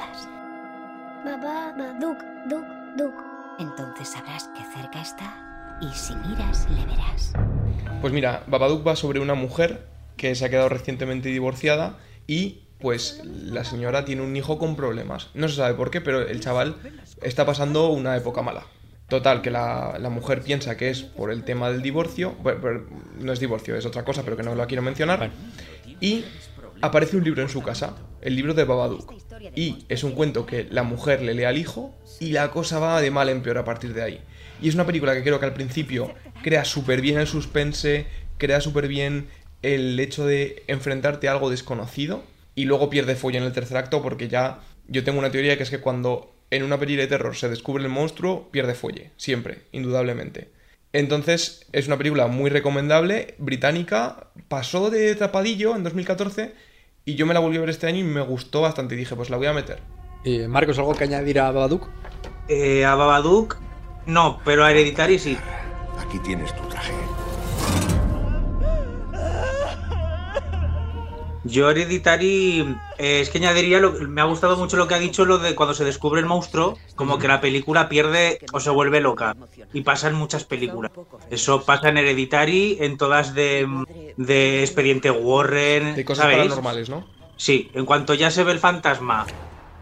Babá, 1.23 1.73
baduk, 1.77 2.17
duk, 2.49 2.65
duk. 2.97 3.13
Entonces 3.59 4.09
sabrás 4.09 4.49
que 4.55 4.63
cerca 4.79 5.01
está 5.01 5.77
y 5.81 5.93
si 5.93 6.15
miras 6.15 6.67
le 6.69 6.85
verás. 6.85 7.33
Pues 8.01 8.13
mira, 8.13 8.43
Babadook 8.47 8.85
va 8.85 8.95
sobre 8.95 9.19
una 9.19 9.33
mujer 9.33 9.87
que 10.17 10.35
se 10.35 10.45
ha 10.45 10.49
quedado 10.49 10.69
recientemente 10.69 11.29
divorciada 11.29 11.97
y 12.27 12.61
pues 12.79 13.21
la 13.23 13.63
señora 13.63 14.05
tiene 14.05 14.21
un 14.21 14.35
hijo 14.35 14.57
con 14.57 14.75
problemas. 14.75 15.29
No 15.33 15.47
se 15.47 15.55
sabe 15.55 15.73
por 15.73 15.91
qué, 15.91 16.01
pero 16.01 16.21
el 16.21 16.39
chaval 16.39 16.75
está 17.21 17.45
pasando 17.45 17.89
una 17.89 18.15
época 18.15 18.41
mala. 18.41 18.65
Total, 19.07 19.41
que 19.41 19.51
la, 19.51 19.97
la 19.99 20.09
mujer 20.09 20.41
piensa 20.41 20.77
que 20.77 20.89
es 20.89 21.03
por 21.03 21.31
el 21.31 21.43
tema 21.43 21.69
del 21.69 21.81
divorcio. 21.81 22.35
Bueno, 22.41 22.59
pero 22.61 22.85
no 23.19 23.33
es 23.33 23.39
divorcio, 23.39 23.75
es 23.75 23.85
otra 23.85 24.03
cosa, 24.03 24.23
pero 24.23 24.35
que 24.35 24.43
no 24.43 24.55
la 24.55 24.65
quiero 24.65 24.81
mencionar. 24.81 25.19
Bueno. 25.19 25.33
Y 25.99 26.25
aparece 26.81 27.17
un 27.17 27.23
libro 27.23 27.41
en 27.41 27.49
su 27.49 27.61
casa, 27.61 27.95
el 28.21 28.35
libro 28.35 28.53
de 28.53 28.63
Babadook. 28.63 29.13
Y 29.55 29.85
es 29.89 30.03
un 30.03 30.11
cuento 30.11 30.45
que 30.45 30.67
la 30.69 30.83
mujer 30.83 31.21
le 31.21 31.33
lee 31.33 31.43
al 31.43 31.57
hijo 31.57 31.93
y 32.19 32.31
la 32.31 32.51
cosa 32.51 32.79
va 32.79 33.01
de 33.01 33.11
mal 33.11 33.29
en 33.29 33.41
peor 33.41 33.59
a 33.59 33.65
partir 33.65 33.93
de 33.93 34.01
ahí. 34.01 34.21
Y 34.61 34.69
es 34.69 34.75
una 34.75 34.85
película 34.85 35.13
que 35.13 35.23
creo 35.23 35.39
que 35.39 35.45
al 35.45 35.53
principio 35.53 36.13
crea 36.41 36.65
súper 36.65 37.01
bien 37.01 37.19
el 37.19 37.27
suspense, 37.27 38.07
crea 38.37 38.61
súper 38.61 38.87
bien 38.87 39.27
el 39.61 39.99
hecho 39.99 40.25
de 40.25 40.63
enfrentarte 40.67 41.27
a 41.27 41.31
algo 41.31 41.49
desconocido 41.49 42.23
y 42.55 42.65
luego 42.65 42.89
pierde 42.89 43.15
folla 43.15 43.39
en 43.39 43.45
el 43.45 43.51
tercer 43.51 43.77
acto 43.77 44.01
porque 44.01 44.27
ya 44.27 44.61
yo 44.87 45.03
tengo 45.03 45.19
una 45.19 45.31
teoría 45.31 45.57
que 45.57 45.63
es 45.63 45.69
que 45.69 45.79
cuando 45.79 46.34
en 46.51 46.63
una 46.63 46.79
película 46.79 47.03
de 47.03 47.09
terror 47.09 47.35
se 47.35 47.49
descubre 47.49 47.83
el 47.83 47.89
monstruo, 47.89 48.49
pierde 48.51 48.75
folle, 48.75 49.11
siempre, 49.17 49.63
indudablemente. 49.71 50.49
Entonces, 50.93 51.65
es 51.73 51.87
una 51.87 51.97
película 51.97 52.27
muy 52.27 52.49
recomendable, 52.49 53.35
británica, 53.37 54.27
pasó 54.47 54.89
de 54.89 55.13
tapadillo 55.15 55.75
en 55.75 55.83
2014 55.83 56.53
y 57.03 57.15
yo 57.15 57.25
me 57.25 57.33
la 57.33 57.41
volví 57.41 57.57
a 57.57 57.61
ver 57.61 57.69
este 57.69 57.87
año 57.87 57.99
y 57.99 58.03
me 58.03 58.21
gustó 58.21 58.61
bastante 58.61 58.95
y 58.95 58.97
dije, 58.97 59.15
pues 59.15 59.29
la 59.29 59.37
voy 59.37 59.47
a 59.47 59.53
meter. 59.53 59.79
Eh, 60.23 60.47
Marcos, 60.47 60.79
¿algo 60.79 60.95
que 60.95 61.03
añadir 61.03 61.39
a 61.39 61.51
Babadook? 61.51 61.89
Eh, 62.47 62.85
a 62.85 62.95
Babadook, 62.95 63.57
no, 64.05 64.39
pero 64.45 64.63
a 64.63 64.71
Hereditary 64.71 65.19
sí. 65.19 65.37
Aquí 65.99 66.19
tienes 66.19 66.55
tu 66.55 66.67
traje. 66.67 66.93
Yo 71.47 71.69
Hereditary, 71.69 72.81
eh, 72.97 73.19
es 73.21 73.29
que 73.29 73.37
añadiría, 73.37 73.79
lo- 73.79 73.93
me 73.93 74.21
ha 74.21 74.25
gustado 74.25 74.57
mucho 74.57 74.77
lo 74.77 74.87
que 74.87 74.95
ha 74.95 74.99
dicho, 74.99 75.25
lo 75.25 75.37
de 75.37 75.53
cuando 75.55 75.75
se 75.75 75.85
descubre 75.85 76.19
el 76.19 76.25
monstruo, 76.25 76.79
como 76.95 77.19
que 77.19 77.27
la 77.27 77.39
película 77.39 77.87
pierde 77.87 78.39
o 78.51 78.59
se 78.59 78.71
vuelve 78.71 78.99
loca. 78.99 79.35
Y 79.71 79.81
pasa 79.81 80.07
en 80.07 80.15
muchas 80.15 80.43
películas. 80.45 80.91
Eso 81.29 81.63
pasa 81.63 81.89
en 81.89 81.97
Hereditary, 81.97 82.77
en 82.79 82.97
todas 82.97 83.35
de, 83.35 83.67
de 84.17 84.61
Expediente 84.63 85.11
Warren, 85.11 85.95
De 85.95 86.05
cosas 86.05 86.23
¿sabéis? 86.23 86.39
paranormales, 86.39 86.89
¿no? 86.89 87.05
Sí, 87.37 87.69
en 87.75 87.85
cuanto 87.85 88.13
ya 88.15 88.31
se 88.31 88.43
ve 88.43 88.51
el 88.53 88.59
fantasma, 88.59 89.27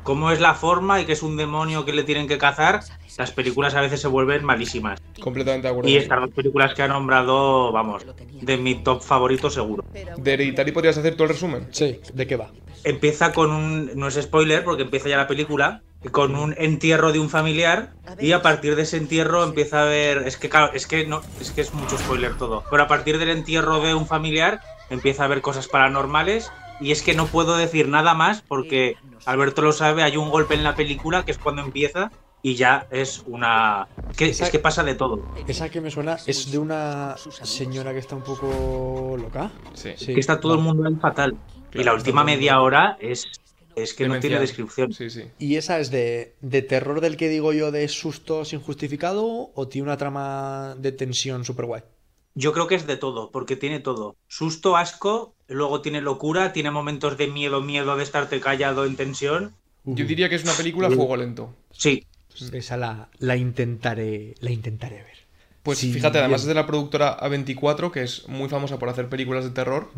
cómo 0.03 0.31
es 0.31 0.39
la 0.39 0.53
forma 0.53 1.01
y 1.01 1.05
que 1.05 1.13
es 1.13 1.23
un 1.23 1.37
demonio 1.37 1.85
que 1.85 1.93
le 1.93 2.03
tienen 2.03 2.27
que 2.27 2.37
cazar, 2.37 2.81
las 3.17 3.31
películas 3.31 3.73
a 3.75 3.81
veces 3.81 4.01
se 4.01 4.07
vuelven 4.07 4.43
malísimas. 4.43 5.01
Completamente 5.19 5.67
de 5.67 5.71
acuerdo. 5.71 5.89
Y 5.89 5.97
estas 5.97 6.19
dos 6.19 6.31
películas 6.31 6.73
que 6.73 6.83
ha 6.83 6.87
nombrado, 6.87 7.71
vamos, 7.71 8.05
de 8.41 8.57
mi 8.57 8.75
top 8.75 9.01
favorito 9.01 9.49
seguro. 9.49 9.83
¿De 10.17 10.33
Hereditary 10.33 10.71
podrías 10.71 10.97
hacer 10.97 11.15
todo 11.15 11.23
el 11.23 11.29
resumen? 11.29 11.67
Sí, 11.71 11.99
¿de 12.13 12.27
qué 12.27 12.35
va? 12.35 12.51
Empieza 12.83 13.31
con 13.31 13.51
un, 13.51 13.91
no 13.95 14.07
es 14.07 14.21
spoiler 14.21 14.63
porque 14.63 14.83
empieza 14.83 15.07
ya 15.07 15.17
la 15.17 15.27
película, 15.27 15.81
con 16.11 16.35
un 16.35 16.53
entierro 16.57 17.13
de 17.13 17.19
un 17.19 17.29
familiar 17.29 17.93
y 18.19 18.33
a 18.33 18.41
partir 18.41 18.75
de 18.75 18.81
ese 18.81 18.97
entierro 18.97 19.43
empieza 19.43 19.83
a 19.83 19.85
ver, 19.85 20.23
es 20.25 20.37
que 20.37 20.49
claro, 20.49 20.71
es 20.73 20.85
que 20.85 21.07
no, 21.07 21.21
es 21.39 21.51
que 21.51 21.61
es 21.61 21.73
mucho 21.73 21.97
spoiler 21.97 22.37
todo, 22.37 22.63
pero 22.69 22.83
a 22.83 22.87
partir 22.87 23.17
del 23.19 23.29
entierro 23.29 23.79
de 23.79 23.93
un 23.93 24.05
familiar 24.05 24.59
empieza 24.89 25.23
a 25.23 25.27
ver 25.27 25.41
cosas 25.41 25.67
paranormales 25.69 26.51
y 26.83 26.91
es 26.91 27.01
que 27.01 27.13
no 27.13 27.27
puedo 27.27 27.55
decir 27.55 27.87
nada 27.87 28.13
más 28.13 28.41
porque 28.41 28.97
Alberto 29.25 29.61
lo 29.61 29.71
sabe, 29.71 30.03
hay 30.03 30.17
un 30.17 30.29
golpe 30.29 30.53
en 30.53 30.63
la 30.63 30.75
película 30.75 31.23
que 31.23 31.31
es 31.31 31.37
cuando 31.37 31.61
empieza 31.61 32.11
y 32.41 32.55
ya 32.55 32.87
es 32.91 33.23
una, 33.25 33.87
que, 34.17 34.25
es 34.25 34.49
que 34.49 34.59
pasa 34.59 34.83
de 34.83 34.95
todo. 34.95 35.23
Esa 35.47 35.69
que 35.69 35.79
me 35.79 35.89
suena 35.89 36.17
es 36.27 36.51
de 36.51 36.57
una 36.57 37.15
señora 37.17 37.93
que 37.93 37.99
está 37.99 38.17
un 38.17 38.23
poco 38.23 39.15
loca. 39.17 39.49
Sí. 39.73 39.93
que 39.95 40.19
está 40.19 40.41
todo 40.41 40.55
el 40.55 40.59
mundo 40.59 40.85
ahí 40.85 40.95
fatal. 40.95 41.37
y 41.73 41.83
la 41.83 41.93
última 41.93 42.25
media 42.25 42.59
hora 42.59 42.97
es, 42.99 43.27
es 43.77 43.93
que 43.93 44.09
no 44.09 44.19
tiene 44.19 44.39
descripción. 44.39 44.91
Sí, 44.91 45.09
sí. 45.09 45.23
¿Y 45.39 45.55
esa 45.55 45.79
es 45.79 45.89
de, 45.89 46.35
de 46.41 46.61
terror 46.63 46.99
del 46.99 47.15
que 47.15 47.29
digo 47.29 47.53
yo 47.53 47.71
de 47.71 47.87
susto 47.87 48.43
sin 48.43 48.59
justificado 48.59 49.51
o 49.55 49.67
tiene 49.69 49.87
una 49.87 49.95
trama 49.95 50.75
de 50.77 50.91
tensión 50.91 51.45
súper 51.45 51.65
guay? 51.65 51.83
Yo 52.35 52.51
creo 52.51 52.67
que 52.67 52.75
es 52.75 52.87
de 52.87 52.97
todo, 52.97 53.31
porque 53.31 53.55
tiene 53.55 53.79
todo. 53.79 54.15
Susto, 54.27 54.75
asco, 54.75 55.35
luego 55.53 55.81
tiene 55.81 56.01
locura, 56.01 56.53
tiene 56.53 56.71
momentos 56.71 57.17
de 57.17 57.27
miedo, 57.27 57.61
miedo 57.61 57.95
de 57.97 58.03
estarte 58.03 58.39
callado 58.39 58.85
en 58.85 58.95
tensión. 58.95 59.55
Yo 59.85 60.05
diría 60.05 60.29
que 60.29 60.35
es 60.35 60.43
una 60.43 60.53
película 60.53 60.87
a 60.87 60.91
fuego 60.91 61.15
lento. 61.17 61.53
Sí, 61.71 62.05
Esa 62.51 62.77
la, 62.77 63.09
la 63.19 63.35
intentaré 63.37 64.35
la 64.39 64.51
intentaré 64.51 64.97
ver. 65.03 65.17
Pues 65.61 65.79
Sí, 65.79 65.91
fíjate, 65.93 66.19
además 66.19 66.41
bien. 66.41 66.41
es 66.41 66.45
de 66.47 66.53
la 66.55 66.65
productora 66.65 67.17
A24, 67.19 67.91
que 67.91 68.03
es 68.03 68.27
muy 68.27 68.49
famosa 68.49 68.79
por 68.79 68.89
hacer 68.89 69.09
películas 69.09 69.43
de 69.45 69.51
terror. 69.51 69.91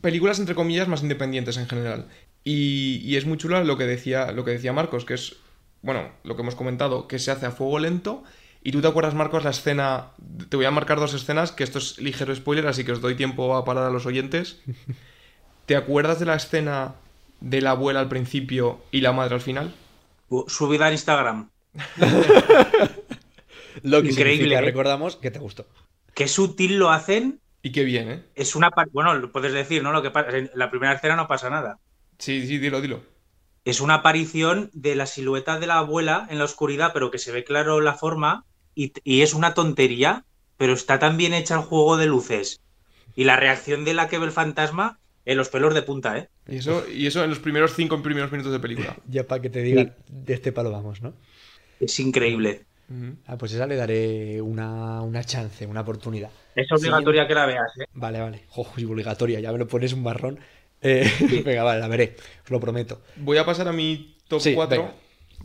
Películas, 0.00 0.38
entre 0.38 0.54
comillas, 0.54 0.88
más 0.88 1.02
independientes 1.02 1.56
en 1.56 1.68
general. 1.68 2.08
Y, 2.44 3.00
y 3.04 3.16
es 3.16 3.26
muy 3.26 3.36
chula 3.36 3.64
lo 3.64 3.76
que, 3.76 3.84
decía, 3.84 4.32
lo 4.32 4.44
que 4.44 4.52
decía 4.52 4.72
Marcos, 4.72 5.04
que 5.04 5.14
es, 5.14 5.36
bueno, 5.82 6.08
lo 6.24 6.36
que 6.36 6.42
hemos 6.42 6.54
comentado, 6.54 7.06
que 7.06 7.18
se 7.18 7.30
hace 7.30 7.46
a 7.46 7.50
fuego 7.50 7.78
lento. 7.78 8.24
Y 8.62 8.72
tú 8.72 8.80
te 8.80 8.88
acuerdas, 8.88 9.14
Marcos, 9.14 9.44
la 9.44 9.50
escena 9.50 10.12
te 10.48 10.56
voy 10.56 10.66
a 10.66 10.70
marcar 10.70 11.00
dos 11.00 11.14
escenas, 11.14 11.52
que 11.52 11.64
esto 11.64 11.78
es 11.78 11.98
ligero 11.98 12.34
spoiler, 12.34 12.66
así 12.66 12.84
que 12.84 12.92
os 12.92 13.00
doy 13.00 13.14
tiempo 13.14 13.56
a 13.56 13.64
parar 13.64 13.84
a 13.84 13.90
los 13.90 14.06
oyentes. 14.06 14.60
¿Te 15.66 15.76
acuerdas 15.76 16.18
de 16.18 16.26
la 16.26 16.34
escena 16.34 16.94
de 17.40 17.60
la 17.60 17.70
abuela 17.70 18.00
al 18.00 18.08
principio 18.08 18.80
y 18.90 19.00
la 19.00 19.12
madre 19.12 19.36
al 19.36 19.40
final? 19.40 19.72
Subida 20.46 20.88
en 20.88 20.92
Instagram. 20.92 21.50
Lo 23.82 24.02
que 24.02 24.08
Increíble, 24.08 24.56
¿eh? 24.56 24.60
recordamos, 24.60 25.16
que 25.16 25.30
te 25.30 25.38
gustó. 25.38 25.66
Qué 26.14 26.28
sutil 26.28 26.78
lo 26.78 26.90
hacen. 26.90 27.40
Y 27.62 27.72
qué 27.72 27.84
bien, 27.84 28.10
¿eh? 28.10 28.24
Es 28.34 28.54
una. 28.56 28.70
Bueno, 28.92 29.14
lo 29.14 29.32
puedes 29.32 29.52
decir, 29.52 29.82
¿no? 29.82 29.92
Lo 29.92 30.02
que 30.02 30.10
pasa. 30.10 30.36
En 30.36 30.50
la 30.54 30.70
primera 30.70 30.92
escena 30.94 31.16
no 31.16 31.28
pasa 31.28 31.50
nada. 31.50 31.78
Sí, 32.18 32.46
sí, 32.46 32.58
dilo, 32.58 32.80
dilo. 32.80 33.02
Es 33.64 33.80
una 33.80 33.94
aparición 33.94 34.70
de 34.72 34.94
la 34.96 35.06
silueta 35.06 35.58
de 35.58 35.66
la 35.66 35.78
abuela 35.78 36.26
en 36.30 36.38
la 36.38 36.44
oscuridad, 36.44 36.92
pero 36.92 37.10
que 37.10 37.18
se 37.18 37.32
ve 37.32 37.44
claro 37.44 37.80
la 37.80 37.94
forma. 37.94 38.44
Y, 38.80 38.92
y 39.04 39.22
es 39.22 39.34
una 39.34 39.52
tontería, 39.54 40.24
pero 40.56 40.72
está 40.72 40.98
tan 40.98 41.16
bien 41.16 41.34
hecha 41.34 41.54
el 41.56 41.60
juego 41.60 41.96
de 41.96 42.06
luces. 42.06 42.60
Y 43.16 43.24
la 43.24 43.36
reacción 43.36 43.84
de 43.84 43.94
la 43.94 44.08
que 44.08 44.18
ve 44.18 44.26
el 44.26 44.32
fantasma, 44.32 44.98
en 45.26 45.36
los 45.36 45.48
pelos 45.50 45.74
de 45.74 45.82
punta, 45.82 46.16
¿eh? 46.16 46.28
Y 46.48 46.56
eso, 46.56 46.84
y 46.90 47.06
eso 47.06 47.22
en 47.22 47.30
los 47.30 47.40
primeros 47.40 47.74
cinco 47.74 48.02
primeros 48.02 48.32
minutos 48.32 48.52
de 48.52 48.60
película. 48.60 48.96
Ya 49.06 49.26
para 49.26 49.42
que 49.42 49.50
te 49.50 49.62
digan, 49.62 49.94
de 50.08 50.34
este 50.34 50.52
palo 50.52 50.70
vamos, 50.70 51.02
¿no? 51.02 51.12
Es 51.78 51.98
increíble. 52.00 52.64
Ah, 53.26 53.36
pues 53.38 53.52
esa 53.52 53.66
le 53.66 53.76
daré 53.76 54.40
una, 54.42 55.02
una 55.02 55.22
chance, 55.22 55.64
una 55.66 55.82
oportunidad. 55.82 56.30
Es 56.56 56.72
obligatoria 56.72 57.28
que 57.28 57.34
la 57.34 57.46
veas, 57.46 57.70
¿eh? 57.78 57.84
Vale, 57.92 58.20
vale. 58.20 58.44
Ojo, 58.56 58.72
es 58.78 58.84
obligatoria, 58.84 59.38
ya 59.40 59.52
me 59.52 59.58
lo 59.58 59.68
pones 59.68 59.92
un 59.92 60.02
marrón. 60.02 60.40
Eh, 60.82 61.08
venga, 61.44 61.62
vale, 61.62 61.80
la 61.80 61.86
veré, 61.88 62.16
os 62.44 62.50
lo 62.50 62.58
prometo. 62.58 63.02
Voy 63.16 63.36
a 63.38 63.44
pasar 63.44 63.68
a 63.68 63.72
mi 63.72 64.16
top 64.26 64.40
Sí, 64.40 64.54
4, 64.54 64.76
venga. 64.82 64.94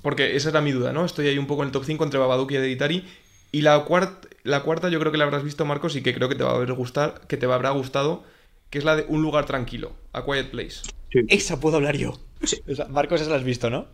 porque 0.01 0.35
esa 0.35 0.49
era 0.49 0.61
mi 0.61 0.71
duda, 0.71 0.91
¿no? 0.91 1.05
Estoy 1.05 1.27
ahí 1.27 1.37
un 1.37 1.45
poco 1.45 1.61
en 1.61 1.67
el 1.67 1.71
top 1.71 1.83
5 1.85 2.03
entre 2.05 2.19
Babadook 2.19 2.51
y 2.51 2.55
Hereditary. 2.55 3.05
Y 3.55 3.61
la, 3.61 3.85
cuart- 3.85 4.27
la 4.43 4.63
cuarta 4.63 4.89
yo 4.89 4.99
creo 4.99 5.11
que 5.13 5.17
la 5.17 5.23
habrás 5.23 5.43
visto, 5.43 5.63
Marcos, 5.65 5.95
y 5.95 6.01
que 6.03 6.13
creo 6.13 6.27
que 6.27 6.35
te 6.35 6.43
va 6.43 6.51
a 6.51 6.55
haber 6.55 6.73
gustar, 6.73 7.21
que 7.29 7.37
te 7.37 7.45
habrá 7.45 7.69
gustado, 7.69 8.23
que 8.69 8.79
es 8.79 8.83
la 8.83 8.97
de 8.97 9.05
Un 9.07 9.21
lugar 9.21 9.45
tranquilo, 9.45 9.93
A 10.11 10.25
Quiet 10.25 10.51
Place. 10.51 10.81
Esa 11.29 11.59
puedo 11.61 11.77
hablar 11.77 11.95
yo. 11.95 12.19
Sí. 12.43 12.57
Marcos, 12.89 13.21
esa 13.21 13.29
la 13.29 13.37
has 13.37 13.45
visto, 13.45 13.69
¿no? 13.69 13.87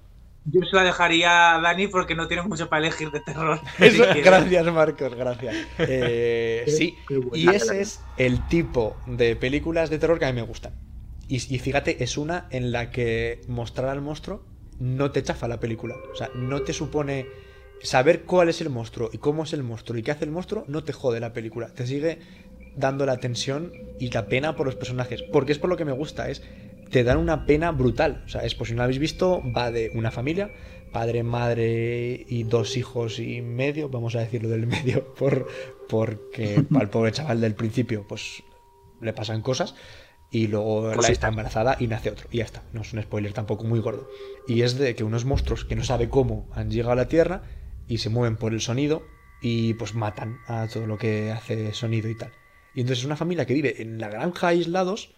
Yo 0.46 0.62
se 0.68 0.76
la 0.76 0.84
dejaría 0.84 1.54
a 1.56 1.62
Dani 1.62 1.86
porque 1.88 2.16
no 2.16 2.28
tiene 2.28 2.42
mucho 2.42 2.68
para 2.70 2.88
elegir 2.88 3.12
de 3.12 3.20
terror. 3.20 3.60
Eso- 3.80 4.04
gracias, 4.24 4.66
Marcos, 4.74 5.14
gracias. 5.14 5.56
Eh, 5.78 6.64
sí, 6.68 6.96
y 7.34 7.50
ese 7.50 7.82
es 7.82 8.02
el 8.18 8.48
tipo 8.48 8.98
de 9.06 9.36
películas 9.36 9.92
de 9.92 10.00
terror 10.00 10.18
que 10.18 10.26
a 10.26 10.34
mí 10.34 10.42
me 10.42 10.48
gustan. 10.48 10.74
Y, 11.28 11.36
y 11.36 11.60
fíjate, 11.60 12.04
es 12.04 12.18
una 12.18 12.48
en 12.50 12.72
la 12.72 12.90
que 12.90 13.42
mostrar 13.48 13.90
al 13.90 14.02
monstruo 14.02 14.44
no 14.80 15.12
te 15.12 15.22
chafa 15.22 15.48
la 15.48 15.60
película. 15.60 15.96
O 16.12 16.16
sea, 16.16 16.32
no 16.34 16.64
te 16.64 16.74
supone 16.74 17.28
saber 17.84 18.24
cuál 18.24 18.50
es 18.50 18.62
el 18.62 18.70
monstruo 18.70 19.10
y 19.12 19.18
cómo 19.18 19.44
es 19.44 19.54
el 19.54 19.64
monstruo 19.64 19.98
y 19.98 20.04
qué 20.04 20.12
hace 20.12 20.26
el 20.26 20.32
monstruo, 20.32 20.66
no 20.68 20.84
te 20.84 20.94
jode 20.94 21.20
la 21.20 21.34
película. 21.34 21.70
Te 21.70 21.88
sigue 21.88 22.20
dando 22.76 23.06
la 23.06 23.18
tensión 23.18 23.74
y 24.00 24.10
la 24.10 24.28
pena 24.28 24.56
por 24.56 24.66
los 24.66 24.76
personajes. 24.76 25.24
Porque 25.24 25.52
es 25.52 25.60
por 25.60 25.70
lo 25.70 25.78
que 25.78 25.86
me 25.86 25.92
gusta, 25.92 26.30
es 26.30 26.42
te 26.90 27.04
dan 27.04 27.18
una 27.18 27.46
pena 27.46 27.72
brutal. 27.72 28.24
O 28.26 28.30
sea, 28.30 28.42
es 28.42 28.56
por 28.56 28.68
si 28.68 28.74
no 28.74 28.78
lo 28.78 28.84
habéis 28.84 29.00
visto, 29.00 29.42
va 29.56 29.72
de 29.72 29.92
una 29.96 30.12
familia, 30.12 30.52
padre, 30.92 31.24
madre 31.24 32.26
y 32.28 32.44
dos 32.44 32.78
hijos 32.78 33.20
y 33.20 33.42
medio, 33.42 33.90
vamos 33.90 34.16
a 34.16 34.20
decirlo 34.20 34.50
del 34.50 34.68
medio, 34.68 35.14
por, 35.18 35.48
porque 35.90 36.64
al 36.76 36.90
pobre 36.90 37.12
chaval 37.12 37.42
del 37.42 37.56
principio, 37.56 38.06
pues 38.08 38.44
le 39.02 39.14
pasan 39.14 39.42
cosas. 39.42 39.76
Y 40.34 40.48
luego 40.48 40.88
la 40.88 40.96
Cositas. 40.96 41.12
está 41.12 41.28
embarazada 41.28 41.76
y 41.78 41.88
nace 41.88 42.10
otro. 42.10 42.30
Y 42.32 42.38
ya 42.38 42.46
está. 42.46 42.64
No 42.72 42.82
es 42.82 42.94
un 42.94 43.02
spoiler 43.02 43.34
tampoco 43.34 43.66
muy 43.66 43.80
gordo. 43.80 44.08
Y 44.48 44.62
es 44.62 44.78
de 44.78 44.96
que 44.96 45.04
unos 45.04 45.26
monstruos 45.26 45.66
que 45.66 45.76
no 45.76 45.84
sabe 45.84 46.08
cómo 46.08 46.48
han 46.54 46.72
llegado 46.72 46.94
a 46.94 46.96
la 46.96 47.10
Tierra 47.10 47.44
y 47.92 47.98
se 47.98 48.10
mueven 48.10 48.38
por 48.38 48.54
el 48.54 48.62
sonido 48.62 49.04
y 49.42 49.74
pues 49.74 49.96
matan 49.96 50.40
a 50.48 50.66
todo 50.72 50.88
lo 50.88 50.98
que 50.98 51.30
hace 51.32 51.74
sonido 51.74 52.08
y 52.10 52.16
tal. 52.16 52.32
Y 52.74 52.80
entonces 52.80 53.00
es 53.00 53.06
una 53.06 53.18
familia 53.18 53.46
que 53.46 53.54
vive 53.54 53.82
en 53.82 54.00
la 54.00 54.08
granja 54.08 54.48
aislados, 54.48 55.12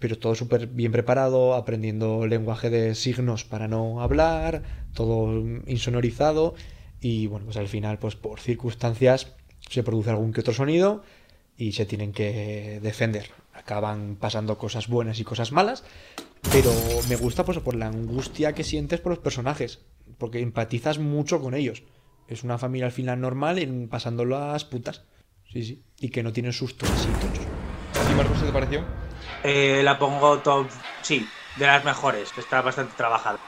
pero 0.00 0.18
todo 0.18 0.34
súper 0.34 0.66
bien 0.66 0.90
preparado, 0.90 1.54
aprendiendo 1.54 2.26
lenguaje 2.26 2.68
de 2.68 2.96
signos 2.96 3.44
para 3.44 3.68
no 3.68 4.02
hablar, 4.02 4.88
todo 4.92 5.40
insonorizado. 5.68 6.54
Y 7.00 7.28
bueno, 7.28 7.44
pues 7.46 7.58
al 7.58 7.68
final, 7.68 8.00
pues 8.00 8.16
por 8.16 8.40
circunstancias 8.40 9.36
se 9.68 9.84
produce 9.84 10.10
algún 10.10 10.32
que 10.32 10.40
otro 10.40 10.52
sonido 10.52 11.04
y 11.56 11.72
se 11.72 11.86
tienen 11.86 12.10
que 12.12 12.80
defender. 12.82 13.30
Acaban 13.54 14.16
pasando 14.16 14.58
cosas 14.58 14.88
buenas 14.88 15.20
y 15.20 15.24
cosas 15.24 15.52
malas, 15.52 15.84
pero 16.50 16.72
me 17.08 17.14
gusta 17.14 17.44
pues, 17.44 17.58
por 17.60 17.76
la 17.76 17.86
angustia 17.86 18.52
que 18.52 18.64
sientes 18.64 18.98
por 18.98 19.10
los 19.10 19.20
personajes, 19.20 19.78
porque 20.18 20.40
empatizas 20.40 20.98
mucho 20.98 21.40
con 21.40 21.54
ellos. 21.54 21.84
Es 22.30 22.44
una 22.44 22.58
familia 22.58 22.86
al 22.86 22.92
final 22.92 23.20
normal 23.20 23.58
en 23.58 23.88
pasando 23.88 24.24
las 24.24 24.64
putas. 24.64 25.02
Sí, 25.52 25.64
sí. 25.64 25.82
Y 25.98 26.10
que 26.10 26.22
no 26.22 26.32
tienen 26.32 26.52
sustos 26.52 26.88
así 26.88 27.08
tochos. 27.20 27.44
¿A 28.00 28.08
ti, 28.08 28.14
Marcos, 28.14 28.38
qué 28.38 28.46
te 28.46 28.52
pareció? 28.52 28.84
Eh, 29.42 29.82
la 29.82 29.98
pongo 29.98 30.38
top, 30.38 30.68
sí, 31.02 31.26
de 31.58 31.66
las 31.66 31.84
mejores, 31.84 32.30
que 32.32 32.40
está 32.40 32.62
bastante 32.62 32.94
trabajada. 32.96 33.40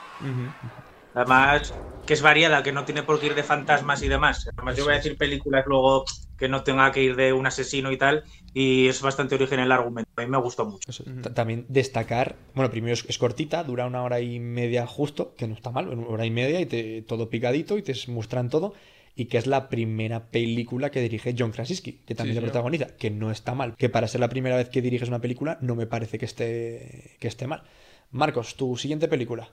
Además, 1.15 1.73
que 2.05 2.15
es 2.15 2.23
variada, 2.23 2.65
que 2.65 2.73
no 2.73 2.85
tiene 2.85 3.05
por 3.05 3.21
qué 3.21 3.27
ir 3.27 3.35
de 3.37 3.45
fantasmas 3.45 4.03
y 4.03 4.09
demás. 4.09 4.49
Además, 4.57 4.77
yo 4.77 4.85
voy 4.85 4.95
a 4.95 4.97
decir 4.97 5.17
películas 5.17 5.65
luego 5.67 6.05
que 6.43 6.49
no 6.49 6.65
tenga 6.65 6.91
que 6.93 7.03
ir 7.09 7.15
de 7.17 7.33
un 7.33 7.47
asesino 7.47 7.93
y 7.93 7.99
tal, 7.99 8.25
y 8.53 8.89
es 8.89 9.01
bastante 9.01 9.37
original 9.37 9.67
el 9.67 9.73
argumento. 9.73 10.11
A 10.17 10.23
mí 10.23 10.29
me 10.29 10.39
gustó 10.39 10.65
mucho. 10.67 10.91
Eso, 10.91 11.05
También 11.35 11.67
destacar, 11.69 12.37
bueno, 12.55 12.69
primero 12.71 12.95
es, 12.95 13.05
es 13.09 13.17
cortita, 13.19 13.63
dura 13.63 13.87
una 13.87 14.03
hora 14.03 14.19
y 14.21 14.41
media 14.41 14.87
justo, 14.87 15.35
que 15.37 15.47
no 15.47 15.55
está 15.55 15.71
mal, 15.71 15.89
una 15.89 16.09
hora 16.09 16.27
y 16.27 16.31
media 16.31 16.61
y 16.61 16.67
te, 16.67 17.03
todo 17.03 17.31
picadito 17.31 17.79
y 17.79 17.83
te 17.83 17.95
muestran 18.09 18.51
todo. 18.51 18.75
Y 19.15 19.27
que 19.27 19.39
es 19.39 19.47
la 19.47 19.69
primera 19.69 20.31
película 20.31 20.91
que 20.91 21.01
dirige 21.03 21.35
John 21.39 21.53
Krasinski, 21.53 21.93
que 22.07 22.15
también 22.15 22.39
Sí, 22.39 22.41
señor. 22.41 22.51
protagoniza, 22.51 22.97
que 22.97 23.11
no 23.11 23.31
está 23.31 23.55
mal. 23.55 23.77
Que 23.77 23.89
para 23.91 24.09
ser 24.09 24.21
la 24.21 24.31
primera 24.31 24.57
vez 24.57 24.71
que 24.71 24.81
diriges 24.83 25.09
una 25.09 25.21
película, 25.21 25.59
no 25.61 25.77
me 25.77 25.87
parece 25.87 26.19
que 26.19 26.25
esté, 26.25 27.17
que 27.21 27.29
esté 27.29 27.47
mal. 27.47 27.63
Marcos, 28.11 28.57
tu 28.57 28.77
siguiente 28.77 29.09
película. 29.09 29.51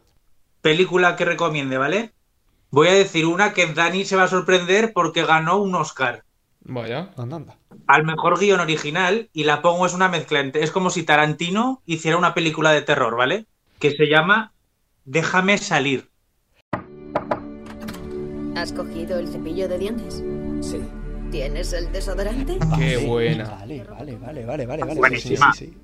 Película 0.61 1.15
que 1.17 1.25
recomiende, 1.25 1.77
¿vale? 1.77 2.13
Voy 2.71 2.87
a 2.89 2.93
decir 2.93 3.25
una 3.25 3.53
que 3.53 3.67
Dani 3.67 4.05
se 4.05 4.15
va 4.17 4.23
a 4.23 4.27
sorprender 4.27 4.93
porque 4.93 5.25
ganó 5.25 5.57
un 5.61 5.75
Oscar 5.75 6.23
Vaya. 6.61 7.11
Anda, 7.17 7.35
anda. 7.37 7.57
al 7.87 8.03
mejor 8.03 8.39
guion 8.39 8.59
original 8.59 9.29
y 9.33 9.43
la 9.45 9.61
pongo 9.61 9.85
es 9.85 9.93
una 9.93 10.09
mezcla. 10.09 10.39
entre- 10.41 10.63
Es 10.63 10.71
como 10.71 10.89
si 10.91 11.03
Tarantino 11.03 11.81
hiciera 11.85 12.17
una 12.17 12.33
película 12.33 12.71
de 12.71 12.81
terror, 12.83 13.15
¿vale? 13.17 13.45
Que 13.79 13.91
se 13.91 14.05
llama 14.05 14.53
Déjame 15.05 15.57
salir. 15.57 16.07
¿Has 18.55 18.73
cogido 18.73 19.17
el 19.19 19.27
cepillo 19.27 19.67
de 19.67 19.77
dientes? 19.79 20.23
Sí. 20.61 20.81
¿Tienes 21.31 21.73
el 21.73 21.91
desodorante? 21.91 22.57
Qué 22.59 22.65
Vale, 22.65 22.97
buena. 23.07 23.49
Vale, 23.49 23.83
vale, 23.85 24.15
vale, 24.17 24.45
vale, 24.45 24.65
vale. 24.65 24.83
vale. 24.83 24.95
Buenísima. 24.99 25.53
Sí, 25.53 25.67
sí, 25.67 25.77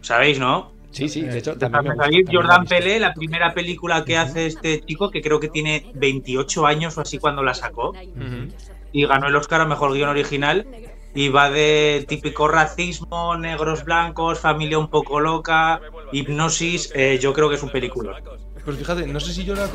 ¿Sabéis, 0.00 0.38
no? 0.38 0.72
sí. 0.90 1.08
Sí, 1.08 1.08
sí, 1.08 1.22
de 1.22 1.38
hecho, 1.38 1.56
también 1.58 1.72
me 1.72 1.78
Déjame 1.78 1.88
gusta, 1.94 2.04
salir. 2.04 2.24
también 2.24 2.42
Jordan. 2.42 2.64
Pelé, 2.66 3.00
la 3.00 3.14
primera 3.14 3.52
película 3.54 4.04
que 4.04 4.16
hace 4.16 4.46
este 4.46 4.80
chico, 4.80 5.10
que 5.10 5.20
creo 5.22 5.40
que 5.40 5.48
tiene 5.48 5.90
28 5.94 6.66
años 6.66 6.96
o 6.96 7.00
así 7.00 7.18
cuando 7.18 7.42
la 7.42 7.52
sacó, 7.54 7.90
Ujú. 7.90 8.48
Y 8.94 9.04
ganó 9.06 9.26
el 9.26 9.36
Oscar 9.36 9.60
a 9.60 9.66
mejor 9.66 9.92
guion 9.92 10.08
original. 10.08 10.66
Y 11.16 11.28
va 11.28 11.50
de 11.50 12.04
típico 12.08 12.48
racismo, 12.48 13.36
negros 13.36 13.84
blancos, 13.84 14.40
familia 14.40 14.78
un 14.78 14.88
poco 14.88 15.20
loca, 15.20 15.80
hipnosis. 16.12 16.90
eh, 16.94 17.18
yo 17.20 17.32
creo 17.32 17.48
que 17.48 17.56
es 17.56 17.62
un 17.62 17.70
película. 17.70 18.20
Pues 18.64 18.78
fíjate, 18.78 19.06
no 19.06 19.20
sé 19.20 19.32
si 19.32 19.44
yo 19.44 19.54
la, 19.54 19.68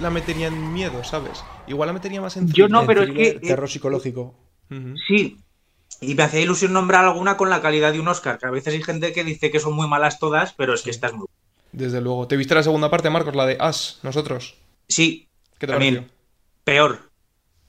la 0.00 0.10
metería 0.10 0.48
en 0.48 0.72
miedo, 0.72 1.02
¿sabes? 1.02 1.42
Igual 1.66 1.88
la 1.88 1.92
metería 1.94 2.20
más 2.20 2.36
en 2.36 2.52
Yo 2.52 2.68
no, 2.68 2.84
pero 2.86 3.02
es 3.02 3.10
que- 3.10 3.32
Terror 3.40 3.68
psicológico. 3.68 4.34
Sí. 5.08 5.38
Y 6.00 6.14
me 6.14 6.22
hacía 6.24 6.40
ilusión 6.42 6.72
nombrar 6.72 7.04
alguna 7.04 7.36
con 7.36 7.48
la 7.50 7.62
calidad 7.62 7.92
de 7.92 8.00
un 8.00 8.08
Oscar, 8.08 8.38
que 8.38 8.46
a 8.46 8.50
veces 8.50 8.74
hay 8.74 8.82
gente 8.82 9.12
que 9.12 9.24
dice 9.24 9.50
que 9.50 9.58
son 9.60 9.72
muy 9.74 9.88
malas 9.88 10.18
todas, 10.18 10.52
pero 10.52 10.74
es 10.74 10.82
que 10.82 10.90
esta 10.90 11.06
es 11.08 11.14
muy... 11.14 11.26
Desde 11.72 12.00
luego. 12.00 12.28
¿Te 12.28 12.36
viste 12.36 12.54
la 12.54 12.62
segunda 12.62 12.90
parte, 12.90 13.10
Marcos? 13.10 13.34
La 13.34 13.46
de 13.46 13.56
As, 13.58 13.98
nosotros. 14.02 14.54
Sí, 14.88 15.28
¿Qué 15.58 15.66
te 15.66 15.72
también. 15.72 16.10
Peor. 16.64 17.05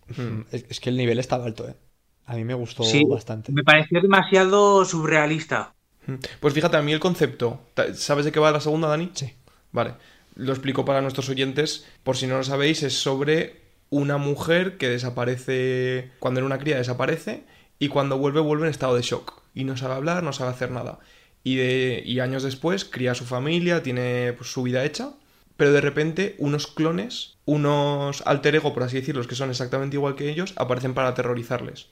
Ujú. 0.09 0.45
Es, 0.51 0.65
es 0.69 0.79
que 0.79 0.89
el 0.89 0.97
nivel 0.97 1.19
estaba 1.19 1.45
alto, 1.45 1.67
¿eh? 1.67 1.75
A 2.25 2.35
mí 2.35 2.43
me 2.43 2.53
gustó 2.53 2.83
Sí, 2.83 3.03
bastante. 3.05 3.51
me 3.51 3.63
pareció 3.63 4.01
demasiado 4.01 4.83
surrealista. 4.85 5.73
Pues 6.39 6.53
fíjate, 6.53 6.77
a 6.77 6.81
mí 6.81 6.93
el 6.93 6.99
concepto. 6.99 7.59
¿Sabes 7.93 8.25
de 8.25 8.31
qué 8.31 8.39
va 8.39 8.51
la 8.51 8.61
segunda, 8.61 8.87
Dani? 8.87 9.11
Sí. 9.13 9.33
Vale. 9.71 9.93
Lo 10.35 10.53
explico 10.53 10.85
para 10.85 11.01
nuestros 11.01 11.29
oyentes. 11.29 11.85
Por 12.03 12.15
si 12.15 12.27
no 12.27 12.37
lo 12.37 12.43
sabéis, 12.43 12.83
es 12.83 12.93
sobre 12.97 13.61
una 13.89 14.17
mujer 14.17 14.77
que 14.77 14.89
desaparece. 14.89 16.11
Cuando 16.19 16.39
era 16.39 16.45
una 16.45 16.59
cría, 16.59 16.77
desaparece. 16.77 17.43
Y 17.79 17.89
cuando 17.89 18.17
vuelve, 18.17 18.39
vuelve 18.39 18.65
en 18.65 18.71
estado 18.71 18.95
de 18.95 19.01
shock. 19.01 19.41
Y 19.53 19.63
no 19.65 19.75
sabe 19.75 19.95
hablar, 19.95 20.23
no 20.23 20.31
sabe 20.33 20.51
hacer 20.51 20.71
nada. 20.71 20.99
Y, 21.43 21.55
de, 21.55 22.01
y 22.05 22.19
años 22.19 22.43
después, 22.43 22.85
cría 22.85 23.11
a 23.11 23.15
su 23.15 23.25
familia, 23.25 23.83
tiene 23.83 24.33
pues, 24.33 24.51
su 24.51 24.63
vida 24.63 24.85
hecha. 24.85 25.11
Pero 25.57 25.73
de 25.73 25.81
repente, 25.81 26.35
unos 26.37 26.67
clones, 26.67 27.37
unos 27.45 28.21
alter 28.25 28.55
ego, 28.55 28.73
por 28.73 28.83
así 28.83 28.95
decirlo, 28.95 29.25
que 29.25 29.35
son 29.35 29.49
exactamente 29.49 29.95
igual 29.95 30.15
que 30.15 30.29
ellos, 30.29 30.53
aparecen 30.55 30.93
para 30.93 31.09
aterrorizarles. 31.09 31.87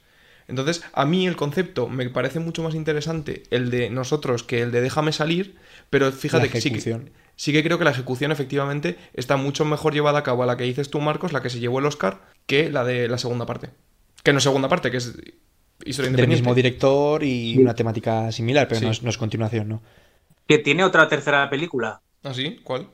Entonces, 0.48 0.84
a 0.94 1.06
mí 1.06 1.26
el 1.26 1.36
concepto 1.36 1.90
me 1.90 2.08
parece 2.10 2.40
mucho 2.40 2.62
más 2.62 2.76
interesante 2.76 3.44
el 3.50 3.72
de 3.72 3.90
nosotros 3.90 4.44
que 4.44 4.62
el 4.62 4.72
de 4.72 4.82
déjame 4.82 5.12
salir, 5.12 5.56
pero 5.90 6.12
fíjate 6.12 6.50
que 6.50 6.62
sí 6.62 6.72
que, 6.72 7.12
sí 7.36 7.52
que 7.52 7.64
creo 7.64 7.80
que 7.80 7.84
la 7.84 7.92
ejecución 7.92 8.32
efectivamente 8.32 8.98
está 9.16 9.38
mucho 9.38 9.66
mejor 9.66 9.94
llevada 9.94 10.20
a 10.20 10.24
cabo 10.24 10.44
a 10.44 10.46
la 10.46 10.56
que 10.56 10.64
dices 10.64 10.92
tú, 10.92 11.00
Marcos, 11.00 11.34
la 11.34 11.42
que 11.42 11.50
se 11.50 11.60
llevó 11.60 11.80
el 11.80 11.88
Oscar, 11.88 12.22
que 12.46 12.70
la 12.70 12.84
de 12.84 13.08
la 13.08 13.18
segunda 13.18 13.48
parte. 13.48 13.72
Que 14.22 14.34
no 14.34 14.38
es 14.38 14.44
segunda 14.44 14.70
parte, 14.70 14.92
que 14.92 14.98
es 14.98 15.16
Historia 15.84 16.12
Del 16.12 16.28
mismo 16.28 16.56
director 16.56 17.24
y 17.24 17.58
una 17.58 17.76
temática 17.76 18.32
similar, 18.32 18.68
pero 18.68 18.82
no, 18.82 18.92
es, 18.92 19.04
no 19.04 19.10
es 19.10 19.18
continuación, 19.18 19.68
¿no? 19.68 19.82
Que 20.48 20.58
tiene 20.58 20.84
otra 20.84 21.10
tercera 21.10 21.50
película. 21.50 22.02
¿Ah, 22.24 22.34
sí? 22.34 22.60
¿Cuál? 22.64 22.88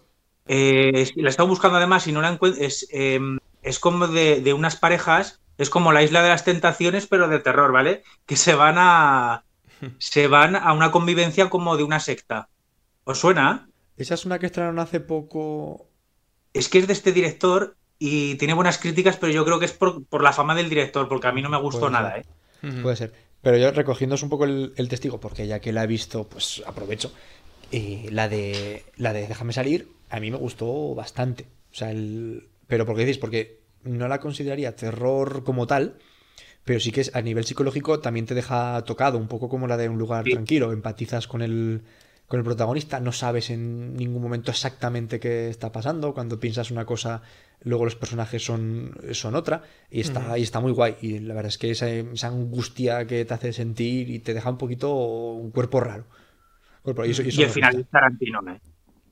Eh, 0.48 1.12
la 1.16 1.28
he 1.28 1.30
estado 1.30 1.48
buscando 1.50 1.78
además 1.78 2.08
y 2.08 2.12
no 2.12 2.22
la 2.22 2.30
encuentro. 2.30 2.64
Es, 2.64 2.88
eh, 2.92 3.20
es 3.62 3.80
como 3.80 4.08
de, 4.08 4.42
de 4.42 4.54
unas 4.54 4.76
parejas, 4.76 5.40
es 5.58 5.70
como 5.70 5.92
la 5.92 6.04
isla 6.04 6.24
de 6.24 6.30
las 6.30 6.44
tentaciones, 6.44 7.08
pero 7.08 7.28
de 7.28 7.40
terror, 7.40 7.72
¿vale? 7.72 8.04
Que 8.26 8.36
se 8.36 8.56
van 8.56 8.76
a. 8.78 9.44
Se 9.98 10.28
van 10.28 10.56
a 10.56 10.74
una 10.74 10.92
convivencia 10.92 11.50
como 11.50 11.76
de 11.76 11.84
una 11.84 12.00
secta. 12.00 12.50
¿Os 13.04 13.20
suena? 13.20 13.68
Esa 13.98 14.14
es 14.14 14.26
una 14.26 14.38
que 14.38 14.46
estrenaron 14.46 14.78
hace 14.78 15.00
poco. 15.00 15.88
Es 16.54 16.70
que 16.70 16.78
es 16.80 16.88
de 16.88 16.94
este 16.94 17.12
director 17.12 17.78
y 17.98 18.36
tiene 18.36 18.54
buenas 18.54 18.78
críticas, 18.78 19.18
pero 19.18 19.32
yo 19.32 19.44
creo 19.46 19.58
que 19.60 19.66
es 19.66 19.74
por, 19.74 20.06
por 20.06 20.22
la 20.22 20.34
fama 20.34 20.54
del 20.56 20.70
director, 20.70 21.08
porque 21.08 21.28
a 21.28 21.32
mí 21.32 21.42
no 21.42 21.50
me 21.50 21.60
gustó 21.60 21.90
Puede 21.90 21.92
nada, 21.92 22.14
ser. 22.14 22.26
¿eh? 22.64 22.82
Puede 22.82 22.96
ser. 22.96 23.14
Pero 23.42 23.58
yo 23.58 23.72
recogiéndoos 23.72 24.24
un 24.24 24.30
poco 24.30 24.46
el, 24.46 24.74
el 24.76 24.88
testigo, 24.90 25.20
porque 25.20 25.48
ya 25.48 25.60
que 25.60 25.72
la 25.74 25.84
he 25.84 25.88
visto, 25.88 26.28
pues 26.30 26.62
aprovecho. 26.66 27.12
Eh, 27.72 28.08
la 28.12 28.28
de 28.28 28.86
la 28.98 29.14
de 29.14 29.28
Déjame 29.28 29.54
salir, 29.54 29.88
a 30.12 30.20
mí 30.20 30.32
me 30.32 30.38
gustó 30.38 30.96
bastante. 30.96 31.48
O 31.72 31.76
sea, 31.76 31.92
el... 31.92 32.50
pero 32.68 32.86
¿por 32.86 32.96
qué 32.96 33.06
decís? 33.06 33.18
Porque 33.20 33.62
no 33.84 34.08
la 34.08 34.20
consideraría 34.20 34.76
terror 34.76 35.44
como 35.44 35.68
tal, 35.68 35.98
pero 36.66 36.80
sí 36.80 36.92
que 36.92 37.02
es, 37.02 37.16
a 37.16 37.22
nivel 37.22 37.46
psicológico 37.46 38.00
también 38.00 38.26
te 38.26 38.36
deja 38.36 38.84
tocado, 38.86 39.18
un 39.18 39.28
poco 39.28 39.50
como 39.50 39.68
la 39.68 39.78
de 39.78 39.90
un 39.90 39.98
lugar 39.98 40.26
Sí. 40.26 40.32
tranquilo. 40.34 40.72
Empatizas 40.74 41.28
con 41.28 41.42
el, 41.42 41.82
con 42.28 42.40
el 42.40 42.46
protagonista, 42.46 43.00
no 43.00 43.12
sabes 43.12 43.50
en 43.50 43.96
ningún 43.96 44.22
momento 44.22 44.52
exactamente 44.52 45.20
qué 45.20 45.50
está 45.50 45.72
pasando. 45.72 46.14
Cuando 46.14 46.40
piensas 46.40 46.72
una 46.72 46.86
cosa, 46.86 47.24
luego 47.64 47.86
los 47.86 47.96
personajes 47.96 48.44
son, 48.46 48.96
son 49.14 49.36
otra. 49.36 49.64
Y 49.90 50.02
está, 50.02 50.38
y 50.38 50.44
está 50.44 50.60
muy 50.60 50.72
guay. 50.72 50.98
Y 51.02 51.20
la 51.20 51.34
verdad 51.34 51.50
es 51.50 51.58
que 51.58 51.72
esa, 51.72 51.90
esa 51.90 52.28
angustia 52.28 53.08
que 53.08 53.26
te 53.26 53.34
hace 53.34 53.54
sentir 53.54 54.10
y 54.10 54.20
te 54.20 54.34
deja 54.34 54.50
un 54.50 54.58
poquito 54.58 54.94
un 54.96 55.52
cuerpo 55.52 55.80
raro. 55.80 56.06
Cuerpo- 56.84 57.06
y 57.06 57.12
eso- 57.12 57.24
y 57.24 57.30
eso 57.30 57.42
Y 57.42 57.44
el 57.46 57.50
final 57.50 57.80
es 57.80 57.90
Tarantino, 57.90 58.40
¿eh? 58.50 58.60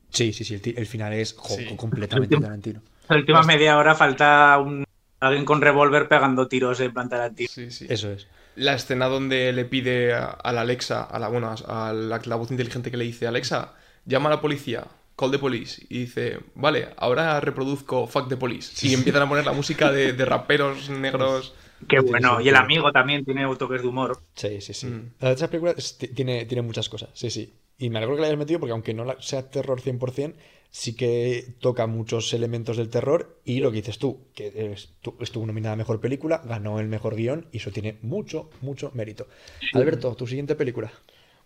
Sí, 0.10 0.34
sí, 0.34 0.44
sí, 0.44 0.60
el, 0.76 0.86
final 0.88 1.14
es 1.14 1.34
jo, 1.38 1.56
Sí. 1.56 1.76
completamente 1.76 2.36
El 2.36 2.42
Tarantino. 2.42 2.82
La 3.08 3.16
última 3.18 3.44
media 3.44 3.78
hora 3.78 3.96
falta 3.96 4.58
un, 4.60 4.84
alguien 5.20 5.46
con 5.46 5.62
revólver 5.62 6.08
pegando 6.08 6.48
tiros 6.48 6.80
en 6.80 6.94
plan 6.94 7.10
Tarantino. 7.10 7.50
Sí, 7.52 7.72
sí. 7.72 7.86
Eso 7.90 8.12
es. 8.12 8.28
La 8.56 8.74
escena 8.74 9.08
donde 9.08 9.54
le 9.54 9.66
pide 9.66 10.14
a, 10.14 10.26
a 10.26 10.52
la 10.52 10.62
Alexa, 10.62 11.04
a 11.04 11.18
la, 11.20 11.28
bueno, 11.30 11.54
a 11.68 11.94
la, 11.94 12.22
la 12.24 12.36
voz 12.36 12.52
inteligente 12.52 12.92
que 12.92 12.98
le 12.98 13.06
dice, 13.06 13.28
Alexa, 13.28 13.74
llama 14.06 14.28
a 14.30 14.34
la 14.34 14.42
policía, 14.42 14.86
call 15.16 15.32
the 15.32 15.40
police. 15.40 15.86
Y 15.90 16.00
dice, 16.00 16.40
vale, 16.56 16.90
ahora 16.98 17.40
reproduzco 17.40 18.06
fuck 18.08 18.28
the 18.28 18.36
police. 18.38 18.86
Y 18.88 18.94
empiezan 18.94 19.22
a 19.22 19.30
poner 19.30 19.46
la 19.46 19.54
música 19.54 19.92
de, 19.92 20.14
de 20.14 20.26
raperos 20.26 20.90
negros. 20.90 21.54
Qué 21.88 22.00
bueno. 22.02 22.42
y 22.42 22.50
el 22.50 22.56
amigo 22.58 22.92
también 22.92 23.24
tiene 23.24 23.44
toques 23.56 23.82
de 23.82 23.88
humor. 23.88 24.20
Sí, 24.36 24.60
sí, 24.60 24.74
sí. 24.74 24.88
Mm. 24.88 25.14
La 25.20 25.30
verdad, 25.30 25.34
esa 25.38 25.48
película 25.50 25.74
es- 25.78 25.98
ti- 25.98 26.10
tiene, 26.10 26.46
tiene 26.46 26.62
muchas 26.62 26.90
cosas, 26.90 27.10
sí, 27.14 27.30
sí. 27.30 27.54
Y 27.80 27.90
me 27.90 27.98
alegro 27.98 28.16
que 28.16 28.22
la 28.22 28.28
hayas 28.28 28.38
metido 28.38 28.60
porque 28.60 28.74
aunque 28.74 28.94
no 28.94 29.20
sea 29.22 29.50
terror 29.50 29.82
100%, 29.82 30.36
sí 30.70 30.96
que 30.96 31.56
toca 31.60 31.88
muchos 31.88 32.32
elementos 32.34 32.78
del 32.78 32.90
terror 32.90 33.40
y 33.46 33.60
lo 33.62 33.72
que 33.72 33.78
dices 33.78 33.98
tú, 33.98 34.28
que 34.36 34.72
es- 34.74 34.90
tu- 35.02 35.16
estuvo 35.22 35.46
nominada 35.46 35.74
a 35.74 35.78
Mejor 35.78 36.00
Película, 36.00 36.42
ganó 36.46 36.80
el 36.80 36.88
Mejor 36.88 37.16
Guión 37.16 37.48
y 37.52 37.58
eso 37.58 37.72
tiene 37.72 37.98
mucho, 38.04 38.50
mucho 38.62 38.92
mérito. 38.94 39.28
Alberto, 39.74 40.14
tu 40.16 40.28
siguiente 40.28 40.56
película. 40.56 40.92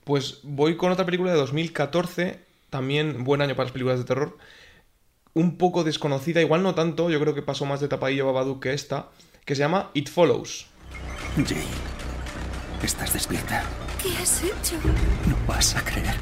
Pues 0.03 0.39
voy 0.43 0.75
con 0.75 0.91
otra 0.91 1.05
película 1.05 1.31
de 1.31 1.37
2014, 1.37 2.39
también 2.69 3.23
buen 3.23 3.41
año 3.41 3.55
para 3.55 3.65
las 3.65 3.71
películas 3.71 3.99
de 3.99 4.05
terror. 4.05 4.37
Un 5.35 5.57
poco 5.57 5.83
desconocida, 5.83 6.41
igual 6.41 6.61
no 6.63 6.75
tanto, 6.75 7.09
yo 7.09 7.19
creo 7.19 7.33
que 7.33 7.41
pasó 7.41 7.65
más 7.65 7.79
de 7.79 7.87
tapadillo 7.87 8.25
Babadook 8.25 8.61
que 8.63 8.73
esta, 8.73 9.09
que 9.45 9.55
se 9.55 9.59
llama 9.61 9.91
It 9.93 10.09
Follows. 10.09 10.65
Jane, 11.35 11.63
¿estás 12.83 13.13
despierta? 13.13 13.63
¿Qué 14.03 14.09
has 14.17 14.43
hecho? 14.43 14.75
No 15.29 15.37
vas 15.47 15.75
a 15.77 15.81
creerme. 15.81 16.13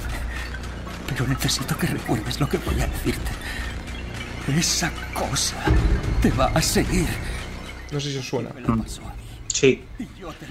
Pero 1.08 1.28
necesito 1.28 1.76
que 1.76 1.88
recuerdes 1.88 2.40
lo 2.40 2.48
que 2.48 2.58
voy 2.60 2.80
a 2.80 2.86
decirte. 2.86 3.32
Esa 4.56 4.92
cosa 5.16 5.58
te 6.22 6.30
va 6.32 6.46
a 6.46 6.62
seguir. 6.62 7.08
No 7.92 8.00
sé 8.00 8.12
si 8.12 8.18
os 8.20 8.28
suena. 8.28 8.52
Sí. 9.48 9.84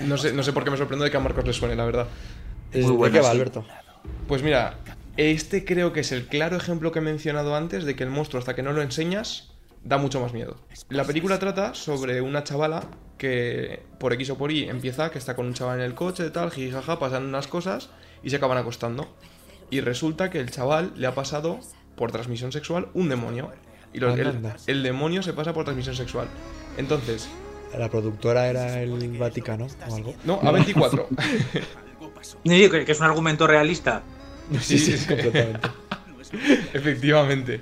No 0.01 0.19
sé, 0.19 0.33
no 0.33 0.43
sé 0.43 0.53
por 0.53 0.65
qué 0.65 0.71
me 0.71 0.77
sorprendo 0.77 1.05
de 1.05 1.11
que 1.11 1.17
a 1.17 1.21
Marcos 1.21 1.47
le 1.47 1.53
suene, 1.53 1.77
la 1.77 1.85
verdad. 1.85 2.09
¿De 2.73 2.83
Muy 2.83 2.93
buena, 2.93 3.19
qué 3.19 3.25
va. 3.25 3.31
Alberto? 3.31 3.65
Pues 4.27 4.43
mira, 4.43 4.79
este 5.17 5.65
creo 5.65 5.93
que 5.93 6.01
es 6.01 6.11
el 6.13 6.27
claro 6.27 6.57
ejemplo 6.57 6.91
que 6.91 6.99
he 6.99 7.03
mencionado 7.03 7.55
antes 7.55 7.85
de 7.85 7.95
que 7.95 8.03
el 8.03 8.11
monstruo 8.11 8.41
hasta 8.41 8.57
que 8.57 8.63
no 8.63 8.73
lo 8.73 8.83
enseñas 8.83 9.50
da 9.83 9.99
mucho 9.99 10.21
más 10.21 10.33
miedo. 10.33 10.57
La 10.89 11.05
película 11.05 11.39
trata 11.39 11.75
sobre 11.75 12.21
una 12.21 12.45
chavala 12.45 12.83
que 13.19 13.83
por 13.99 14.13
X 14.15 14.31
o 14.31 14.39
por 14.39 14.51
Y 14.51 14.69
empieza 14.69 15.11
que 15.11 15.19
está 15.19 15.37
con 15.37 15.47
un 15.47 15.55
chaval 15.55 15.79
en 15.79 15.85
el 15.85 15.95
coche 15.95 16.23
de 16.23 16.31
tal, 16.31 16.51
jijaja, 16.51 16.99
pasan 16.99 17.27
unas 17.27 17.47
cosas 17.47 17.91
y 18.23 18.31
se 18.31 18.37
acaban 18.37 18.59
acostando. 18.59 19.15
Y 19.71 19.81
resulta 19.81 20.31
que 20.31 20.41
el 20.41 20.51
chaval 20.51 20.93
le 20.97 21.07
ha 21.07 21.15
pasado 21.15 21.61
por 21.97 22.13
transmisión 22.13 22.51
sexual 22.51 22.89
un 22.95 23.09
demonio. 23.09 23.53
Y 23.93 23.99
el, 24.03 24.83
demonio 24.83 25.23
se 25.23 25.33
pasa 25.33 25.53
por 25.53 25.65
transmisión 25.65 25.97
sexual. 25.97 26.29
Entonces, 26.77 27.29
La 27.77 27.89
productora 27.89 28.49
era 28.49 28.81
el 28.81 29.19
Vaticano 29.19 29.67
o 29.67 29.95
algo. 29.95 30.15
no, 30.25 30.41
A24. 30.41 31.07
Sí, 32.23 32.39
que 32.71 32.85
que 32.85 32.93
es 32.93 33.01
un 33.01 33.07
argumento 33.07 33.47
realista. 33.47 34.03
Sí, 34.61 34.79
sí, 34.79 34.97
sí. 34.97 35.07
completamente. 35.07 35.69
Efectivamente. 36.75 37.61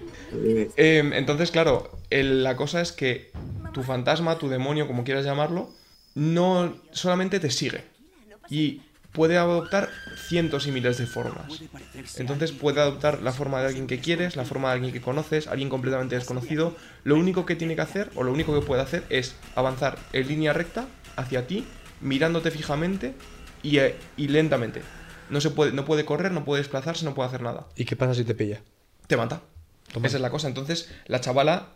Eh, 0.77 1.11
entonces, 1.15 1.51
claro, 1.51 1.91
el- 2.11 2.45
la 2.45 2.57
cosa 2.57 2.81
es 2.81 2.93
que 2.93 3.31
tu 3.73 3.83
fantasma, 3.83 4.39
tu 4.39 4.49
demonio, 4.49 4.87
como 4.87 5.05
quieras 5.05 5.25
llamarlo, 5.25 5.71
no 6.15 6.75
solamente 6.93 7.41
te 7.41 7.51
sigue. 7.51 7.85
Y 8.51 8.83
puede 9.13 9.37
adoptar 9.37 9.89
cientos 10.17 10.67
y 10.67 10.73
miles 10.73 10.99
de 10.99 11.07
formas. 11.07 11.61
Entonces 12.21 12.53
puede 12.53 12.81
adoptar 12.81 13.23
la 13.23 13.33
forma 13.33 13.61
de 13.61 13.67
alguien 13.69 13.87
que 13.87 14.01
quieres, 14.01 14.37
la 14.37 14.45
forma 14.45 14.69
de 14.69 14.75
alguien 14.75 14.93
que 14.93 15.01
conoces, 15.01 15.47
alguien 15.47 15.69
completamente 15.69 16.15
desconocido. 16.15 16.77
Lo 17.05 17.17
único 17.17 17.45
que 17.47 17.57
tiene 17.57 17.75
que 17.75 17.83
hacer, 17.83 18.11
o 18.15 18.23
lo 18.23 18.33
único 18.33 18.59
que 18.59 18.65
puede 18.67 18.83
hacer, 18.83 19.05
es 19.11 19.35
avanzar 19.55 19.99
en 20.13 20.29
línea 20.29 20.53
recta 20.53 20.87
hacia 21.17 21.47
ti, 21.47 21.65
mirándote 22.01 22.51
fijamente 22.51 23.15
y, 23.63 23.79
eh, 23.79 23.97
y 24.17 24.29
lentamente. 24.29 24.83
No, 25.31 25.41
se 25.41 25.51
puede, 25.51 25.73
no 25.73 25.85
puede 25.85 26.05
correr, 26.05 26.33
no 26.33 26.45
puede 26.45 26.63
desplazarse, 26.63 27.05
no 27.05 27.15
puede 27.15 27.29
hacer 27.29 27.43
nada 27.43 27.67
¿Y 27.77 27.85
qué 27.85 27.97
pasa 27.97 28.15
si 28.15 28.25
te 28.25 28.35
pilla? 28.35 28.61
te 29.07 29.17
mata. 29.17 29.43
Esa 30.07 30.17
es 30.17 30.23
la 30.23 30.31
cosa. 30.31 30.49
Entonces, 30.49 30.91
la 31.07 31.21
chavala, 31.21 31.75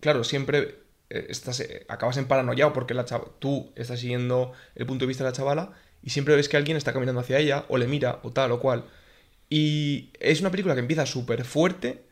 claro, 0.00 0.24
siempre 0.24 0.76
eh, 1.10 1.26
estás, 1.30 1.60
eh, 1.60 1.84
acabas 1.88 2.16
en 2.16 2.26
paranoiao 2.26 2.72
porque 2.72 2.94
la 2.94 3.04
chava- 3.04 3.28
tú 3.38 3.72
estás 3.76 4.00
siguiendo 4.00 4.52
el 4.74 4.86
punto 4.86 5.04
de 5.04 5.08
vista 5.08 5.24
de 5.24 5.30
la 5.30 5.36
chavala 5.36 5.72
y 6.02 6.10
siempre 6.10 6.36
ves 6.36 6.48
que 6.48 6.56
alguien 6.56 6.76
está 6.76 6.92
caminando 6.92 7.20
hacia 7.20 7.38
ella 7.38 7.64
o 7.68 7.78
le 7.78 7.86
mira 7.86 8.20
o 8.22 8.30
tal 8.30 8.52
o 8.52 8.60
cual. 8.60 8.84
Y 9.50 10.10
es 10.20 10.40
una 10.40 10.50
película 10.50 10.74
que 10.74 10.80
empieza 10.80 11.06
súper 11.06 11.44
fuerte, 11.44 12.04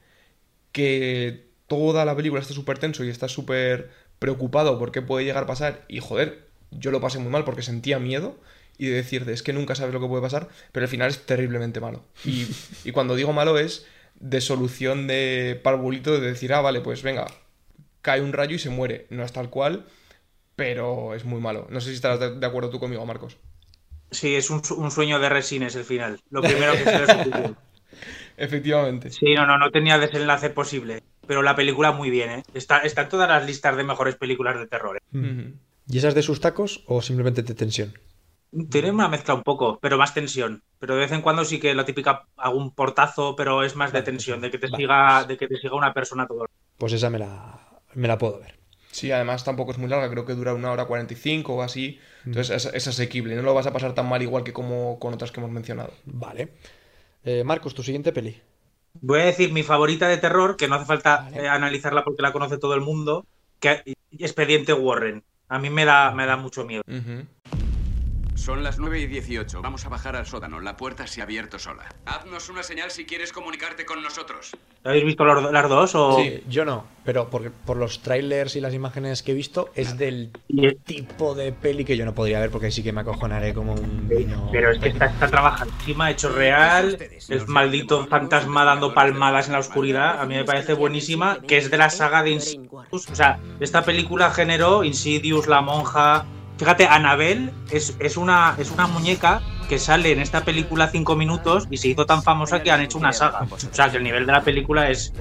que 0.72 1.46
toda 1.66 2.04
la 2.04 2.16
película 2.16 2.40
está 2.40 2.54
súper 2.54 2.78
tenso 2.78 3.04
y 3.04 3.08
está 3.08 3.28
súper 3.28 3.90
preocupado 4.18 4.78
por 4.78 4.92
qué 4.92 5.02
puede 5.02 5.24
llegar 5.24 5.44
a 5.44 5.46
pasar. 5.46 5.84
Y 5.88 6.00
joder, 6.00 6.46
yo 6.70 6.90
lo 6.90 7.00
pasé 7.00 7.18
muy 7.18 7.30
mal 7.30 7.44
porque 7.44 7.62
sentía 7.62 7.98
miedo 7.98 8.38
y 8.78 8.86
de 8.86 8.96
decirte, 8.96 9.32
es 9.32 9.42
que 9.42 9.52
nunca 9.52 9.74
sabes 9.74 9.94
lo 9.94 10.00
que 10.00 10.06
puede 10.06 10.22
pasar, 10.22 10.48
pero 10.72 10.84
el 10.84 10.90
final 10.90 11.08
es 11.10 11.24
terriblemente 11.24 11.80
malo. 11.80 12.04
Y, 12.24 12.46
y 12.84 12.92
cuando 12.92 13.14
digo 13.16 13.32
malo 13.32 13.58
es 13.58 13.86
de 14.20 14.40
solución 14.40 15.06
de 15.06 15.60
parvulito 15.62 16.18
de 16.18 16.26
decir, 16.28 16.52
ah, 16.54 16.60
vale, 16.60 16.80
pues 16.80 17.02
venga, 17.02 17.26
cae 18.02 18.20
un 18.22 18.32
rayo 18.32 18.56
y 18.56 18.58
se 18.58 18.70
muere. 18.70 19.06
No 19.10 19.24
es 19.24 19.32
tal 19.32 19.50
cual, 19.50 19.86
pero 20.56 21.14
es 21.14 21.24
muy 21.24 21.40
malo. 21.40 21.66
No 21.70 21.80
sé 21.80 21.90
si 21.90 21.96
estarás 21.96 22.20
de, 22.20 22.36
de 22.38 22.46
acuerdo 22.46 22.70
tú 22.70 22.80
conmigo, 22.80 23.04
Marcos. 23.06 23.38
Sí, 24.10 24.34
es 24.36 24.50
un, 24.50 24.64
su- 24.64 24.76
un 24.76 24.90
sueño 24.90 25.18
de 25.18 25.28
resines 25.28 25.74
el 25.76 25.84
final. 25.84 26.20
Lo 26.30 26.42
primero 26.42 26.72
que 26.72 26.84
se 26.84 27.12
ocurrió. 27.12 27.56
Efectivamente. 28.36 29.10
Sí, 29.10 29.34
no, 29.34 29.46
no, 29.46 29.58
no 29.58 29.70
tenía 29.70 29.98
desenlace 29.98 30.50
posible. 30.50 31.02
Pero 31.26 31.42
la 31.42 31.56
película 31.56 31.92
muy 31.92 32.10
bien, 32.10 32.30
¿eh? 32.30 32.42
Está, 32.54 32.78
está 32.78 33.02
en 33.02 33.08
todas 33.08 33.28
las 33.28 33.44
listas 33.46 33.76
de 33.76 33.84
mejores 33.84 34.14
películas 34.16 34.58
de 34.58 34.66
terror. 34.66 34.96
¿eh? 34.98 35.16
Ujú. 35.18 35.54
¿Y 35.88 35.98
esas 35.98 36.14
de 36.14 36.22
sus 36.22 36.40
tacos 36.40 36.84
o 36.86 37.02
simplemente 37.02 37.42
de 37.42 37.54
tensión? 37.54 37.94
Tiene 38.70 38.90
una 38.90 39.08
mezcla 39.08 39.34
un 39.34 39.42
poco, 39.42 39.78
pero 39.80 39.98
más 39.98 40.14
tensión. 40.14 40.62
Pero 40.78 40.94
de 40.94 41.00
vez 41.00 41.12
en 41.12 41.20
cuando 41.22 41.44
sí 41.44 41.58
que 41.60 41.74
la 41.74 41.84
típica 41.84 42.26
algún 42.36 42.74
portazo, 42.74 43.34
pero 43.36 43.62
es 43.62 43.76
más 43.76 43.92
de 43.92 44.02
tensión, 44.02 44.40
de 44.40 44.50
que 44.50 44.58
te 44.58 44.68
vale, 44.68 44.82
siga, 44.82 45.14
pues- 45.18 45.28
de 45.28 45.36
que 45.36 45.48
te 45.48 45.56
siga 45.56 45.74
una 45.76 45.92
persona 45.92 46.26
todo. 46.26 46.44
el- 46.44 46.50
Pues 46.78 46.92
esa 46.92 47.10
me 47.10 47.18
la, 47.18 47.80
me 47.94 48.08
la 48.08 48.18
puedo 48.18 48.38
ver. 48.40 48.56
Sí, 48.90 49.12
además 49.12 49.44
tampoco 49.44 49.72
es 49.72 49.78
muy 49.78 49.88
larga, 49.90 50.10
creo 50.10 50.24
que 50.24 50.34
dura 50.34 50.54
una 50.54 50.70
hora 50.72 50.86
45 50.86 51.56
o 51.56 51.62
así. 51.62 51.98
Entonces 52.24 52.64
es, 52.64 52.72
es 52.74 52.88
asequible, 52.88 53.34
no 53.36 53.42
lo 53.42 53.52
vas 53.52 53.66
a 53.66 53.72
pasar 53.72 53.94
tan 53.94 54.08
mal 54.08 54.22
igual 54.22 54.42
que 54.44 54.54
como 54.54 54.98
con 54.98 55.12
otras 55.12 55.32
que 55.32 55.40
hemos 55.40 55.50
mencionado. 55.52 55.92
Vale. 56.06 56.54
Eh, 57.24 57.44
Marcos, 57.44 57.74
tu 57.74 57.82
siguiente 57.82 58.12
peli. 58.12 58.40
Voy 59.00 59.20
a 59.20 59.24
decir 59.26 59.52
mi 59.52 59.62
favorita 59.62 60.08
de 60.08 60.16
terror, 60.16 60.56
que 60.56 60.68
no 60.68 60.76
hace 60.76 60.86
falta 60.86 61.22
Vale. 61.24 61.44
eh, 61.44 61.48
analizarla 61.48 62.04
porque 62.04 62.22
la 62.22 62.32
conoce 62.32 62.56
todo 62.56 62.74
el 62.74 62.80
mundo, 62.80 63.26
que 63.60 63.82
Expediente 64.18 64.72
Warren. 64.72 65.22
A 65.48 65.58
mí 65.58 65.68
me 65.68 65.84
da, 65.84 66.10
me 66.12 66.24
da 66.24 66.36
mucho 66.36 66.64
miedo. 66.64 66.82
Ujú. 66.88 67.26
Son 68.46 68.62
las 68.62 68.78
9 68.78 69.00
y 69.00 69.06
18. 69.08 69.60
Vamos 69.60 69.84
a 69.86 69.88
bajar 69.88 70.14
al 70.14 70.24
sótano. 70.24 70.60
La 70.60 70.76
puerta 70.76 71.08
se 71.08 71.20
ha 71.20 71.24
abierto 71.24 71.58
sola. 71.58 71.82
Haznos 72.04 72.48
una 72.48 72.62
señal 72.62 72.92
si 72.92 73.04
quieres 73.04 73.32
comunicarte 73.32 73.84
con 73.84 74.00
nosotros. 74.04 74.56
¿Habéis 74.84 75.04
visto 75.04 75.24
las 75.24 75.68
dos? 75.68 75.96
O... 75.96 76.16
Sí, 76.16 76.44
yo 76.48 76.64
no, 76.64 76.84
pero 77.04 77.28
por, 77.28 77.50
por 77.50 77.76
los 77.76 78.02
trailers 78.02 78.54
y 78.54 78.60
las 78.60 78.72
imágenes 78.72 79.24
que 79.24 79.32
he 79.32 79.34
visto 79.34 79.70
es 79.74 79.98
del 79.98 80.30
es- 80.48 80.76
tipo 80.84 81.34
de 81.34 81.50
peli 81.50 81.84
que 81.84 81.96
yo 81.96 82.04
no 82.04 82.14
podría 82.14 82.38
ver 82.38 82.50
porque 82.50 82.70
sí 82.70 82.84
que 82.84 82.92
me 82.92 83.00
acojonaré 83.00 83.52
como 83.52 83.72
un 83.74 84.08
niño. 84.08 84.48
Pero 84.52 84.70
es 84.70 84.78
que 84.78 84.90
está, 84.90 85.06
está 85.06 85.26
trabajadísima, 85.26 86.12
hecho 86.12 86.28
real, 86.28 86.96
el 87.28 87.46
maldito 87.48 88.06
fantasma 88.06 88.62
dando 88.62 88.94
palmadas 88.94 89.48
en 89.48 89.54
la 89.54 89.58
oscuridad, 89.58 90.20
a 90.20 90.24
mí 90.24 90.36
me 90.36 90.44
parece 90.44 90.74
buenísima, 90.74 91.40
que 91.40 91.56
es 91.56 91.68
de 91.68 91.78
la 91.78 91.90
saga 91.90 92.22
de 92.22 92.30
Insidious. 92.30 92.86
O 92.92 93.14
sea, 93.16 93.40
esta 93.58 93.82
película 93.84 94.30
generó 94.30 94.84
Insidious, 94.84 95.48
La 95.48 95.62
Monja... 95.62 96.24
Fíjate, 96.58 96.86
Annabelle 96.86 97.52
es, 97.70 97.96
es, 97.98 98.16
una, 98.16 98.54
es 98.58 98.70
una 98.70 98.86
muñeca 98.86 99.42
que 99.68 99.78
sale 99.78 100.12
en 100.12 100.20
esta 100.20 100.44
película 100.44 100.88
cinco 100.88 101.16
minutos 101.16 101.66
y 101.70 101.76
se 101.76 101.88
hizo 101.88 102.06
tan 102.06 102.22
famosa 102.22 102.62
que 102.62 102.70
han 102.70 102.80
hecho 102.80 102.98
una 102.98 103.12
saga. 103.12 103.46
O 103.50 103.58
sea, 103.58 103.90
que 103.90 103.98
el 103.98 104.04
nivel 104.04 104.26
de 104.26 104.32
la 104.32 104.42
película 104.42 104.90
es 104.90 105.12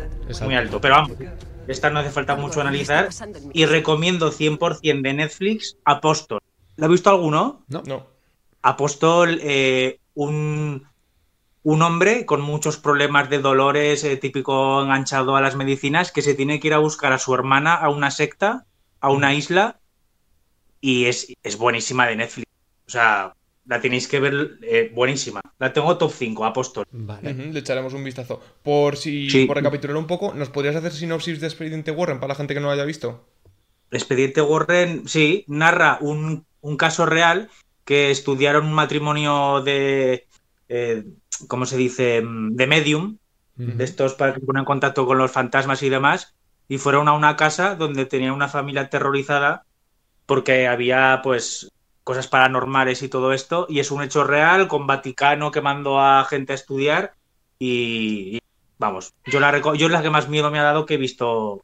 muy 0.41 0.55
alto. 0.55 0.79
Pero 0.79 0.95
vamos, 0.95 1.11
esta 1.67 1.89
no 1.89 1.99
hace 1.99 2.11
falta 2.11 2.35
mucho 2.35 2.61
analizar. 2.61 3.09
Y 3.53 3.65
recomiendo 3.65 4.31
100% 4.31 5.01
de 5.01 5.13
Netflix 5.13 5.77
Apóstol. 5.83 6.39
¿La 6.75 6.85
ha 6.85 6.89
visto 6.89 7.09
alguno? 7.09 7.63
¿No? 7.67 7.83
No. 7.85 8.07
Apóstol, 8.61 9.39
eh, 9.43 9.99
un, 10.13 10.87
un 11.63 11.81
hombre 11.81 12.25
con 12.25 12.41
muchos 12.41 12.77
problemas 12.77 13.29
de 13.29 13.39
dolores, 13.39 14.03
eh, 14.03 14.17
típico 14.17 14.81
enganchado 14.81 15.35
a 15.35 15.41
las 15.41 15.55
medicinas, 15.55 16.11
que 16.11 16.21
se 16.21 16.33
tiene 16.33 16.59
que 16.59 16.67
ir 16.67 16.73
a 16.73 16.79
buscar 16.79 17.13
a 17.13 17.19
su 17.19 17.33
hermana 17.33 17.75
a 17.75 17.89
una 17.89 18.11
secta, 18.11 18.65
a 18.99 19.09
una 19.09 19.33
isla, 19.33 19.79
y 20.85 21.05
es, 21.05 21.33
es 21.41 21.57
buenísima 21.57 22.05
de 22.05 22.15
Netflix. 22.15 22.47
O 22.85 22.91
sea, 22.91 23.33
la 23.65 23.81
tenéis 23.81 24.07
que 24.07 24.19
ver, 24.19 24.59
eh, 24.61 24.91
buenísima. 24.93 25.41
La 25.57 25.73
tengo 25.73 25.97
top 25.97 26.11
5, 26.11 26.45
Apóstol. 26.45 26.85
Vale. 26.91 27.33
Le 27.33 27.59
echaremos 27.59 27.93
un 27.93 28.03
vistazo. 28.03 28.39
Por 28.61 28.95
si, 28.95 29.27
Sí. 29.31 29.45
por 29.47 29.57
recapitular 29.57 29.97
un 29.97 30.05
poco, 30.05 30.35
¿nos 30.35 30.49
podrías 30.49 30.75
hacer 30.75 30.91
sinopsis 30.91 31.41
de 31.41 31.47
Expediente 31.47 31.89
Warren 31.89 32.19
para 32.19 32.33
la 32.33 32.35
gente 32.35 32.53
que 32.53 32.59
no 32.59 32.67
lo 32.67 32.73
haya 32.73 32.85
visto? 32.85 33.25
Expediente 33.89 34.41
Warren, 34.41 35.07
sí, 35.07 35.43
narra 35.47 35.97
un, 36.01 36.45
un 36.61 36.77
caso 36.77 37.07
real 37.07 37.49
que 37.83 38.11
estudiaron 38.11 38.67
un 38.67 38.73
matrimonio 38.73 39.61
de, 39.61 40.27
eh, 40.69 41.03
¿cómo 41.47 41.65
se 41.65 41.77
dice?, 41.77 42.21
Mm, 42.21 42.55
de 42.55 42.67
medium, 42.67 43.17
de 43.55 43.83
estos 43.83 44.13
para 44.13 44.33
que 44.35 44.41
se 44.41 44.45
ponen 44.45 44.59
en 44.59 44.65
contacto 44.65 45.07
con 45.07 45.17
los 45.17 45.31
fantasmas 45.31 45.81
y 45.81 45.89
demás, 45.89 46.35
y 46.67 46.77
fueron 46.77 47.07
a 47.07 47.13
una 47.13 47.35
casa 47.35 47.73
donde 47.75 48.05
tenían 48.05 48.33
una 48.33 48.49
familia 48.49 48.81
aterrorizada 48.81 49.64
porque 50.25 50.67
había, 50.67 51.21
pues, 51.23 51.69
cosas 52.03 52.27
paranormales 52.27 53.01
y 53.03 53.09
todo 53.09 53.33
esto, 53.33 53.65
y 53.69 53.79
es 53.79 53.91
un 53.91 54.03
hecho 54.03 54.23
real 54.23 54.67
con 54.67 54.85
Vaticano 54.87 55.51
que 55.51 55.61
mandó 55.61 55.99
a 55.99 56.23
gente 56.25 56.51
a 56.51 56.55
estudiar 56.55 57.13
y, 57.57 58.35
y, 58.37 58.39
vamos, 58.77 59.11
yo 59.25 59.39
la, 59.39 59.59
yo 59.75 59.85
es 59.87 59.91
la 59.91 60.01
que 60.03 60.09
más 60.11 60.29
miedo 60.29 60.51
me 60.51 60.59
ha 60.59 60.63
dado 60.63 60.85
que 60.85 60.95
he 60.95 60.97
visto 60.97 61.61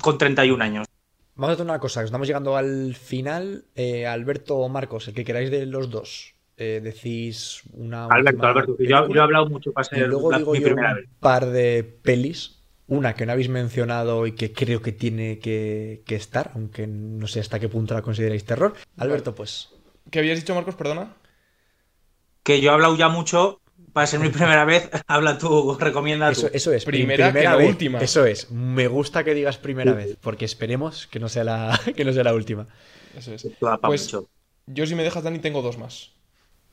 con 0.00 0.16
31 0.18 0.62
años. 0.62 0.86
Vamos 1.34 1.50
a 1.50 1.52
hacer 1.54 1.64
una 1.66 1.78
cosa, 1.78 2.02
estamos 2.04 2.26
llegando 2.26 2.56
al 2.56 2.94
final. 2.94 3.64
Eh, 3.74 4.06
Alberto 4.06 4.56
o 4.58 4.68
Marcos, 4.68 5.08
el 5.08 5.14
que 5.14 5.24
queráis 5.24 5.50
de 5.50 5.64
los 5.66 5.88
dos, 5.90 6.34
eh, 6.56 6.80
decís 6.82 7.62
una. 7.72 8.04
Alberto, 8.06 8.30
última 8.36 8.48
Alberto, 8.50 8.76
que 8.76 8.86
yo, 8.86 9.06
he 9.14 9.20
hablado 9.20 9.46
mucho 9.48 9.72
para 9.72 9.86
Y 9.86 9.88
ser 9.96 10.08
luego 10.08 10.30
la- 10.30 10.38
digo 10.38 10.52
mi 10.52 10.60
yo 10.60 10.64
primera 10.66 10.90
un 10.90 10.96
vez. 10.96 11.08
par 11.18 11.46
de 11.46 11.82
pelis. 12.02 12.59
Una 12.90 13.14
que 13.14 13.24
no 13.24 13.32
habéis 13.32 13.48
mencionado 13.48 14.26
y 14.26 14.32
que 14.32 14.52
creo 14.52 14.82
que 14.82 14.90
tiene 14.92 15.38
que, 15.38 16.02
que 16.04 16.16
estar, 16.16 16.50
aunque 16.54 16.86
no 16.86 17.26
sé 17.28 17.38
hasta 17.40 17.58
qué 17.60 17.68
punto 17.68 17.94
la 17.94 18.02
consideráis 18.02 18.44
terror. 18.44 18.74
Alberto, 18.98 19.34
pues. 19.34 19.70
¿Qué 20.10 20.18
habías 20.18 20.38
dicho, 20.38 20.54
Marcos? 20.54 20.74
Perdona. 20.74 21.14
Que 22.42 22.60
yo 22.60 22.70
he 22.70 22.74
hablado 22.74 22.96
ya 22.96 23.08
mucho, 23.08 23.60
para 23.92 24.06
ser 24.06 24.20
mi 24.20 24.28
primera 24.28 24.64
vez, 24.64 24.90
habla 25.06 25.38
tú, 25.38 25.76
recomienda 25.78 26.32
tú. 26.32 26.40
Eso, 26.40 26.50
eso 26.52 26.72
es. 26.72 26.84
pri- 26.84 26.98
Primera 27.04 27.32
que 27.32 27.44
la 27.44 27.56
vez. 27.56 27.68
última. 27.68 28.00
Eso 28.00 28.26
es. 28.26 28.50
Me 28.50 28.88
gusta 28.88 29.22
que 29.24 29.34
digas 29.34 29.58
primera 29.58 29.92
vez, 29.92 30.16
porque 30.20 30.44
esperemos 30.44 31.06
que 31.06 31.20
no 31.20 31.28
sea 31.28 31.44
la, 31.44 31.80
que 31.96 32.04
no 32.04 32.12
sea 32.12 32.24
la 32.24 32.34
última. 32.34 32.66
Eso 33.16 33.34
es. 33.34 33.46
Pues 33.82 34.10
yo, 34.66 34.86
si 34.86 34.94
me 34.94 35.04
dejas, 35.04 35.22
Dani, 35.22 35.38
tengo 35.38 35.62
dos 35.62 35.78
más. 35.78 36.10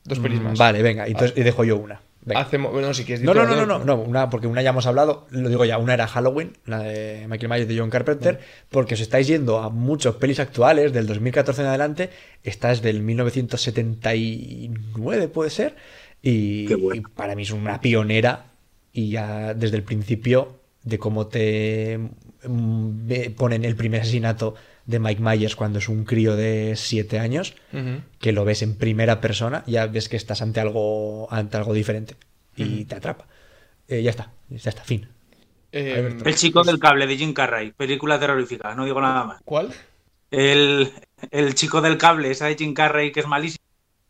Dos 0.04 0.18
pelis 0.18 0.40
Mm, 0.40 0.44
más. 0.44 0.58
Vale, 0.58 0.82
venga, 0.82 1.06
entonces 1.06 1.36
y 1.36 1.42
dejo 1.42 1.64
yo 1.64 1.76
una. 1.76 2.00
Venga. 2.22 2.40
Hacemos... 2.40 2.72
Bueno, 2.72 2.92
si 2.94 3.04
quieres 3.04 3.24
No, 3.24 3.34
no, 3.34 3.46
no, 3.46 3.54
no, 3.54 3.66
no, 3.66 3.84
no, 3.84 3.96
una, 3.96 4.28
porque 4.28 4.46
una 4.46 4.62
ya 4.62 4.70
hemos 4.70 4.86
hablado, 4.86 5.26
lo 5.30 5.48
digo 5.48 5.64
ya, 5.64 5.78
una 5.78 5.94
era 5.94 6.06
Halloween, 6.06 6.52
la 6.66 6.80
de 6.80 7.26
Michael 7.28 7.48
Myers 7.48 7.68
de 7.68 7.78
John 7.78 7.90
Carpenter, 7.90 8.40
porque 8.68 8.94
os 8.94 9.00
estáis 9.00 9.26
yendo 9.26 9.58
a 9.58 9.70
muchos 9.70 10.16
pelis 10.16 10.40
actuales 10.40 10.92
del 10.92 11.06
2014 11.06 11.62
en 11.62 11.68
adelante, 11.68 12.10
esta 12.42 12.72
es 12.72 12.82
del 12.82 13.02
1979 13.02 15.28
puede 15.28 15.50
ser, 15.50 15.76
y, 16.20 16.72
y 16.72 17.00
para 17.14 17.34
mí 17.34 17.42
es 17.42 17.52
una 17.52 17.80
pionera 17.80 18.46
y 18.92 19.10
ya 19.10 19.54
desde 19.54 19.76
el 19.76 19.84
principio 19.84 20.56
de 20.82 20.98
cómo 20.98 21.28
te 21.28 21.98
mm, 22.46 23.32
ponen 23.36 23.64
el 23.64 23.76
primer 23.76 24.00
asesinato 24.00 24.54
de 24.88 24.98
Mike 24.98 25.22
Myers 25.22 25.54
cuando 25.54 25.78
es 25.80 25.88
un 25.90 26.04
crío 26.04 26.34
de 26.34 26.72
7 26.74 27.18
años, 27.18 27.54
que 28.18 28.32
lo 28.32 28.46
ves 28.46 28.62
en 28.62 28.74
primera 28.74 29.20
persona, 29.20 29.62
ya 29.66 29.86
ves 29.86 30.08
que 30.08 30.16
estás 30.16 30.40
ante 30.40 30.60
algo, 30.60 31.30
ante 31.30 31.58
algo 31.58 31.74
diferente 31.74 32.16
y 32.56 32.86
te 32.86 32.94
atrapa. 32.94 33.26
Eh, 33.86 34.02
ya 34.02 34.10
está, 34.10 34.32
ya 34.48 34.70
está, 34.70 34.82
fin. 34.82 35.06
Eh, 35.72 35.94
Alberto. 35.94 36.24
El 36.24 36.34
chico 36.34 36.64
del 36.64 36.78
cable 36.78 37.06
de 37.06 37.18
Jim 37.18 37.34
Carrey, 37.34 37.72
película 37.72 38.18
terrorífica, 38.18 38.74
no 38.74 38.86
digo 38.86 38.98
nada 39.02 39.24
más. 39.24 39.42
¿Cuál? 39.44 39.74
El, 40.30 40.90
el 41.30 41.54
chico 41.54 41.82
del 41.82 41.98
cable, 41.98 42.30
esa 42.30 42.46
de 42.46 42.56
Jim 42.56 42.72
Carrey 42.72 43.12
que 43.12 43.20
es 43.20 43.26
malísima. 43.26 43.62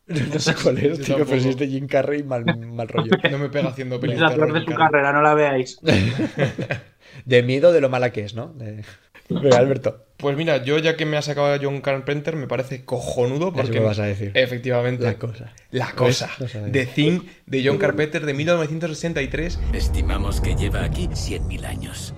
No 0.33 0.39
sé 0.39 0.55
cuál 0.55 0.77
es, 0.79 1.01
tío, 1.01 1.17
pero 1.25 1.39
si 1.41 1.49
es 1.49 1.57
de 1.57 1.67
Jim 1.67 1.87
Carrey, 1.87 2.23
mal, 2.23 2.43
mal 2.45 2.87
rollo. 2.87 3.11
No 3.29 3.37
me 3.37 3.49
pega 3.49 3.69
haciendo 3.69 3.95
Es 3.95 4.01
pelis 4.01 4.19
la 4.19 4.29
de 4.29 4.35
peor 4.37 4.53
de 4.53 4.65
su 4.65 4.73
carrera, 4.73 5.11
no 5.11 5.21
la 5.21 5.35
veáis. 5.35 5.77
De 7.25 7.43
miedo 7.43 7.71
de 7.73 7.81
lo 7.81 7.89
mala 7.89 8.11
que 8.11 8.23
es, 8.23 8.33
¿no? 8.33 8.47
De... 8.53 8.83
Venga, 9.29 9.57
Alberto. 9.57 10.05
Pues 10.17 10.35
mira, 10.35 10.63
yo 10.63 10.77
ya 10.79 10.97
que 10.97 11.05
me 11.05 11.15
has 11.15 11.25
sacado 11.25 11.53
a 11.53 11.59
John 11.61 11.79
Carpenter, 11.81 12.35
me 12.35 12.47
parece 12.47 12.83
cojonudo 12.83 13.53
porque... 13.53 13.71
Eso 13.71 13.79
me 13.79 13.85
vas 13.85 13.99
a 13.99 14.03
decir. 14.05 14.31
Efectivamente. 14.33 15.03
La 15.03 15.17
cosa. 15.17 15.53
La 15.71 15.91
cosa. 15.93 16.29
De 16.65 17.63
John 17.63 17.77
Carpenter 17.77 18.25
de 18.25 18.33
1963. 18.33 19.59
Estimamos 19.73 20.41
que 20.41 20.55
lleva 20.55 20.83
aquí 20.83 21.07
100.000 21.07 21.63
años. 21.65 22.13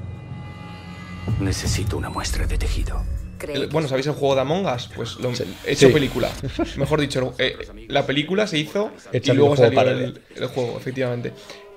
Necesito 1.40 1.98
una 1.98 2.10
muestra 2.10 2.48
de 2.48 2.58
tejido. 2.58 3.04
El- 3.48 3.68
bueno, 3.68 3.88
¿sabéis 3.88 4.06
el 4.08 4.14
juego 4.14 4.36
de 4.36 4.42
Among 4.42 4.66
Us? 4.68 4.90
Pues 4.96 5.16
lo 5.18 5.34
Sí. 5.36 5.44
hecho 5.66 5.88
Sí. 5.88 5.94
película. 5.94 6.30
Mejor 6.78 7.02
dicho, 7.02 7.34
eh, 7.40 7.56
la 7.88 8.06
película 8.06 8.46
se 8.48 8.60
hizo 8.60 8.92
y 9.12 9.32
luego 9.32 9.54
el 9.54 9.58
salió 9.60 9.76
para 9.76 9.92
el, 9.92 10.22
el 10.36 10.46
juego, 10.48 10.78
efectivamente. 10.78 11.34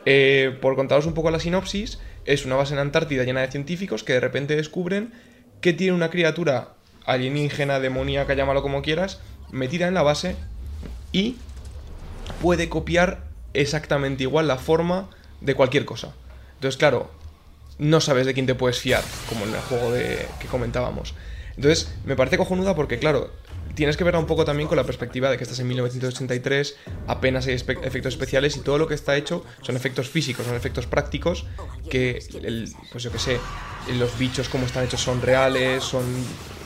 Eh, 0.06 0.56
por 0.60 0.76
contaros 0.76 1.06
un 1.06 1.14
poco 1.14 1.30
la 1.30 1.40
sinopsis, 1.40 1.98
es 2.24 2.44
una 2.44 2.56
base 2.56 2.74
en 2.74 2.80
Antártida 2.80 3.24
llena 3.24 3.40
de 3.40 3.50
científicos 3.50 4.04
que 4.04 4.14
de 4.14 4.20
repente 4.20 4.56
descubren 4.56 5.12
que 5.60 5.72
tiene 5.72 5.94
una 5.94 6.10
criatura 6.10 6.74
alienígena, 7.06 7.80
demoníaca, 7.80 8.34
llámalo 8.34 8.62
como 8.62 8.82
quieras, 8.82 9.20
metida 9.50 9.88
en 9.88 9.94
la 9.94 10.02
base 10.02 10.36
y 11.12 11.36
puede 12.40 12.68
copiar 12.68 13.24
exactamente 13.54 14.24
igual 14.24 14.48
la 14.48 14.56
forma 14.56 15.08
de 15.40 15.54
cualquier 15.54 15.84
cosa. 15.84 16.14
Entonces, 16.54 16.78
claro, 16.78 17.10
no 17.78 18.00
sabes 18.00 18.26
de 18.26 18.34
quién 18.34 18.46
te 18.46 18.54
puedes 18.54 18.78
fiar, 18.78 19.02
como 19.28 19.44
en 19.44 19.54
el 19.54 19.60
juego 19.60 19.92
de, 19.92 20.26
que 20.40 20.48
comentábamos. 20.48 21.14
Entonces, 21.56 21.92
me 22.04 22.16
parece 22.16 22.36
cojonuda 22.36 22.74
porque, 22.74 22.98
claro, 22.98 23.30
tienes 23.74 23.96
que 23.96 24.04
verla 24.04 24.20
un 24.20 24.26
poco 24.26 24.44
también 24.44 24.68
con 24.68 24.76
la 24.76 24.84
perspectiva 24.84 25.30
de 25.30 25.36
que 25.36 25.44
estás 25.44 25.58
en 25.58 25.66
1983, 25.68 26.76
apenas 27.06 27.46
hay 27.46 27.54
efectos 27.54 28.14
especiales 28.14 28.56
y 28.56 28.60
todo 28.60 28.78
lo 28.78 28.86
que 28.86 28.94
está 28.94 29.16
hecho 29.16 29.44
son 29.62 29.76
efectos 29.76 30.08
físicos, 30.08 30.46
son 30.46 30.54
efectos 30.56 30.86
prácticos 30.86 31.44
que, 31.90 32.22
el- 32.42 32.72
pues 32.92 33.04
yo 33.04 33.10
que 33.12 33.18
sé, 33.18 33.38
los 33.98 34.18
bichos 34.18 34.48
como 34.48 34.66
están 34.66 34.84
hechos 34.84 35.00
son 35.00 35.20
reales, 35.20 35.82
son 35.82 36.04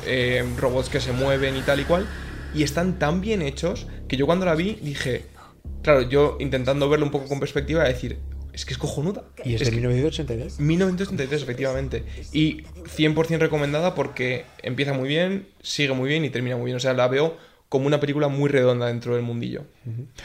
eh, 0.07 0.45
robots 0.59 0.89
que 0.89 1.01
se 1.01 1.13
mueven 1.13 1.57
y 1.57 1.61
tal 1.63 1.81
y 1.81 1.85
cual, 1.85 2.07
y 2.55 2.63
están 2.63 2.99
tan 2.99 3.21
bien 3.21 3.43
hechos 3.43 3.87
que 4.09 4.17
yo 4.17 4.27
cuando 4.27 4.47
la 4.47 4.55
vi 4.55 4.79
dije, 4.83 5.25
claro, 5.83 6.03
yo 6.03 6.37
intentando 6.41 6.89
verlo 6.89 7.05
un 7.07 7.11
poco 7.13 7.27
con 7.29 7.41
perspectiva, 7.41 7.85
decir, 7.85 8.19
es 8.59 8.65
que 8.67 8.73
es 8.75 8.79
cojonuda. 8.79 9.25
Y 9.45 9.55
es 9.55 9.63
Es 9.63 9.69
de 9.71 9.75
que- 9.77 9.81
1982. 9.81 10.61
1933, 10.61 11.43
efectivamente. 11.43 12.05
Y 12.33 12.63
100% 12.97 13.39
recomendada 13.39 13.95
porque 13.95 14.45
empieza 14.63 14.93
muy 14.93 15.09
bien, 15.09 15.49
sigue 15.63 15.93
muy 15.95 16.09
bien 16.09 16.25
y 16.25 16.31
termina 16.31 16.57
muy 16.57 16.67
bien. 16.67 16.77
O 16.77 16.81
sea, 16.81 16.93
la 16.93 17.09
veo 17.09 17.37
como 17.69 17.87
una 17.87 18.01
película 18.01 18.29
muy 18.29 18.49
redonda 18.49 18.87
dentro 18.87 19.15
del 19.15 19.23
mundillo. 19.23 19.65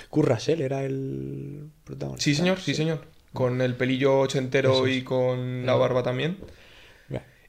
Kurt 0.09 0.29
Russell 0.29 0.61
era 0.61 0.83
el 0.83 1.65
protagonista. 1.83 2.23
Sí, 2.23 2.35
señor, 2.35 2.59
sí, 2.59 2.73
señor. 2.73 3.05
Con 3.33 3.61
el 3.61 3.75
pelillo 3.75 4.19
ochentero 4.19 4.85
es. 4.87 4.97
y 4.97 5.01
con 5.03 5.65
la 5.65 5.75
barba 5.75 6.03
también. 6.03 6.37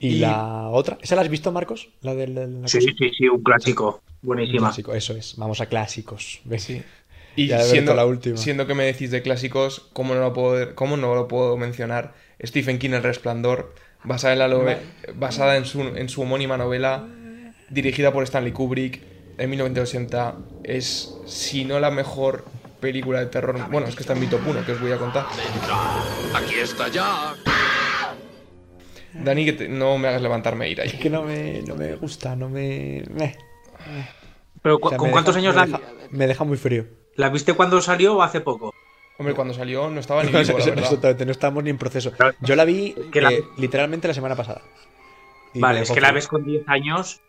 ¿Y, 0.00 0.08
Y- 0.16 0.18
la 0.18 0.68
otra? 0.68 0.98
¿Esa 1.00 1.14
la 1.14 1.22
has 1.22 1.28
visto, 1.30 1.50
Marcos? 1.52 1.88
La 2.02 2.14
del. 2.14 2.34
la 2.34 2.68
Sí, 2.68 2.78
cosa? 2.78 2.90
sí, 2.98 3.10
sí, 3.16 3.28
un 3.28 3.42
clásico. 3.42 4.02
Un 4.22 4.26
Buenísima. 4.28 4.58
clásico, 4.68 4.92
eso 4.94 5.14
es. 5.16 5.36
Vamos 5.36 5.60
a 5.60 5.66
clásicos. 5.66 6.40
Ven. 6.44 6.58
Sí. 6.58 6.82
Y 7.36 7.48
Ya, 7.48 7.60
siendo, 7.60 7.94
la 7.94 8.06
última. 8.06 8.36
siendo 8.36 8.66
que 8.66 8.74
me 8.74 8.84
decís 8.84 9.10
de 9.10 9.22
clásicos, 9.22 9.88
¿cómo 9.92 10.14
no 10.14 10.20
lo 10.20 10.32
puedo, 10.32 10.74
cómo 10.74 10.96
no 10.96 11.14
lo 11.14 11.26
puedo 11.28 11.56
mencionar? 11.56 12.14
Stephen 12.44 12.78
King, 12.78 12.90
El 12.90 13.02
Resplandor, 13.02 13.74
basada 14.04 14.32
en, 14.34 14.38
la 14.38 14.48
nove- 14.48 14.78
basada 15.14 15.56
en, 15.56 15.64
su, 15.64 15.80
en 15.82 16.08
su 16.08 16.22
homónima 16.22 16.56
novela, 16.56 17.06
dirigida 17.70 18.12
por 18.12 18.22
Stanley 18.24 18.52
Kubrick. 18.52 19.00
en 19.38 19.50
1980 19.50 20.34
es, 20.62 21.12
si 21.26 21.64
no 21.64 21.80
la 21.80 21.90
mejor 21.90 22.44
película 22.80 23.18
de 23.20 23.26
terror. 23.26 23.58
Bueno, 23.70 23.86
es 23.88 23.96
que 23.96 24.02
está 24.02 24.12
en 24.12 24.20
mi 24.20 24.26
top 24.26 24.40
1, 24.46 24.64
que 24.64 24.72
os 24.72 24.80
voy 24.80 24.92
a 24.92 24.98
contar. 24.98 25.26
Aquí 26.34 26.54
está 26.54 26.88
ya. 26.88 27.34
Dani, 29.24 29.44
que 29.44 29.52
te- 29.54 29.68
no 29.68 29.96
me 29.98 30.08
hagas 30.08 30.20
levantarme 30.22 30.66
e 30.66 30.70
ir 30.70 30.80
ahí. 30.80 30.88
Es 30.88 30.94
que 30.94 31.08
no 31.10 31.22
me, 31.22 31.62
no 31.62 31.74
me 31.76 31.94
gusta, 31.96 32.34
no 32.36 32.48
me. 32.48 33.02
Pero 34.62 34.76
O 34.76 34.80
¿cu- 34.80 34.88
sea, 34.88 34.98
¿con 34.98 35.08
me 35.08 35.12
cuántos 35.12 35.34
deja- 35.36 35.48
años 35.48 35.54
me 35.54 35.60
la, 35.72 35.78
deja, 35.78 35.92
me 36.10 36.26
deja 36.26 36.44
muy 36.44 36.56
frío. 36.56 36.86
La 37.16 37.28
viste 37.30 37.52
cuando 37.54 37.80
salió 37.80 38.16
o 38.16 38.22
hace 38.22 38.40
poco? 38.40 38.74
Hombre, 39.18 39.34
cuando 39.34 39.54
salió 39.54 39.88
no 39.90 40.00
estaba 40.00 40.22
ni 40.24 40.28
vivo, 40.32 40.42
la 40.58 40.64
verdad. 40.64 40.78
Exactamente, 40.84 41.26
no 41.26 41.32
estamos 41.32 41.62
ni 41.64 41.70
en 41.70 41.78
proceso. 41.78 42.12
Yo 42.40 42.56
la 42.56 42.64
vi 42.64 42.94
que 43.12 43.20
la- 43.20 43.32
eh, 43.32 43.44
literalmente 43.58 44.08
la 44.08 44.14
semana 44.14 44.34
pasada. 44.36 44.62
Y 45.52 45.60
vale, 45.60 45.80
es 45.82 45.90
que 45.90 46.00
la 46.00 46.10
ves 46.12 46.26
con 46.26 46.44
10 46.44 46.64
años 46.68 47.20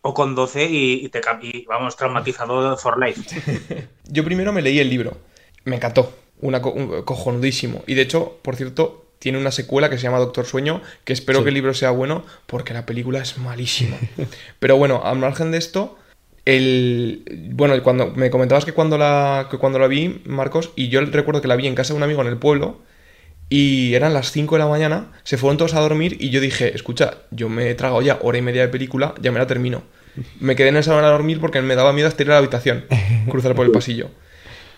o 0.00 0.14
con 0.14 0.34
12 0.34 0.64
y, 0.70 1.04
y 1.04 1.08
te 1.10 1.20
y, 1.42 1.64
vamos 1.66 1.96
traumatizado 1.96 2.76
for 2.78 2.98
life. 2.98 3.88
Yo 4.04 4.24
primero 4.24 4.52
me 4.52 4.62
leí 4.62 4.78
el 4.80 4.88
libro. 4.88 5.18
Me 5.64 5.76
encantó. 5.76 6.14
Una 6.40 6.60
co- 6.62 6.72
un- 6.72 7.02
cojonudísimo. 7.02 7.84
Y 7.86 7.94
de 7.94 8.02
hecho, 8.02 8.38
por 8.42 8.56
cierto, 8.56 9.04
tiene 9.20 9.38
una 9.38 9.52
secuela 9.52 9.88
que 9.90 9.96
se 9.98 10.02
llama 10.04 10.18
Doctor 10.18 10.44
Sueño, 10.46 10.80
que 11.04 11.12
espero 11.12 11.38
Sí. 11.38 11.44
que 11.44 11.48
el 11.50 11.54
libro 11.54 11.74
sea 11.74 11.90
bueno, 11.90 12.24
porque 12.46 12.72
la 12.74 12.84
película 12.86 13.20
es 13.20 13.38
malísima. 13.38 13.96
Pero 14.58 14.76
bueno, 14.76 15.02
al 15.04 15.18
margen 15.18 15.52
de 15.52 15.58
esto, 15.58 15.96
el. 16.44 17.50
Bueno, 17.54 17.80
cuando 17.82 18.12
me 18.12 18.30
comentabas 18.30 18.64
que 18.64 18.72
cuando 18.72 18.98
la. 18.98 19.48
que 19.50 19.58
cuando 19.58 19.78
la 19.78 19.86
vi, 19.86 20.22
Marcos, 20.26 20.70
y 20.76 20.88
yo 20.88 21.00
recuerdo 21.02 21.40
que 21.42 21.48
la 21.48 21.56
vi 21.56 21.66
en 21.66 21.74
casa 21.74 21.92
de 21.92 21.98
un 21.98 22.02
amigo 22.02 22.20
en 22.22 22.28
el 22.28 22.36
pueblo. 22.38 22.78
Y 23.48 23.92
eran 23.94 24.14
las 24.14 24.32
5 24.32 24.54
de 24.54 24.60
la 24.60 24.66
mañana, 24.68 25.12
se 25.24 25.36
fueron 25.36 25.58
todos 25.58 25.74
a 25.74 25.80
dormir 25.80 26.16
y 26.20 26.30
yo 26.30 26.40
dije, 26.40 26.74
escucha, 26.74 27.18
yo 27.30 27.50
me 27.50 27.68
he 27.68 27.74
tragado 27.74 28.00
ya 28.00 28.18
hora 28.22 28.38
y 28.38 28.42
media 28.42 28.62
de 28.62 28.68
película, 28.68 29.14
ya 29.20 29.30
me 29.30 29.38
la 29.38 29.46
termino. 29.46 29.82
Me 30.40 30.56
quedé 30.56 30.68
en 30.68 30.76
esa 30.78 30.96
hora 30.96 31.08
a 31.08 31.10
dormir 31.10 31.38
porque 31.38 31.60
me 31.60 31.74
daba 31.74 31.92
miedo 31.92 32.08
estirar 32.08 32.30
a 32.30 32.34
la 32.36 32.38
habitación, 32.38 32.86
cruzar 33.28 33.54
por 33.54 33.66
el 33.66 33.72
pasillo. 33.72 34.08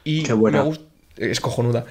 Y 0.02 0.24
Qué 0.24 0.32
buena. 0.32 0.64
me 0.64 0.70
gust- 0.70 0.80
es 1.18 1.38
cojonuda. 1.40 1.84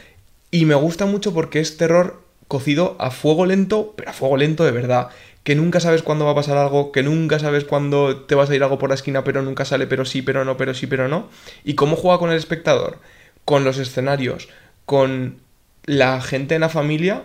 Y 0.51 0.65
me 0.65 0.75
gusta 0.75 1.05
mucho 1.05 1.33
porque 1.33 1.61
es 1.61 1.77
terror 1.77 2.21
cocido 2.49 2.97
a 2.99 3.11
fuego 3.11 3.45
lento, 3.45 3.93
pero 3.95 4.09
a 4.09 4.13
fuego 4.13 4.35
lento 4.35 4.65
de 4.65 4.71
verdad. 4.71 5.07
Que 5.43 5.55
nunca 5.55 5.79
sabes 5.81 6.03
cuándo 6.03 6.25
va 6.25 6.31
a 6.31 6.35
pasar 6.35 6.57
algo, 6.57 6.91
que 6.91 7.03
nunca 7.03 7.37
sabes 7.39 7.65
cuándo 7.65 8.21
te 8.25 8.35
vas 8.35 8.49
a 8.49 8.55
ir 8.55 8.63
algo 8.63 8.79
por 8.79 8.89
la 8.89 8.95
esquina, 8.95 9.23
pero 9.23 9.41
nunca 9.41 9.65
sale, 9.65 9.87
pero 9.87 10.05
sí, 10.05 10.21
pero 10.21 10.45
no, 10.45 10.55
pero 10.57 10.73
sí, 10.73 10.87
pero 10.87 11.07
no. 11.09 11.29
Y 11.65 11.75
cómo 11.75 11.95
juega 11.97 12.17
con 12.19 12.31
el 12.31 12.37
espectador, 12.37 12.99
con 13.45 13.63
los 13.65 13.77
escenarios, 13.77 14.49
con 14.85 15.41
la 15.85 16.21
gente 16.21 16.55
en 16.55 16.61
la 16.61 16.69
familia, 16.69 17.23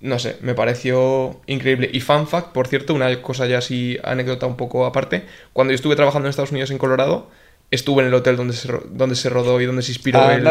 no 0.00 0.18
sé, 0.18 0.38
me 0.42 0.54
pareció 0.54 1.40
increíble. 1.46 1.90
Y 1.92 2.00
fun 2.00 2.28
fact, 2.28 2.52
por 2.52 2.68
cierto, 2.68 2.94
una 2.94 3.20
cosa 3.22 3.46
ya 3.46 3.58
así, 3.58 3.98
anécdota 4.04 4.46
un 4.46 4.56
poco 4.56 4.86
aparte, 4.86 5.26
cuando 5.52 5.72
yo 5.72 5.76
estuve 5.76 5.96
trabajando 5.96 6.26
en 6.28 6.30
Estados 6.30 6.52
Unidos, 6.52 6.70
en 6.70 6.78
Colorado, 6.78 7.30
estuve 7.70 8.02
en 8.02 8.08
el 8.08 8.14
hotel 8.14 8.36
donde 8.36 8.54
se, 8.54 8.68
donde 8.90 9.16
se 9.16 9.28
rodó 9.30 9.60
y 9.60 9.66
donde 9.66 9.82
se 9.82 9.92
inspiró 9.92 10.20
Ah, 10.20 10.34
el... 10.34 10.42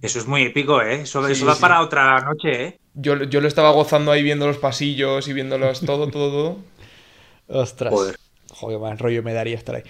Eso 0.00 0.18
es 0.20 0.26
muy 0.26 0.42
épico, 0.42 0.80
¿eh? 0.82 1.02
Eso, 1.02 1.26
Sí, 1.26 1.32
eso 1.32 1.46
da 1.46 1.54
sí. 1.54 1.60
para 1.60 1.80
otra 1.80 2.20
noche, 2.20 2.64
¿eh? 2.64 2.80
Yo, 3.00 3.22
yo 3.24 3.40
lo 3.40 3.48
estaba 3.48 3.70
gozando 3.70 4.10
ahí 4.10 4.22
viendo 4.22 4.46
los 4.46 4.58
pasillos 4.58 5.28
y 5.28 5.32
viendo 5.32 5.56
los, 5.58 5.80
todo, 5.80 6.08
todo, 6.08 6.30
todo. 6.30 6.56
Ostras. 7.60 7.92
Joder. 7.92 8.16
Joder, 8.50 8.78
más 8.80 8.98
rollo 8.98 9.22
me 9.22 9.32
daría 9.32 9.54
estar 9.56 9.76
ahí. 9.76 9.82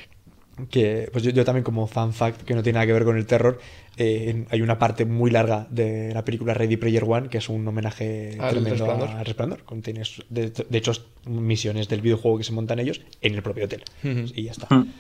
Que, 0.70 1.08
pues 1.12 1.22
yo, 1.24 1.30
yo 1.30 1.44
también 1.44 1.62
como 1.62 1.86
fan 1.86 2.12
fact, 2.12 2.42
que 2.42 2.54
no 2.54 2.62
tiene 2.64 2.74
nada 2.78 2.86
que 2.86 2.92
ver 2.92 3.04
con 3.04 3.16
el 3.16 3.26
terror, 3.26 3.60
eh, 3.96 4.44
hay 4.50 4.60
una 4.60 4.76
parte 4.78 5.04
muy 5.04 5.30
larga 5.30 5.68
de 5.70 6.12
la 6.12 6.24
película 6.24 6.52
Ready 6.52 6.76
Player 6.76 7.04
One, 7.06 7.28
que 7.28 7.38
es 7.38 7.48
un 7.48 7.66
homenaje 7.66 8.36
Al 8.40 8.50
tremendo 8.50 8.70
Resplandor. 8.84 9.08
al 9.08 9.24
Resplandor. 9.24 9.62
Contiene, 9.64 10.02
de, 10.28 10.50
de 10.50 10.78
hecho, 10.78 10.92
misiones 11.26 11.88
del 11.88 12.00
videojuego 12.00 12.38
que 12.38 12.44
se 12.44 12.52
montan 12.52 12.80
ellos 12.80 13.00
en 13.20 13.36
el 13.36 13.42
propio 13.42 13.66
hotel. 13.66 13.84
Ujú. 14.02 14.32
Y 14.34 14.42
ya 14.44 14.50
está. 14.52 14.74
Mm. 14.74 14.92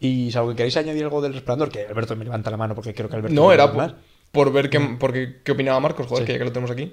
Y 0.00 0.30
salvo 0.32 0.50
que 0.50 0.56
queréis 0.56 0.76
añadir 0.76 1.04
algo 1.04 1.22
del 1.22 1.32
Resplandor, 1.32 1.70
que 1.70 1.86
Alberto 1.86 2.14
me 2.14 2.24
levanta 2.24 2.50
la 2.50 2.58
mano 2.58 2.74
porque 2.74 2.92
creo 2.94 3.08
que 3.08 3.16
Alberto... 3.16 3.34
No, 3.34 3.52
era 3.52 3.72
por, 3.72 3.94
por 4.32 4.52
ver 4.52 4.68
qué, 4.68 4.80
porque, 4.98 5.36
qué 5.42 5.52
opinaba 5.52 5.80
Marcos, 5.80 6.06
joder, 6.06 6.24
Sí. 6.24 6.26
que 6.26 6.32
ya 6.34 6.38
que 6.38 6.44
lo 6.44 6.52
tenemos 6.52 6.70
aquí. 6.70 6.92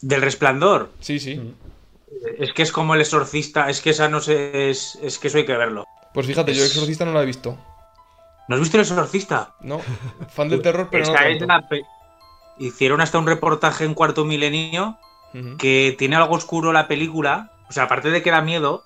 Del 0.00 0.22
resplandor. 0.22 0.90
Sí, 1.00 1.18
sí. 1.18 1.54
Es 2.38 2.52
que 2.52 2.62
es 2.62 2.72
como 2.72 2.94
el 2.94 3.00
exorcista. 3.00 3.68
Es 3.70 3.80
que 3.80 3.90
esa 3.90 4.08
no 4.08 4.20
sé. 4.20 4.70
Es, 4.70 4.98
es 5.02 5.18
que 5.18 5.28
eso 5.28 5.38
hay 5.38 5.46
que 5.46 5.56
verlo. 5.56 5.84
Pues 6.12 6.26
fíjate, 6.26 6.54
yo 6.54 6.62
Es- 6.64 6.70
Exorcista 6.70 7.04
no 7.04 7.12
la 7.12 7.22
he 7.22 7.26
visto. 7.26 7.56
¿No 8.48 8.56
has 8.56 8.60
visto 8.60 8.76
el 8.76 8.82
exorcista? 8.82 9.54
No, 9.60 9.80
fan 10.28 10.48
del 10.50 10.60
terror, 10.60 10.88
pero 10.90 11.06
no 11.06 11.14
Esa 11.14 11.28
es 11.28 11.38
tanto. 11.38 11.54
la 11.54 11.68
pe- 11.68 11.82
Hicieron 12.58 13.00
hasta 13.00 13.18
un 13.18 13.26
reportaje 13.26 13.84
en 13.84 13.94
Cuarto 13.94 14.24
Milenio 14.24 14.98
que 15.58 15.94
tiene 15.98 16.14
algo 16.16 16.36
oscuro 16.36 16.72
la 16.72 16.86
película. 16.86 17.50
O 17.68 17.72
sea, 17.72 17.84
aparte 17.84 18.10
de 18.10 18.22
que 18.22 18.30
da 18.30 18.42
miedo, 18.42 18.84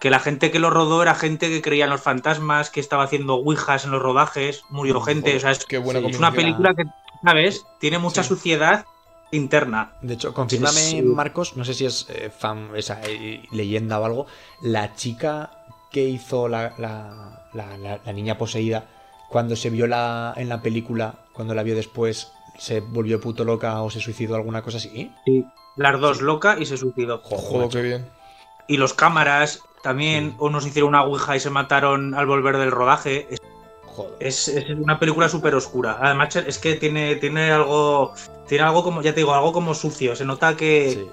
que 0.00 0.08
la 0.08 0.20
gente 0.20 0.50
que 0.50 0.58
lo 0.60 0.70
rodó 0.70 1.02
era 1.02 1.14
gente 1.14 1.50
que 1.50 1.60
creía 1.60 1.84
en 1.84 1.90
los 1.90 2.00
fantasmas, 2.00 2.70
que 2.70 2.80
estaba 2.80 3.02
haciendo 3.04 3.34
ouijas 3.34 3.84
en 3.84 3.90
los 3.90 4.00
rodajes, 4.00 4.62
murió 4.70 5.00
gente. 5.02 5.36
O 5.36 5.40
sea, 5.40 5.50
es, 5.50 5.66
Qué 5.66 5.76
buena 5.76 6.00
Sí, 6.00 6.06
es 6.06 6.18
una 6.18 6.32
película 6.32 6.72
que, 6.74 6.84
¿sabes? 7.22 7.66
Tiene 7.80 7.98
mucha 7.98 8.22
Sí. 8.22 8.28
suciedad 8.30 8.86
interna. 9.32 9.92
De 10.02 10.14
hecho, 10.14 10.32
confírmame, 10.34 10.78
Sí. 10.78 11.02
Marcos, 11.02 11.56
no 11.56 11.64
sé 11.64 11.74
si 11.74 11.84
es 11.86 12.06
eh, 12.08 12.30
fan, 12.36 12.70
esa 12.76 13.00
eh, 13.04 13.42
leyenda 13.52 14.00
o 14.00 14.04
algo, 14.04 14.26
la 14.62 14.94
chica 14.94 15.50
que 15.90 16.04
hizo 16.08 16.48
la, 16.48 16.74
la- 16.78 17.44
la- 17.54 17.76
la- 17.78 18.00
la 18.04 18.12
niña 18.12 18.36
poseída, 18.38 18.86
cuando 19.28 19.56
se 19.56 19.70
vio 19.70 19.86
la, 19.86 20.32
en 20.36 20.48
la 20.48 20.62
película, 20.62 21.14
cuando 21.32 21.54
la 21.54 21.62
vio 21.62 21.74
después, 21.74 22.32
se 22.58 22.80
volvió 22.80 23.20
puto 23.20 23.44
loca 23.44 23.82
o 23.82 23.90
se 23.90 24.00
suicidó 24.00 24.34
alguna 24.34 24.62
cosa 24.62 24.78
así. 24.78 25.12
Las 25.76 26.00
dos 26.00 26.20
loca 26.22 26.56
y 26.58 26.66
se 26.66 26.76
suicidó. 26.76 27.20
Joder, 27.22 27.68
qué 27.68 27.82
bien. 27.82 28.08
Y 28.66 28.76
los 28.78 28.94
cámaras 28.94 29.62
también, 29.82 30.34
unos 30.38 30.66
hicieron 30.66 30.88
una 30.88 31.04
ouija 31.04 31.36
y 31.36 31.40
se 31.40 31.50
mataron 31.50 32.14
al 32.14 32.26
volver 32.26 32.56
del 32.58 32.70
rodaje. 32.72 33.28
Es, 33.30 33.40
Joder. 33.98 34.14
es- 34.20 34.48
es 34.48 34.68
una 34.70 34.98
película 34.98 35.28
súper 35.28 35.54
oscura. 35.54 35.98
Además, 36.00 36.34
es 36.36 36.58
que 36.58 36.74
tiene, 36.76 37.16
tiene 37.16 37.50
algo. 37.50 38.12
Tiene 38.46 38.64
algo 38.64 38.82
como, 38.82 39.02
ya 39.02 39.12
te 39.12 39.20
digo, 39.20 39.34
algo 39.34 39.52
como 39.52 39.74
sucio. 39.74 40.14
Se 40.16 40.24
nota 40.24 40.56
que, 40.56 40.90
Sí. 40.92 41.06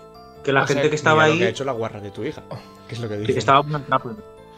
que 0.44 0.54
la 0.54 0.64
O 0.64 0.68
sea, 0.68 0.76
gente 0.76 0.90
que 0.90 0.96
estaba 0.96 1.24
Mira 1.24 1.28
lo 1.28 1.34
ahí 1.34 1.40
que 1.40 1.46
ha 1.46 1.50
hecho 1.50 1.66
la 1.66 1.72
guarra 1.74 2.00
de 2.00 2.12
tu 2.12 2.24
hija. 2.24 2.44
Que 2.88 2.94
es 2.96 3.02
lo 3.02 3.10
que 3.10 3.18
dice. 3.18 3.40
estaba. 3.40 3.62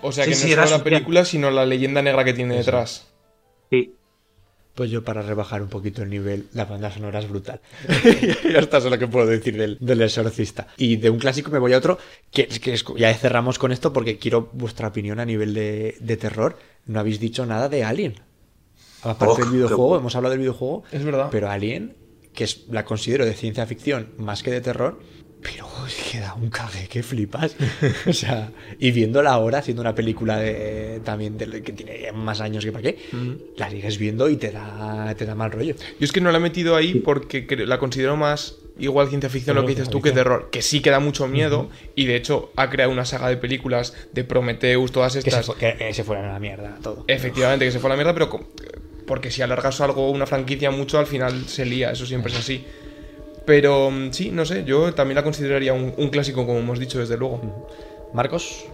O 0.01 0.11
sea, 0.11 0.25
Sí, 0.25 0.31
que 0.31 0.35
sí, 0.35 0.55
no 0.55 0.61
es 0.63 0.69
solo 0.69 0.77
la 0.79 0.83
película, 0.83 1.25
sino 1.25 1.49
la 1.49 1.65
leyenda 1.65 2.01
negra 2.01 2.23
que 2.23 2.33
tiene 2.33 2.59
Eso. 2.59 2.65
detrás. 2.71 3.07
Sí. 3.71 3.95
Pues 4.77 4.91
yo 4.91 5.03
para 5.03 5.23
rebajar 5.23 5.63
un 5.63 5.69
poquito 5.69 6.03
el 6.03 6.09
nivel, 6.11 6.45
la 6.53 6.65
banda 6.65 6.91
sonora 6.91 7.17
es 7.17 7.27
brutal. 7.27 7.61
ya 8.53 8.59
está, 8.59 8.77
eso 8.77 8.87
es 8.87 8.91
lo 8.91 8.99
que 8.99 9.07
puedo 9.07 9.25
decir 9.25 9.57
del, 9.57 9.79
del 9.81 10.01
exorcista. 10.03 10.67
Y 10.77 10.97
de 10.97 11.09
un 11.09 11.17
clásico 11.17 11.49
me 11.49 11.57
voy 11.57 11.73
a 11.73 11.79
otro, 11.79 11.97
que, 12.31 12.47
que 12.47 12.73
es- 12.73 12.85
ya 12.95 13.11
cerramos 13.15 13.57
con 13.57 13.71
esto 13.71 13.91
porque 13.91 14.19
quiero 14.19 14.51
vuestra 14.53 14.89
opinión 14.89 15.19
a 15.19 15.25
nivel 15.25 15.55
de, 15.55 15.95
de 15.99 16.17
terror. 16.17 16.59
No 16.85 16.99
habéis 16.99 17.19
dicho 17.19 17.43
nada 17.47 17.69
de 17.69 17.83
Alien. 17.83 18.19
Aparte 19.01 19.33
Oh, 19.33 19.37
del 19.37 19.49
videojuego, 19.49 19.97
hemos 19.97 20.15
hablado 20.15 20.31
del 20.33 20.41
videojuego, 20.41 20.83
Es 20.91 21.03
verdad. 21.03 21.29
pero 21.31 21.49
Alien, 21.49 21.95
que 22.35 22.43
es, 22.43 22.67
la 22.69 22.85
considero 22.85 23.25
de 23.25 23.33
ciencia 23.33 23.65
ficción 23.65 24.09
más 24.19 24.43
que 24.43 24.51
de 24.51 24.61
terror, 24.61 24.99
pero 25.49 25.65
que 26.11 26.19
da 26.19 26.33
un 26.33 26.49
cague, 26.49 26.87
que 26.87 27.01
flipas. 27.03 27.55
o 28.07 28.13
sea, 28.13 28.51
y 28.79 28.91
viéndola 28.91 29.31
ahora, 29.31 29.61
siendo 29.61 29.81
una 29.81 29.95
película 29.95 30.37
de, 30.37 30.99
también 31.03 31.37
de, 31.37 31.61
que 31.63 31.71
tiene 31.71 32.11
más 32.11 32.41
años 32.41 32.65
que 32.65 32.71
para 32.71 32.83
qué, 32.83 32.97
la 33.55 33.69
sigues 33.69 33.97
viendo 33.97 34.29
y 34.29 34.35
te 34.35 34.51
da, 34.51 35.13
te 35.17 35.25
da 35.25 35.35
mal 35.35 35.51
rollo. 35.51 35.75
Yo 35.99 36.05
es 36.05 36.11
que 36.11 36.19
no 36.21 36.31
la 36.31 36.37
he 36.39 36.41
metido 36.41 36.75
ahí 36.75 36.95
porque 36.95 37.45
la 37.65 37.79
considero 37.79 38.17
más 38.17 38.55
igual 38.79 39.07
ciencia 39.09 39.29
ficción 39.29 39.55
lo 39.55 39.63
que 39.63 39.69
dices 39.69 39.89
tú 39.89 40.01
que 40.01 40.11
terror, 40.11 40.49
que 40.51 40.61
sí 40.61 40.81
que 40.81 40.91
da 40.91 40.99
mucho 40.99 41.27
miedo 41.27 41.69
y 41.95 42.05
de 42.05 42.15
hecho 42.15 42.51
ha 42.55 42.69
creado 42.69 42.91
una 42.91 43.05
saga 43.05 43.29
de 43.29 43.37
películas 43.37 43.93
de 44.13 44.23
Prometheus, 44.23 44.91
todas 44.91 45.15
Que 45.15 45.21
se, 45.21 45.29
estas. 45.29 45.45
fu- 45.47 45.53
que, 45.55 45.75
eh, 45.79 45.93
se 45.93 46.03
fueran 46.03 46.25
a 46.25 46.33
la 46.33 46.39
mierda 46.39 46.77
todo. 46.83 47.03
Efectivamente, 47.07 47.65
que 47.65 47.71
se 47.71 47.79
fue 47.79 47.89
a 47.89 47.93
la 47.93 47.95
mierda, 47.95 48.13
pero 48.13 48.29
porque 49.07 49.31
si 49.31 49.41
alargas 49.41 49.79
algo, 49.81 50.11
una 50.11 50.25
franquicia 50.27 50.69
mucho, 50.69 50.99
al 50.99 51.07
final 51.07 51.47
se 51.47 51.65
lía, 51.65 51.91
eso 51.91 52.05
siempre 52.05 52.31
es 52.31 52.37
así. 52.39 52.65
Pero 53.49 53.89
mm, 53.91 54.11
sí, 54.17 54.25
no 54.31 54.45
sé, 54.45 54.63
yo 54.69 54.93
también 54.93 55.15
la 55.15 55.23
consideraría 55.23 55.73
un, 55.73 55.93
un 55.97 56.09
clásico, 56.09 56.45
como 56.45 56.59
hemos 56.59 56.79
dicho, 56.79 56.99
desde 56.99 57.17
luego. 57.17 57.41
Marcos, 58.11 58.65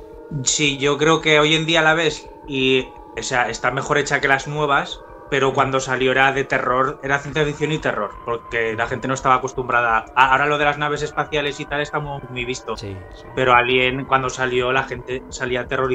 Sí, 0.46 0.78
yo 0.80 0.98
creo 0.98 1.22
que 1.22 1.40
hoy 1.40 1.54
en 1.56 1.66
día 1.66 1.82
la 1.82 1.94
ves 1.94 2.32
y 2.46 2.96
o 3.16 3.22
sea, 3.24 3.50
está 3.50 3.72
mejor 3.72 3.98
hecha 4.00 4.20
que 4.20 4.28
las 4.28 4.48
nuevas, 4.48 5.06
pero 5.30 5.54
cuando 5.54 5.80
salió 5.80 6.12
era 6.12 6.32
de 6.32 6.44
terror, 6.44 7.00
era 7.04 7.20
ciencia 7.20 7.46
ficción 7.46 7.72
y 7.72 7.78
terror, 7.80 8.18
porque 8.24 8.76
la 8.76 8.88
gente 8.88 9.08
no 9.08 9.14
estaba 9.14 9.36
acostumbrada. 9.36 10.06
a- 10.16 10.32
Ahora 10.32 10.48
lo 10.48 10.58
de 10.58 10.66
las 10.66 10.78
naves 10.80 11.04
espaciales 11.04 11.60
y 11.60 11.66
tal 11.68 11.82
está 11.82 12.00
muy, 12.00 12.20
muy 12.28 12.46
visto, 12.46 12.76
sí, 12.76 13.06
sí. 13.14 13.30
pero 13.34 13.54
Alien 13.54 14.06
cuando 14.06 14.30
salió 14.32 14.72
la 14.72 14.84
gente 14.84 15.24
salía 15.30 15.68
terror 15.68 15.92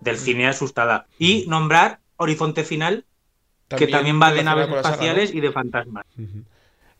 del 0.00 0.16
cine 0.18 0.46
asustada. 0.48 1.06
Y 1.18 1.46
nombrar 1.48 2.00
Horizonte 2.16 2.64
Final, 2.64 3.06
que 3.76 3.88
también 3.88 4.20
va 4.22 4.32
de 4.32 4.44
naves 4.44 4.68
espaciales 4.70 5.34
y 5.34 5.40
de 5.40 5.52
fantasmas. 5.52 6.06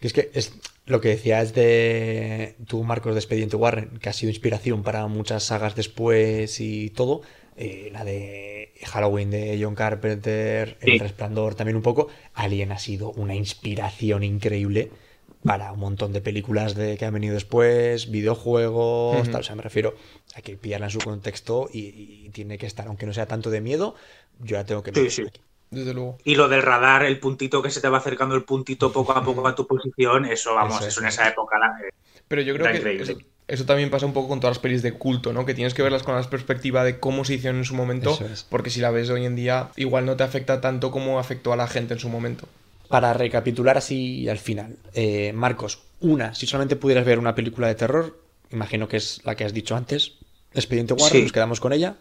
Que 0.00 0.06
es 0.08 0.12
que 0.12 0.30
es 0.34 0.52
lo 0.86 1.00
que 1.00 1.08
decías 1.10 1.54
de 1.54 2.56
tú, 2.66 2.82
Marcos, 2.84 3.14
de 3.14 3.20
Expediente 3.20 3.56
Warren, 3.56 3.98
que 4.00 4.08
ha 4.08 4.12
sido 4.12 4.30
inspiración 4.30 4.82
para 4.82 5.06
muchas 5.06 5.44
sagas 5.44 5.74
después 5.76 6.60
y 6.60 6.90
todo. 6.90 7.22
eh, 7.56 7.90
la 7.92 8.04
de 8.04 8.72
Halloween 8.86 9.30
de 9.30 9.58
John 9.62 9.74
Carpenter, 9.74 10.78
Sí. 10.84 10.92
El 10.92 10.98
Resplandor 11.00 11.54
también 11.54 11.76
un 11.76 11.82
poco. 11.82 12.08
Alien 12.34 12.72
ha 12.72 12.78
sido 12.78 13.10
una 13.12 13.34
inspiración 13.34 14.22
increíble 14.22 14.90
para 15.44 15.72
un 15.72 15.80
montón 15.80 16.12
de 16.12 16.20
películas 16.22 16.74
de, 16.74 16.96
que 16.96 17.04
han 17.04 17.12
venido 17.14 17.34
después, 17.34 18.10
videojuegos, 18.10 19.30
tal. 19.30 19.40
O 19.40 19.44
sea, 19.44 19.54
me 19.56 19.62
refiero, 19.62 19.94
hay 20.34 20.42
que 20.42 20.56
pillarla 20.56 20.86
en 20.86 20.90
su 20.92 20.98
contexto 21.00 21.68
y, 21.72 22.24
y 22.26 22.30
tiene 22.30 22.56
que 22.58 22.66
estar, 22.66 22.86
aunque 22.86 23.06
no 23.06 23.12
sea 23.12 23.26
tanto 23.26 23.50
de 23.50 23.60
miedo, 23.60 23.94
yo 24.38 24.56
la 24.56 24.64
tengo 24.64 24.82
que 24.82 24.92
Sí, 24.94 25.00
meter 25.00 25.10
sí. 25.10 25.22
aquí. 25.26 25.40
Desde 25.70 25.94
luego. 25.94 26.18
Y 26.24 26.34
lo 26.34 26.48
del 26.48 26.62
radar, 26.62 27.04
el 27.04 27.20
puntito 27.20 27.62
que 27.62 27.70
se 27.70 27.80
te 27.80 27.88
va 27.88 27.98
acercando 27.98 28.34
el 28.34 28.42
puntito 28.44 28.92
poco 28.92 29.12
a 29.12 29.22
poco 29.22 29.46
a 29.46 29.54
tu 29.54 29.66
posición, 29.66 30.24
eso, 30.24 30.54
vamos, 30.54 30.78
Eso 30.80 30.88
eso, 30.88 31.00
es. 31.00 31.02
en 31.04 31.08
esa 31.08 31.28
época. 31.28 31.58
la- 31.58 31.86
eh, 31.86 31.90
Pero 32.26 32.42
yo 32.42 32.54
creo 32.54 32.66
que 32.72 33.00
eso, 33.02 33.14
eso 33.46 33.64
también 33.66 33.90
pasa 33.90 34.06
un 34.06 34.12
poco 34.12 34.28
con 34.28 34.40
todas 34.40 34.56
las 34.56 34.62
pelis 34.62 34.82
de 34.82 34.92
culto, 34.94 35.32
¿no? 35.32 35.46
Que 35.46 35.54
tienes 35.54 35.74
que 35.74 35.82
verlas 35.82 36.02
con 36.02 36.14
la 36.14 36.22
perspectiva 36.28 36.82
de 36.84 36.98
cómo 36.98 37.24
se 37.24 37.34
hicieron 37.34 37.58
en 37.58 37.64
su 37.64 37.74
momento, 37.74 38.18
es. 38.32 38.44
porque 38.48 38.70
si 38.70 38.80
la 38.80 38.90
ves 38.90 39.10
hoy 39.10 39.24
en 39.26 39.36
día, 39.36 39.70
igual 39.76 40.06
no 40.06 40.16
te 40.16 40.24
afecta 40.24 40.60
tanto 40.60 40.90
como 40.90 41.18
afectó 41.20 41.52
a 41.52 41.56
la 41.56 41.66
gente 41.68 41.94
en 41.94 42.00
su 42.00 42.08
momento. 42.08 42.48
Para 42.88 43.12
recapitular 43.12 43.78
así 43.78 44.28
al 44.28 44.38
final, 44.38 44.76
eh, 44.94 45.32
Marcos, 45.32 45.82
una, 46.00 46.34
si 46.34 46.46
solamente 46.46 46.74
pudieras 46.74 47.04
ver 47.06 47.20
una 47.20 47.36
película 47.36 47.68
de 47.68 47.76
terror, 47.76 48.18
imagino 48.50 48.88
que 48.88 48.96
es 48.96 49.20
la 49.24 49.36
que 49.36 49.44
has 49.44 49.52
dicho 49.54 49.76
antes, 49.76 50.14
Expediente 50.52 50.94
Warren, 50.94 51.18
Sí. 51.18 51.22
nos 51.22 51.32
quedamos 51.32 51.60
con 51.60 51.72
ella. 51.72 51.94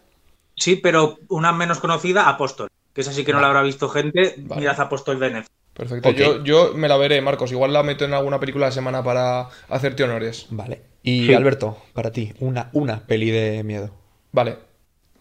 Sí, 0.55 0.75
pero 0.75 1.19
una 1.27 1.51
menos 1.51 1.79
conocida, 1.79 2.27
Apóstol. 2.27 2.67
Que 2.99 3.03
esa 3.03 3.13
sí 3.13 3.23
que 3.23 3.31
no 3.31 3.39
la 3.39 3.47
habrá 3.47 3.61
visto 3.61 3.87
gente. 3.87 4.35
Vale. 4.39 4.59
Mirad 4.59 4.77
Apóstol 4.77 5.21
de 5.21 5.29
Netflix. 5.29 5.49
Perfecto. 5.73 6.11
Yo, 6.11 6.43
yo 6.43 6.73
me 6.75 6.89
la 6.89 6.97
veré, 6.97 7.21
Marcos. 7.21 7.49
Igual 7.49 7.71
la 7.71 7.81
meto 7.81 8.03
en 8.03 8.13
alguna 8.13 8.41
película 8.41 8.65
de 8.65 8.73
semana 8.73 9.01
para 9.01 9.47
hacerte 9.69 10.03
honores. 10.03 10.47
Vale. 10.49 10.81
Y 11.01 11.27
Sí. 11.27 11.33
Alberto, 11.33 11.77
para 11.93 12.11
ti, 12.11 12.33
una, 12.41 12.69
una 12.73 13.07
peli 13.07 13.31
de 13.31 13.63
miedo. 13.63 13.91
Vale. 14.33 14.57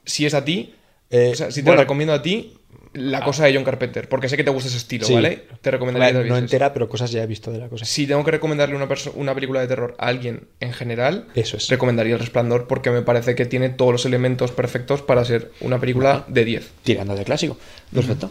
Si 0.05 0.27
es 0.27 0.35
a 0.35 0.45
ti, 0.45 0.75
Eh, 1.11 1.31
o 1.33 1.37
sea, 1.37 1.53
si 1.53 1.61
te 1.61 1.67
bueno, 1.67 1.77
la 1.77 1.83
recomiendo 1.85 2.13
a 2.15 2.21
ti, 2.21 2.58
la 2.95 3.23
cosa 3.23 3.45
de 3.45 3.55
John 3.55 3.65
Carpenter, 3.65 4.09
porque 4.09 4.29
sé 4.29 4.37
que 4.37 4.45
te 4.45 4.51
gusta 4.51 4.69
ese 4.69 4.79
estilo, 4.79 5.07
Sí. 5.07 5.15
¿vale? 5.15 5.47
Te 5.61 5.71
recomendaría 5.71 6.23
que 6.23 6.29
no 6.29 6.37
entera, 6.37 6.73
pero 6.73 6.89
cosas 6.89 7.11
ya 7.11 7.23
he 7.23 7.27
visto 7.27 7.51
de 7.53 7.59
la 7.59 7.69
cosa. 7.69 7.85
Si 7.85 8.07
tengo 8.07 8.25
que 8.25 8.31
recomendarle 8.31 8.75
una, 8.77 8.89
una 9.15 9.35
película 9.35 9.61
de 9.61 9.67
terror 9.69 9.95
a 9.99 10.07
alguien 10.09 10.49
en 10.61 10.73
general, 10.73 11.27
Eso 11.35 11.57
es. 11.57 11.69
recomendaría 11.69 12.15
El 12.15 12.21
Resplandor 12.21 12.67
porque 12.67 12.91
me 12.91 13.03
parece 13.03 13.35
que 13.35 13.47
tiene 13.47 13.69
todos 13.69 13.93
los 13.93 14.07
elementos 14.07 14.53
perfectos 14.53 15.03
para 15.03 15.25
ser 15.25 15.51
una 15.61 15.79
película 15.79 16.25
de 16.29 16.45
10. 16.45 16.71
Tirando 16.83 17.15
de 17.15 17.25
clásico. 17.25 17.59
Perfecto. 17.93 18.31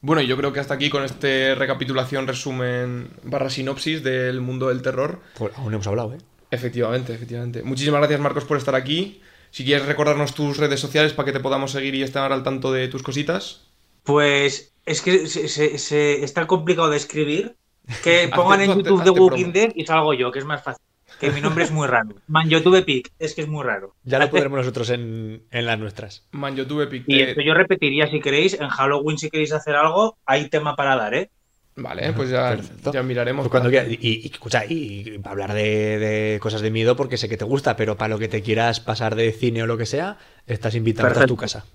Bueno, 0.00 0.22
yo 0.22 0.36
creo 0.36 0.52
que 0.52 0.60
hasta 0.60 0.74
aquí 0.74 0.90
con 0.90 1.02
este 1.02 1.54
recapitulación, 1.56 2.26
resumen 2.28 3.08
barra 3.24 3.50
sinopsis 3.50 4.04
del 4.04 4.40
mundo 4.40 4.68
del 4.68 4.80
terror. 4.80 5.20
Pues 5.36 5.52
aún 5.56 5.70
no 5.70 5.76
hemos 5.76 5.86
hablado, 5.88 6.14
¿eh? 6.14 6.18
Efectivamente, 6.50 7.12
efectivamente. 7.12 7.62
Muchísimas 7.62 7.98
gracias, 8.00 8.20
Marcos, 8.20 8.44
por 8.44 8.56
estar 8.56 8.74
aquí. 8.74 9.20
Si 9.50 9.64
quieres 9.64 9.86
recordarnos 9.86 10.34
tus 10.34 10.56
redes 10.58 10.78
sociales 10.78 11.12
para 11.14 11.26
que 11.26 11.32
te 11.32 11.40
podamos 11.40 11.72
seguir 11.72 11.94
y 11.94 12.02
estar 12.02 12.32
al 12.32 12.42
tanto 12.42 12.70
de 12.72 12.86
tus 12.88 13.02
cositas. 13.02 13.62
Pues 14.08 14.72
es 14.86 15.02
que 15.02 15.26
se, 15.26 15.48
se- 15.48 15.76
se- 15.76 16.24
es 16.24 16.32
tan 16.32 16.46
complicado 16.46 16.88
de 16.88 16.96
escribir 16.96 17.56
que 18.02 18.30
pongan 18.34 18.62
en 18.62 18.68
YouTube 18.78 19.04
The 19.04 19.10
Walking. 19.10 19.52
Dead 19.52 19.72
y 19.74 19.84
salgo 19.84 20.14
yo, 20.14 20.32
que 20.32 20.38
es 20.38 20.46
más 20.46 20.62
fácil. 20.64 20.82
Que 21.20 21.30
mi 21.30 21.42
nombre 21.42 21.64
es 21.64 21.70
muy 21.70 21.86
raro. 21.86 22.14
Man 22.26 22.48
YouTube 22.48 22.82
Pic, 22.86 23.12
es 23.18 23.34
que 23.34 23.42
es 23.42 23.48
muy 23.48 23.62
raro. 23.64 23.94
Ya 24.04 24.18
lo 24.18 24.30
pondremos 24.30 24.60
nosotros 24.60 24.88
en, 24.88 25.42
en 25.50 25.66
las 25.66 25.78
nuestras. 25.78 26.24
Man, 26.30 26.56
YouTube 26.56 26.80
Epic. 26.84 27.04
Y 27.06 27.16
te- 27.18 27.30
esto 27.30 27.42
yo 27.42 27.52
repetiría 27.52 28.08
si 28.10 28.20
queréis, 28.20 28.54
en 28.58 28.68
Halloween 28.68 29.18
si 29.18 29.28
queréis 29.28 29.52
hacer 29.52 29.74
algo, 29.76 30.16
hay 30.24 30.48
tema 30.48 30.74
para 30.74 30.96
dar, 30.96 31.12
¿eh? 31.12 31.28
Vale, 31.76 32.12
pues 32.14 32.30
ya, 32.30 32.58
ya 32.92 33.02
miraremos. 33.02 33.44
Pues 33.44 33.50
cuando 33.50 33.68
quieras. 33.68 33.88
Y, 33.90 33.98
y, 34.24 34.30
escucha, 34.32 34.64
y, 34.64 35.02
y 35.14 35.18
para 35.18 35.32
hablar 35.32 35.52
de, 35.52 35.98
de 35.98 36.40
cosas 36.40 36.62
de 36.62 36.70
miedo, 36.70 36.96
porque 36.96 37.18
sé 37.18 37.28
que 37.28 37.36
te 37.36 37.44
gusta, 37.44 37.76
pero 37.76 37.96
para 37.98 38.08
lo 38.08 38.18
que 38.18 38.28
te 38.28 38.40
quieras 38.42 38.80
pasar 38.80 39.14
de 39.16 39.32
cine 39.32 39.62
o 39.62 39.66
lo 39.66 39.76
que 39.76 39.86
sea, 39.86 40.16
estás 40.46 40.74
invitado 40.74 41.08
a 41.20 41.26
tu 41.26 41.36
casa. 41.36 41.66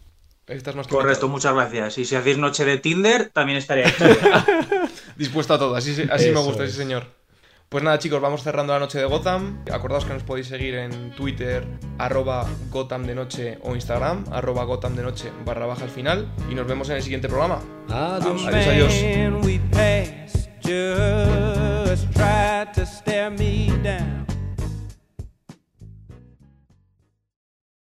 Estás 0.53 0.75
más 0.75 0.87
que 0.87 0.93
Correcto, 0.93 1.25
invitado. 1.27 1.29
muchas 1.29 1.53
gracias. 1.53 1.97
Y 1.97 2.05
si 2.05 2.15
hacéis 2.15 2.37
noche 2.37 2.65
de 2.65 2.77
Tinder, 2.77 3.29
también 3.33 3.57
estaría 3.57 3.87
hecho. 3.87 4.05
Dispuesto 5.15 5.53
a 5.53 5.59
todo, 5.59 5.75
así, 5.75 5.95
así 6.11 6.31
me 6.31 6.39
gusta, 6.39 6.63
es. 6.63 6.71
sí 6.71 6.77
señor. 6.77 7.05
Pues 7.69 7.83
nada 7.83 7.97
chicos, 7.97 8.21
vamos 8.21 8.43
cerrando 8.43 8.71
la 8.73 8.79
noche 8.79 8.99
de 8.99 9.05
Gotham. 9.05 9.63
Acordaos 9.71 10.05
que 10.05 10.13
nos 10.13 10.21
podéis 10.21 10.45
seguir 10.45 10.75
en 10.75 11.09
Twitter, 11.15 11.65
arroba 11.97 12.47
Gotham 12.69 13.07
de 13.07 13.15
noche 13.15 13.57
o 13.63 13.73
Instagram, 13.73 14.25
arroba 14.31 14.63
Gotham 14.63 14.95
de 14.95 15.01
noche 15.01 15.31
barra 15.43 15.65
baja 15.65 15.83
al 15.83 15.89
final. 15.89 16.31
Y 16.51 16.55
nos 16.55 16.67
vemos 16.67 16.87
en 16.89 16.97
el 16.97 17.01
siguiente 17.01 17.27
programa. 17.27 17.61
Adiós. 17.89 18.45
Adiós, 18.45 18.93